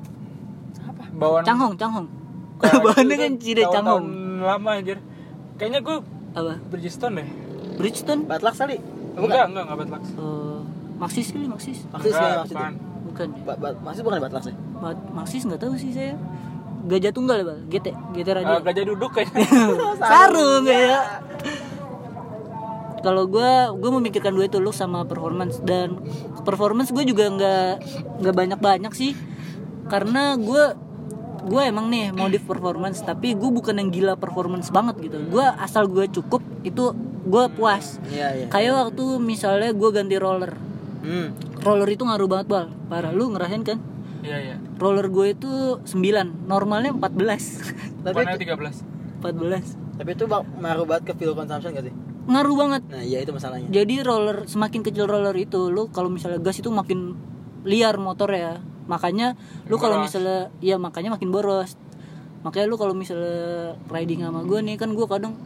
Apa? 0.83 1.03
Bawaan 1.15 1.45
canghong 1.47 1.75
canghong 1.79 2.09
Itu 2.63 3.15
kan 3.15 3.33
cide 3.37 3.63
tahun-tahun 3.63 3.75
canghong 3.75 4.07
lama 4.41 4.71
anjir. 4.73 4.99
Kayaknya 5.55 5.81
gua 5.81 5.97
apa? 6.33 6.53
Bridgestone 6.65 7.15
deh. 7.17 7.29
Bridgestone? 7.75 8.23
Batlak 8.25 8.55
kali. 8.55 8.77
enggak 9.13 9.45
enggak 9.47 9.63
enggak 9.63 9.79
Batlux 9.79 10.05
Eh, 10.11 10.59
Maxis 10.95 11.27
kali 11.29 11.45
Maxis? 11.45 11.79
Maxis 11.87 12.09
Enggak, 12.09 12.21
kayaknya 12.21 12.39
Maxis. 12.39 12.55
bukan. 12.55 12.73
bukan 13.05 13.29
Ba 13.43 13.53
ba 13.55 13.69
Maxis 13.83 14.03
bukan 14.03 14.19
Batlak 14.21 14.43
sih. 14.43 14.55
Ma- 14.75 15.03
Maxis 15.13 15.43
nggak 15.45 15.61
tahu 15.61 15.75
sih 15.77 15.91
saya. 15.91 16.15
Gajah 16.83 17.13
tunggal 17.13 17.37
ya 17.37 17.45
bang 17.45 17.61
GT 17.69 17.87
GT 18.13 18.29
radio 18.33 18.53
Eh, 18.53 18.61
gajah 18.61 18.85
duduk 18.85 19.11
kayaknya. 19.13 19.47
Sarung 20.03 20.65
ya. 20.65 20.99
Kalau 22.99 23.27
gue 23.27 23.51
gue 23.77 23.91
memikirkan 23.93 24.31
dua 24.31 24.47
itu 24.47 24.57
look 24.57 24.73
sama 24.73 25.03
performance. 25.03 25.59
Dan 25.61 25.99
performance 26.41 26.89
gue 26.89 27.03
juga 27.05 27.27
nggak 27.29 27.67
nggak 28.19 28.35
banyak 28.35 28.59
banyak 28.59 28.93
sih. 28.93 29.13
Karena 29.87 30.35
gue 30.35 30.65
gue 31.43 31.63
emang 31.65 31.87
nih 31.87 32.11
modif 32.11 32.43
performance 32.43 33.01
tapi 33.01 33.33
gue 33.33 33.51
bukan 33.51 33.75
yang 33.75 33.89
gila 33.89 34.15
performance 34.15 34.69
banget 34.69 34.99
gitu 35.01 35.19
gue 35.25 35.45
asal 35.59 35.87
gue 35.87 36.07
cukup 36.09 36.39
itu 36.63 36.95
gue 37.23 37.45
puas 37.51 37.99
Iya, 38.07 38.29
iya. 38.33 38.47
kayak 38.47 38.73
waktu 38.89 39.05
misalnya 39.19 39.71
gue 39.71 39.89
ganti 39.91 40.17
roller 40.17 40.55
Hmm. 41.01 41.35
roller 41.59 41.89
itu 41.89 42.01
ngaruh 42.01 42.29
banget 42.29 42.47
bal 42.47 42.67
parah 42.87 43.11
lu 43.11 43.27
ngerasain 43.29 43.63
kan 43.65 43.79
Iya 44.23 44.39
iya. 44.41 44.57
roller 44.77 45.07
gue 45.09 45.27
itu 45.31 45.51
9 45.81 45.91
normalnya 46.47 46.95
14 46.95 47.11
Tapi 48.05 48.23
itu, 48.25 48.39
13. 48.47 48.87
14 49.21 49.83
tapi 49.93 50.11
itu 50.13 50.25
bak- 50.25 50.47
ngaruh 50.57 50.83
banget 50.85 51.05
ke 51.05 51.17
fuel 51.17 51.35
consumption 51.35 51.71
gak 51.71 51.85
sih? 51.85 51.95
ngaruh 52.23 52.55
banget 52.57 52.83
Nah 52.87 53.03
iya 53.03 53.19
itu 53.19 53.31
masalahnya. 53.31 53.67
jadi 53.69 53.95
roller 54.01 54.47
semakin 54.47 54.81
kecil 54.81 55.05
roller 55.05 55.35
itu 55.35 55.59
lu 55.69 55.91
kalau 55.91 56.07
misalnya 56.07 56.39
gas 56.39 56.55
itu 56.57 56.71
makin 56.71 57.19
liar 57.63 57.95
motor 57.97 58.31
ya 58.31 58.63
makanya 58.85 59.39
lu 59.67 59.77
kalau 59.77 60.01
misalnya 60.01 60.51
iya 60.59 60.77
makanya 60.77 61.15
makin 61.15 61.31
boros. 61.31 61.79
Makanya 62.43 62.67
lu 62.67 62.75
kalau 62.75 62.93
misalnya 62.93 63.79
riding 63.87 64.23
sama 64.23 64.43
gue 64.43 64.59
nih 64.59 64.75
kan 64.75 64.91
gue 64.93 65.07
kadang 65.07 65.39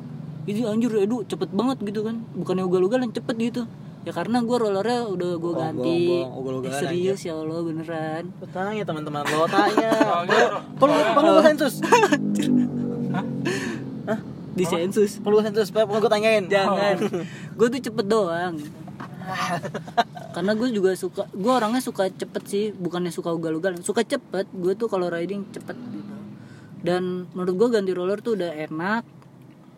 ini 0.47 0.63
anjir 0.63 0.89
edu 0.97 1.27
cepet 1.27 1.53
banget 1.53 1.79
gitu 1.85 2.01
kan. 2.03 2.23
Bukannya 2.33 2.65
ugal-ugalan 2.65 3.13
cepet 3.13 3.37
gitu. 3.37 3.63
Ya 4.07 4.15
karena 4.15 4.39
gue 4.39 4.55
rollernya 4.55 5.03
udah 5.11 5.31
gue 5.35 5.51
Bohong, 5.51 5.83
ganti. 5.83 5.99
bohong, 6.07 6.31
ugal-ugalan 6.39 6.73
Eh, 6.73 6.81
serius 6.81 7.21
ya 7.27 7.35
allah 7.35 7.59
beneran. 7.59 8.31
Lu 8.39 8.47
tanya 8.49 8.83
teman-teman 8.87 9.27
lo 9.27 9.47
tanya. 9.51 9.91
Soalnya 9.99 10.47
Perlu 10.81 10.95
perlu 11.13 11.31
gue 11.35 11.45
sensus. 11.45 11.75
di 14.57 14.65
sensus. 14.65 15.19
Perlu 15.21 15.43
gue 15.43 15.45
sensus. 15.51 15.69
Perlu 15.69 15.99
gue 15.99 16.09
tanyain. 16.09 16.47
jangan. 16.49 16.97
Gue 17.59 17.67
tuh 17.69 17.81
cepet 17.83 18.07
doang 18.07 18.57
karena 20.37 20.53
gue 20.53 20.69
juga 20.69 20.93
suka 20.93 21.25
gue 21.33 21.49
orangnya 21.49 21.81
suka 21.81 22.13
cepet 22.13 22.43
sih 22.45 22.65
bukannya 22.77 23.09
suka 23.09 23.33
ugal-ugalan 23.33 23.81
suka 23.81 24.05
cepet 24.05 24.45
gue 24.53 24.77
tuh 24.77 24.85
kalau 24.85 25.09
riding 25.09 25.49
cepet 25.49 25.73
gitu. 25.73 26.13
Dan 26.85 27.25
menurut 27.33 27.57
gue 27.57 27.69
ganti 27.81 27.97
roller 27.97 28.21
tuh 28.21 28.37
udah 28.37 28.53
enak 28.69 29.09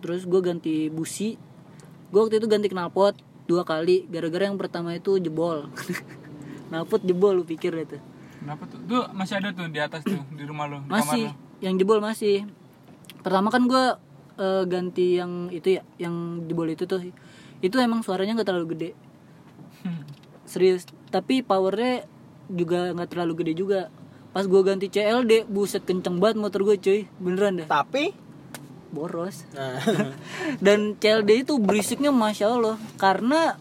terus 0.02 0.26
gue 0.26 0.40
ganti 0.42 0.90
busi. 0.90 1.38
Gue 2.10 2.26
waktu 2.26 2.42
itu 2.42 2.50
ganti 2.50 2.66
knalpot 2.66 3.14
dua 3.46 3.62
kali 3.62 4.10
gara-gara 4.10 4.50
yang 4.50 4.58
pertama 4.58 4.98
itu 4.98 5.22
jebol. 5.22 5.70
Knalpot 6.74 7.06
jebol 7.06 7.38
lu 7.38 7.44
pikir 7.46 7.72
itu 7.78 7.96
Kenapa 8.42 8.66
tuh? 8.66 8.82
Tuh 8.82 9.06
masih 9.14 9.38
ada 9.38 9.54
tuh 9.54 9.70
di 9.70 9.78
atas 9.78 10.02
tuh 10.02 10.20
di 10.34 10.42
rumah 10.42 10.66
lo, 10.66 10.82
di 10.82 10.90
masih 10.90 11.30
kamar 11.30 11.38
lo. 11.38 11.62
yang 11.62 11.74
jebol 11.78 12.02
masih. 12.02 12.50
Pertama 13.22 13.54
kan 13.54 13.62
gue 13.70 13.84
eh, 14.42 14.64
ganti 14.66 15.22
yang 15.22 15.54
itu 15.54 15.78
ya 15.78 15.86
yang 16.02 16.42
jebol 16.50 16.66
itu 16.66 16.82
tuh. 16.82 16.98
Itu 17.62 17.78
emang 17.78 18.02
suaranya 18.02 18.34
nggak 18.34 18.48
terlalu 18.50 18.68
gede 18.74 18.90
serius 20.48 20.88
tapi 21.08 21.40
powernya 21.40 22.04
juga 22.48 22.92
nggak 22.96 23.08
terlalu 23.12 23.44
gede 23.44 23.52
juga. 23.56 23.80
Pas 24.32 24.44
gue 24.44 24.60
ganti 24.60 24.92
CLD 24.92 25.48
buset 25.48 25.84
kenceng 25.84 26.20
banget 26.20 26.36
motor 26.40 26.64
gue 26.64 26.76
cuy. 26.76 27.00
Beneran 27.20 27.64
dah. 27.64 27.68
Tapi? 27.68 28.12
Boros. 28.92 29.44
Nah, 29.52 29.80
dan 30.64 30.96
CLD 30.96 31.48
itu 31.48 31.56
berisiknya 31.60 32.12
masya 32.12 32.52
Allah. 32.52 32.76
Karena 32.96 33.56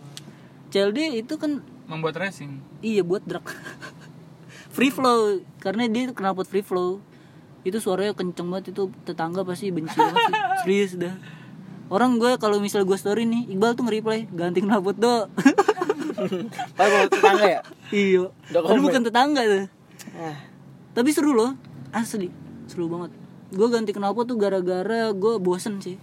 CLD 0.72 1.24
itu 1.24 1.36
kan 1.40 1.64
Membuat 1.88 2.20
racing. 2.20 2.60
Iya 2.84 3.04
buat 3.08 3.24
drag. 3.24 3.48
Free 4.76 4.92
flow. 4.92 5.40
Karena 5.64 5.88
dia 5.88 6.12
knalpot 6.12 6.46
free 6.46 6.62
flow. 6.62 7.00
Itu 7.64 7.80
suaranya 7.80 8.14
kenceng 8.16 8.48
banget 8.48 8.76
Itu 8.76 8.94
tetangga 9.04 9.44
pasti 9.44 9.74
benci 9.74 9.96
banget 9.98 10.32
Serius 10.64 10.96
dah. 10.96 11.16
Orang 11.88 12.20
gue 12.20 12.36
kalau 12.40 12.60
misal 12.60 12.84
gue 12.84 12.96
story 13.00 13.24
nih 13.24 13.48
Iqbal 13.56 13.76
tuh 13.76 13.88
nge-reply 13.88 14.28
Ganti 14.36 14.60
knalpot 14.60 15.00
do 15.00 15.32
Tapi 16.18 16.90
kalau 16.90 17.08
tetangga 17.08 17.46
ya. 17.48 17.62
Iya 17.88 18.24
komen. 18.52 18.82
bukan 18.82 19.02
tetangga 19.04 19.42
tuh 19.44 19.66
Ah, 20.14 20.38
Tapi 20.92 21.10
seru 21.10 21.32
loh 21.32 21.54
Asli 21.90 22.28
Seru 22.66 22.88
banget 22.88 23.12
Gue 23.50 23.68
ganti 23.68 23.92
knalpot 23.92 24.26
tuh 24.26 24.36
gara-gara 24.36 25.10
gue 25.10 25.34
bosen 25.38 25.78
sih 25.78 25.96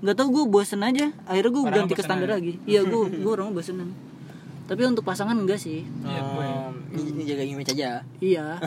Gak 0.00 0.14
tau 0.14 0.28
gue 0.28 0.44
bosen 0.44 0.80
aja 0.80 1.12
Akhirnya 1.24 1.50
gue 1.50 1.62
ganti 1.66 1.92
ke 1.92 2.00
standar 2.00 2.26
aja. 2.26 2.36
lagi 2.36 2.54
Iya 2.64 2.82
gue 2.82 3.00
gue 3.22 3.30
orangnya 3.30 3.52
bosenan 3.54 3.90
Tapi 4.64 4.80
untuk 4.84 5.02
pasangan 5.02 5.34
enggak 5.34 5.58
sih 5.58 5.82
Iya, 6.00 6.20
gue. 6.22 6.46
um, 6.46 6.74
ini, 6.90 7.10
ini 7.12 7.22
jaga 7.24 7.42
image 7.44 7.70
aja. 7.72 7.90
Iya. 8.18 8.58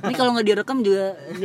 Ini 0.00 0.12
kalau 0.12 0.30
nggak 0.32 0.42
direkam 0.44 0.82
juga. 0.82 1.14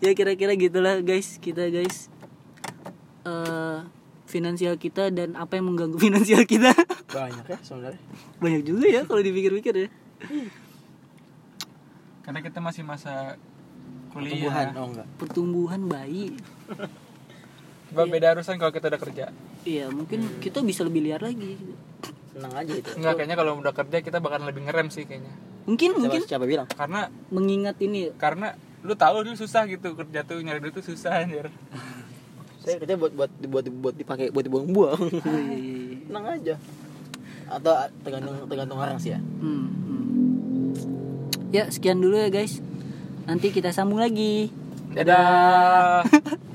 ya 0.00 0.10
kira-kira 0.12 0.52
gitulah 0.54 1.00
guys 1.00 1.36
kita 1.38 1.68
guys. 1.68 2.08
eh 3.22 3.78
finansial 4.30 4.74
kita 4.74 5.10
dan 5.10 5.34
apa 5.34 5.58
yang 5.58 5.66
mengganggu 5.66 5.98
finansial 6.06 6.42
kita 6.44 6.70
Banyak 7.06 7.44
ya 7.44 7.58
sebenarnya. 7.60 8.00
banyak 8.38 8.62
juga 8.62 8.86
ya 8.86 9.02
kalau 9.02 9.18
dipikir-pikir 9.18 9.74
ya. 9.76 9.88
Karena 12.22 12.40
kita 12.40 12.58
masih 12.58 12.82
masa 12.82 13.34
Pertumbuhan. 14.10 14.70
kuliah. 14.70 14.78
Oh 14.78 14.86
enggak. 14.88 15.06
Pertumbuhan 15.16 15.80
bayi. 15.84 16.34
Coba 17.90 18.06
beda 18.06 18.34
urusan 18.34 18.54
kalau 18.56 18.70
kita 18.70 18.86
udah 18.86 19.00
kerja. 19.00 19.24
Iya 19.62 19.90
mungkin 19.90 20.38
kita 20.38 20.62
bisa 20.62 20.82
lebih 20.82 21.02
liar 21.02 21.18
lagi. 21.20 21.58
Senang 22.30 22.54
aja 22.54 22.72
itu. 22.72 22.90
Enggak, 22.94 23.12
kayaknya 23.16 23.36
kalau 23.36 23.52
udah 23.58 23.74
kerja 23.74 23.96
kita 23.98 24.18
bakal 24.18 24.38
lebih 24.44 24.62
ngerem 24.62 24.86
sih 24.88 25.02
kayaknya. 25.02 25.34
Mungkin 25.60 25.88
Siapa, 25.90 26.00
mungkin 26.00 26.20
siapa 26.24 26.44
bilang? 26.46 26.68
Karena 26.68 27.00
mengingat 27.28 27.76
ini. 27.80 28.14
karena 28.14 28.54
lu 28.80 28.94
tahu 28.94 29.22
dulu 29.22 29.36
susah 29.36 29.66
gitu 29.66 29.92
kerja 29.92 30.24
tuh 30.24 30.40
nyari 30.40 30.58
duit 30.58 30.72
tuh 30.72 30.84
susah 30.84 31.20
anjir. 31.20 31.50
Saya 32.60 32.76
kerja 32.76 32.94
buat 33.00 33.12
buat 33.16 33.30
buat 33.48 33.64
buat 33.80 33.94
dipakai 33.96 34.28
buat 34.28 34.44
dibuang-buang. 34.44 35.00
Oh, 35.24 35.40
iya, 35.40 35.56
iya, 35.56 35.56
iya. 35.56 35.98
Senang 36.04 36.24
aja. 36.28 36.54
Atau 37.50 37.72
tergantung 38.04 38.36
tergantung 38.46 38.78
orang 38.78 39.00
sih 39.00 39.16
ya. 39.16 39.20
Hmm, 39.20 39.64
hmm. 39.72 40.68
Ya 41.50 41.64
sekian 41.72 42.04
dulu 42.04 42.20
ya 42.20 42.28
guys. 42.28 42.60
Nanti 43.24 43.48
kita 43.48 43.72
sambung 43.72 43.98
lagi. 43.98 44.52
Dadah. 44.92 46.04